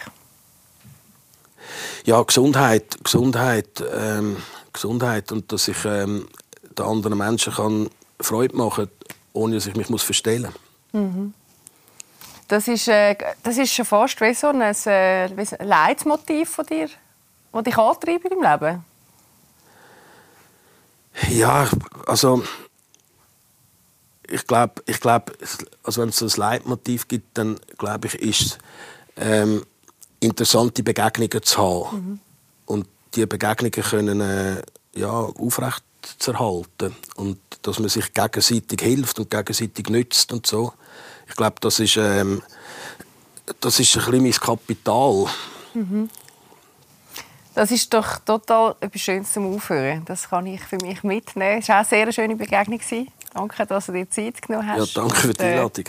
Ja, 2.05 2.21
Gesundheit, 2.23 2.97
Gesundheit, 3.03 3.83
ähm, 3.93 4.37
Gesundheit 4.71 5.31
und 5.33 5.51
dass 5.51 5.67
ich 5.67 5.83
ähm, 5.83 6.27
den 6.77 6.85
anderen 6.85 7.17
Menschen 7.17 7.53
kann 7.53 7.89
Freude 8.21 8.55
machen 8.55 8.85
kann, 8.85 9.09
ohne 9.33 9.55
dass 9.55 9.65
ich 9.65 9.75
mich 9.75 9.89
muss 9.89 10.03
verstellen 10.03 10.53
muss. 10.93 11.01
Mhm. 11.01 11.33
Das 12.47 12.67
ist, 12.67 12.87
äh, 12.87 13.15
das 13.43 13.57
ist 13.57 13.73
schon 13.73 13.85
fast 13.85 14.21
wie 14.21 14.33
so 14.33 14.47
ein, 14.47 14.61
äh, 14.61 15.27
Leitmotiv 15.63 16.49
von 16.49 16.65
dir, 16.65 16.89
das 17.51 17.63
dich 17.63 17.77
antreibt 17.77 18.25
im 18.25 18.41
Leben. 18.41 18.85
Ja, 21.29 21.67
also 22.05 22.43
ich 24.29 24.45
glaube, 24.45 24.81
ich 24.85 24.99
glaub, 24.99 25.31
also 25.83 26.01
wenn 26.01 26.09
es 26.09 26.21
ein 26.21 26.29
Leitmotiv 26.39 27.07
gibt, 27.07 27.37
dann 27.37 27.59
glaube 27.77 28.07
ich, 28.07 28.15
ist 28.15 28.41
es 28.41 28.57
ähm, 29.17 29.65
interessante 30.19 30.83
Begegnungen 30.83 31.43
zu 31.43 31.57
haben. 31.57 31.97
Mhm. 31.97 32.19
Und 32.65 32.87
diese 33.15 33.27
Begegnungen 33.27 33.71
können 33.71 34.21
äh, 34.21 34.61
ja, 34.93 35.09
aufrecht 35.09 35.83
zu 36.19 36.31
erhalten. 36.31 36.95
Und 37.15 37.39
dass 37.61 37.79
man 37.79 37.89
sich 37.89 38.13
gegenseitig 38.13 38.81
hilft 38.81 39.19
und 39.19 39.29
gegenseitig 39.29 39.89
nützt 39.89 40.31
und 40.31 40.45
so. 40.45 40.73
Ich 41.27 41.35
glaube, 41.35 41.55
das 41.61 41.79
ist, 41.79 41.97
ähm, 41.97 42.41
das 43.59 43.79
ist 43.79 43.95
ein 43.97 44.05
bisschen 44.05 44.23
mein 44.23 44.31
Kapital. 44.31 45.25
Mhm. 45.73 46.09
Das 47.55 47.71
ist 47.71 47.91
doch 47.91 48.19
total 48.19 48.75
etwas 48.79 49.01
Schönes 49.01 49.33
zum 49.33 49.55
Aufhören. 49.55 50.05
Das 50.05 50.29
kann 50.29 50.45
ich 50.45 50.61
für 50.61 50.77
mich 50.77 51.03
mitnehmen. 51.03 51.59
Es 51.59 51.69
war 51.69 51.77
auch 51.77 51.79
eine 51.79 51.87
sehr 51.87 52.11
schöne 52.11 52.35
Begegnung. 52.35 52.79
Danke, 53.33 53.65
dass 53.65 53.87
du 53.87 53.93
dir 53.93 54.09
Zeit 54.09 54.41
genommen 54.41 54.67
hast. 54.67 54.95
Ja, 54.95 55.01
danke 55.01 55.15
für 55.17 55.33
die 55.33 55.43
äh, 55.43 55.53
Einladung. 55.53 55.85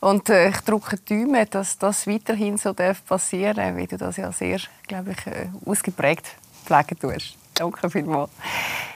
Und 0.00 0.28
äh, 0.28 0.50
ich 0.50 0.60
drücke 0.60 0.96
die 0.96 1.24
Daumen, 1.24 1.46
dass 1.50 1.76
das 1.76 2.06
weiterhin 2.06 2.56
so 2.56 2.72
darf 2.72 3.04
passieren 3.04 3.56
darf, 3.56 3.76
wie 3.76 3.86
du 3.86 3.96
das 3.96 4.16
ja 4.16 4.30
sehr, 4.30 4.60
glaube 4.86 5.10
ich, 5.10 5.26
äh, 5.26 5.48
ausgeprägt 5.66 6.26
pflegen 6.64 6.98
tust. 6.98 7.34
Danke 7.54 7.90
vielmals. 7.90 8.30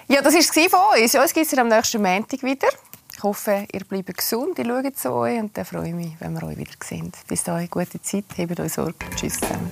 Ja, 0.08 0.22
das 0.22 0.34
war 0.34 0.40
es 0.40 0.70
von 0.70 1.02
uns. 1.02 1.14
Uns 1.14 1.34
gibt 1.34 1.52
es 1.52 1.58
am 1.58 1.68
nächsten 1.68 2.00
Montag 2.00 2.42
wieder. 2.42 2.68
Ich 3.22 3.24
hoffe, 3.24 3.68
ihr 3.72 3.84
bleibt 3.84 4.16
gesund, 4.16 4.58
ihr 4.58 4.64
schaut 4.64 4.98
zu 4.98 5.12
euch 5.12 5.38
und 5.38 5.56
dann 5.56 5.64
freue 5.64 5.90
ich 5.90 5.94
mich, 5.94 6.10
wenn 6.18 6.34
wir 6.34 6.42
euch 6.42 6.56
wieder 6.56 6.72
sehen. 6.82 7.12
Bis 7.28 7.44
dahin, 7.44 7.70
gute 7.70 8.02
Zeit, 8.02 8.24
hebt 8.34 8.58
euch 8.58 8.72
Sorge. 8.72 8.96
Tschüss 9.14 9.38
zusammen. 9.38 9.70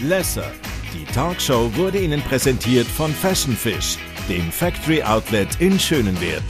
Lesser. 0.00 0.52
Die 0.92 1.04
Talkshow 1.12 1.74
wurde 1.74 1.98
Ihnen 1.98 2.22
präsentiert 2.22 2.86
von 2.86 3.12
Fashion 3.12 3.56
Fish, 3.56 3.98
dem 4.28 4.52
Factory 4.52 5.02
Outlet 5.02 5.60
in 5.60 5.76
Schönenwert. 5.80 6.44